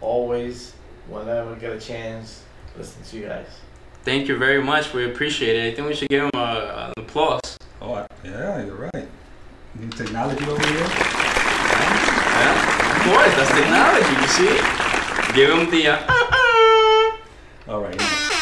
always, 0.00 0.72
whenever 1.08 1.54
I 1.54 1.58
get 1.58 1.76
a 1.76 1.78
chance, 1.78 2.42
listen 2.78 3.02
to 3.02 3.18
you 3.18 3.26
guys. 3.26 3.48
Thank 4.02 4.28
you 4.28 4.38
very 4.38 4.62
much. 4.62 4.94
We 4.94 5.04
appreciate 5.04 5.56
it. 5.56 5.72
I 5.72 5.76
think 5.76 5.88
we 5.88 5.94
should 5.94 6.08
give 6.08 6.24
him 6.24 6.30
a, 6.32 6.92
an 6.96 7.04
applause. 7.04 7.58
oh 7.82 8.06
yeah, 8.24 8.64
you're 8.64 8.88
right. 8.94 9.08
New 9.78 9.88
technology 9.88 10.44
over 10.44 10.66
here. 10.66 10.86
Yeah, 12.34 12.56
of 12.90 13.02
course, 13.04 13.34
that's 13.36 13.50
technology. 13.52 14.14
You 14.20 14.28
see? 14.28 14.52
Give 15.34 15.50
him 15.50 15.70
the. 15.70 15.88
Uh, 15.88 17.72
All 17.72 17.80
right. 17.80 17.94
Enough. 17.94 18.32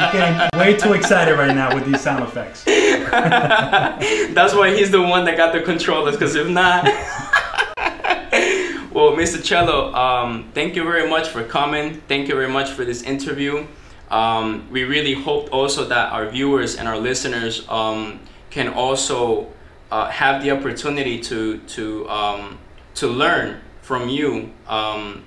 You're 0.00 0.12
getting 0.12 0.58
way 0.58 0.76
too 0.76 0.94
excited 0.94 1.34
right 1.34 1.54
now 1.54 1.74
with 1.74 1.84
these 1.84 2.00
sound 2.00 2.24
effects. 2.24 2.64
That's 2.64 4.54
why 4.54 4.74
he's 4.74 4.90
the 4.90 5.02
one 5.02 5.24
that 5.26 5.36
got 5.36 5.52
the 5.52 5.60
controllers, 5.60 6.14
because 6.14 6.34
if 6.34 6.48
not. 6.48 6.84
well, 8.92 9.12
Mr. 9.12 9.38
Chelo, 9.38 9.94
um, 9.94 10.50
thank 10.54 10.74
you 10.74 10.84
very 10.84 11.08
much 11.08 11.28
for 11.28 11.44
coming. 11.44 12.00
Thank 12.08 12.28
you 12.28 12.34
very 12.34 12.48
much 12.48 12.70
for 12.70 12.84
this 12.84 13.02
interview. 13.02 13.66
Um, 14.10 14.66
we 14.70 14.84
really 14.84 15.14
hope 15.14 15.50
also 15.52 15.84
that 15.84 16.12
our 16.12 16.28
viewers 16.28 16.76
and 16.76 16.88
our 16.88 16.98
listeners 16.98 17.66
um, 17.68 18.20
can 18.50 18.68
also 18.68 19.46
uh, 19.90 20.08
have 20.10 20.42
the 20.42 20.50
opportunity 20.50 21.18
to 21.20 21.58
to 21.58 22.08
um, 22.08 22.58
to 22.94 23.06
learn 23.08 23.60
from 23.82 24.08
you 24.08 24.50
um, 24.68 25.22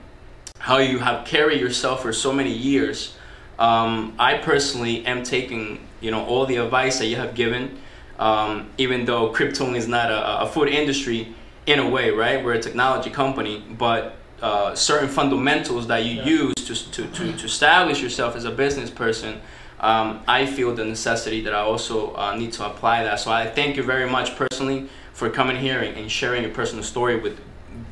how 0.59 0.78
you 0.78 0.99
have 0.99 1.26
carried 1.26 1.59
yourself 1.59 2.01
for 2.01 2.13
so 2.13 2.32
many 2.32 2.51
years. 2.51 3.15
Um, 3.59 4.13
I 4.19 4.38
personally 4.38 5.05
am 5.05 5.24
taking 5.24 5.80
you 6.01 6.11
know 6.11 6.24
all 6.26 6.45
the 6.45 6.57
advice 6.57 6.99
that 6.99 7.07
you 7.07 7.15
have 7.17 7.36
given, 7.36 7.78
um, 8.19 8.69
even 8.78 9.05
though 9.05 9.30
crypto 9.30 9.74
is 9.74 9.88
not 9.88 10.11
a, 10.11 10.41
a 10.41 10.47
food 10.47 10.69
industry 10.69 11.34
in 11.65 11.80
a 11.80 11.89
way, 11.89 12.09
right? 12.11 12.43
We're 12.43 12.53
a 12.53 12.61
technology 12.61 13.09
company, 13.09 13.63
but 13.78 14.15
uh, 14.41 14.76
certain 14.76 15.07
fundamentals 15.07 15.88
that 15.88 16.03
you 16.03 16.15
Yeah. 16.17 16.26
use 16.26 16.53
to, 16.55 16.76
to, 16.91 17.07
to, 17.07 17.38
to 17.38 17.45
establish 17.45 18.01
yourself 18.01 18.36
as 18.36 18.43
a 18.43 18.51
business 18.51 18.89
person, 18.89 19.39
um, 19.84 20.24
I 20.28 20.46
feel 20.46 20.74
the 20.74 20.86
necessity 20.86 21.42
that 21.42 21.54
I 21.54 21.60
also 21.60 22.16
uh, 22.16 22.36
need 22.36 22.54
to 22.54 22.66
apply 22.66 23.04
that. 23.04 23.20
So 23.20 23.32
I 23.32 23.46
thank 23.48 23.76
you 23.76 23.84
very 23.84 24.10
much 24.10 24.36
personally 24.38 24.88
for 25.12 25.30
coming 25.30 25.58
here 25.58 25.80
and, 25.80 25.98
and 25.98 26.10
sharing 26.10 26.42
your 26.42 26.52
personal 26.52 26.84
story 26.84 27.20
with 27.20 27.38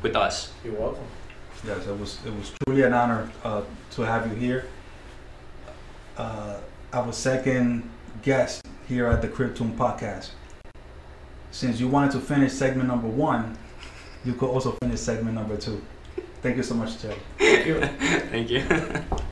with 0.00 0.16
us. 0.16 0.52
You're 0.64 0.74
welcome. 0.74 1.04
Yes, 1.66 1.86
it 1.86 1.98
was 1.98 2.18
it 2.24 2.34
was 2.34 2.52
truly 2.64 2.82
an 2.82 2.94
honor 2.94 3.30
uh, 3.44 3.62
to 3.92 4.02
have 4.02 4.26
you 4.26 4.34
here. 4.34 4.68
Uh, 6.16 6.56
our 6.94 7.12
second 7.12 7.88
guest 8.22 8.62
here 8.88 9.06
at 9.06 9.20
the 9.20 9.28
Cryptune 9.28 9.76
podcast. 9.76 10.30
Since 11.50 11.78
you 11.78 11.88
wanted 11.88 12.12
to 12.12 12.20
finish 12.20 12.52
segment 12.52 12.88
number 12.88 13.08
one, 13.08 13.58
you 14.24 14.32
could 14.32 14.48
also 14.48 14.72
finish 14.82 15.00
segment 15.00 15.34
number 15.34 15.58
two. 15.58 15.82
Thank 16.40 16.56
you 16.56 16.62
so 16.62 16.74
much, 16.74 17.00
Joe. 17.02 17.14
Thank 17.38 17.66
you. 17.66 17.80
Thank 18.30 18.50
you. 18.50 18.64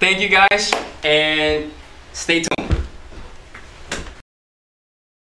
Thank 0.00 0.20
you 0.20 0.28
guys 0.28 0.72
and 1.04 1.72
stay 2.12 2.42
tuned. 2.42 2.73